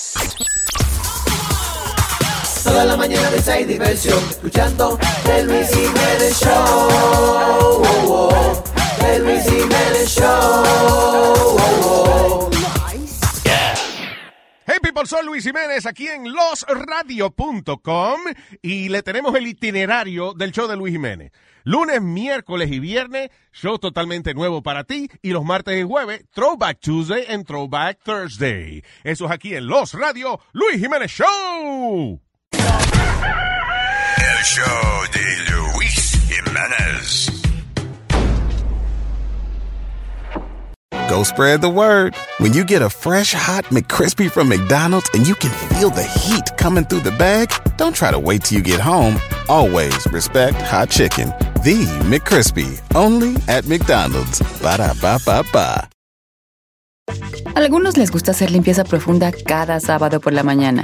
La 2.86 2.96
mañana 2.96 3.32
de 3.32 3.52
hay 3.52 3.66
diversión, 3.66 4.20
escuchando 4.30 5.00
el 5.36 5.48
Luis 5.48 5.68
Jiménez 5.68 6.40
Show. 6.40 8.22
El 9.04 9.24
Luis 9.24 9.44
Jiménez 9.44 10.08
Show. 10.08 10.64
Hey 14.68 14.78
people, 14.82 15.08
soy 15.08 15.26
Luis 15.26 15.44
Jiménez 15.44 15.88
aquí 15.88 16.08
en 16.08 16.32
losradio.com 16.32 18.20
y 18.62 18.90
le 18.90 19.02
tenemos 19.02 19.34
el 19.34 19.48
itinerario 19.48 20.34
del 20.34 20.52
show 20.52 20.68
de 20.68 20.78
Luis 20.78 20.94
Jiménez. 20.94 21.32
Lunes, 21.64 22.00
miércoles 22.00 22.72
y 22.72 22.80
viernes, 22.80 23.32
show 23.52 23.80
totalmente 23.80 24.36
nuevo 24.36 24.62
para 24.62 24.84
ti. 24.84 25.10
Y 25.24 25.32
los 25.32 25.44
martes 25.44 25.80
y 25.80 25.84
jueves, 25.84 26.26
Throwback 26.32 26.80
Tuesday 26.80 27.26
and 27.28 27.46
Throwback 27.48 28.04
Thursday. 28.04 28.84
Eso 29.04 29.26
es 29.26 29.32
aquí 29.32 29.56
en 29.56 29.66
Los 29.66 29.94
Radio, 29.94 30.40
Luis 30.54 30.80
Jiménez 30.80 31.12
Show. 31.12 32.22
El 34.18 34.44
show 34.44 35.06
de 35.14 35.26
Luis 35.52 36.16
Jiménez. 36.30 37.32
Go 41.10 41.24
spread 41.24 41.62
the 41.62 41.70
word. 41.70 42.16
When 42.40 42.54
you 42.54 42.64
get 42.66 42.82
a 42.82 42.90
fresh 42.90 43.34
hot 43.34 43.66
McCrispy 43.66 44.30
from 44.30 44.50
McDonald's 44.50 45.10
and 45.14 45.28
you 45.28 45.36
can 45.36 45.52
feel 45.70 45.90
the 45.90 46.04
heat 46.04 46.56
coming 46.58 46.84
through 46.86 47.02
the 47.02 47.12
bag, 47.18 47.52
don't 47.78 47.96
try 47.96 48.12
to 48.12 48.20
wait 48.20 48.44
till 48.44 48.58
you 48.58 48.64
get 48.64 48.80
home. 48.80 49.20
Always 49.48 50.06
respect 50.12 50.58
hot 50.62 50.90
chicken. 50.90 51.30
The 51.64 51.86
McCrispy, 52.06 52.82
only 52.96 53.36
at 53.48 53.66
McDonald's. 53.66 54.42
Ba 54.62 54.78
da 54.78 54.94
ba 55.02 55.18
ba 55.26 55.44
ba. 55.52 55.90
Algunos 57.56 57.98
les 57.98 58.12
gusta 58.12 58.32
hacer 58.32 58.52
limpieza 58.52 58.84
profunda 58.84 59.32
cada 59.32 59.80
sábado 59.80 60.20
por 60.20 60.34
la 60.34 60.44
mañana. 60.44 60.84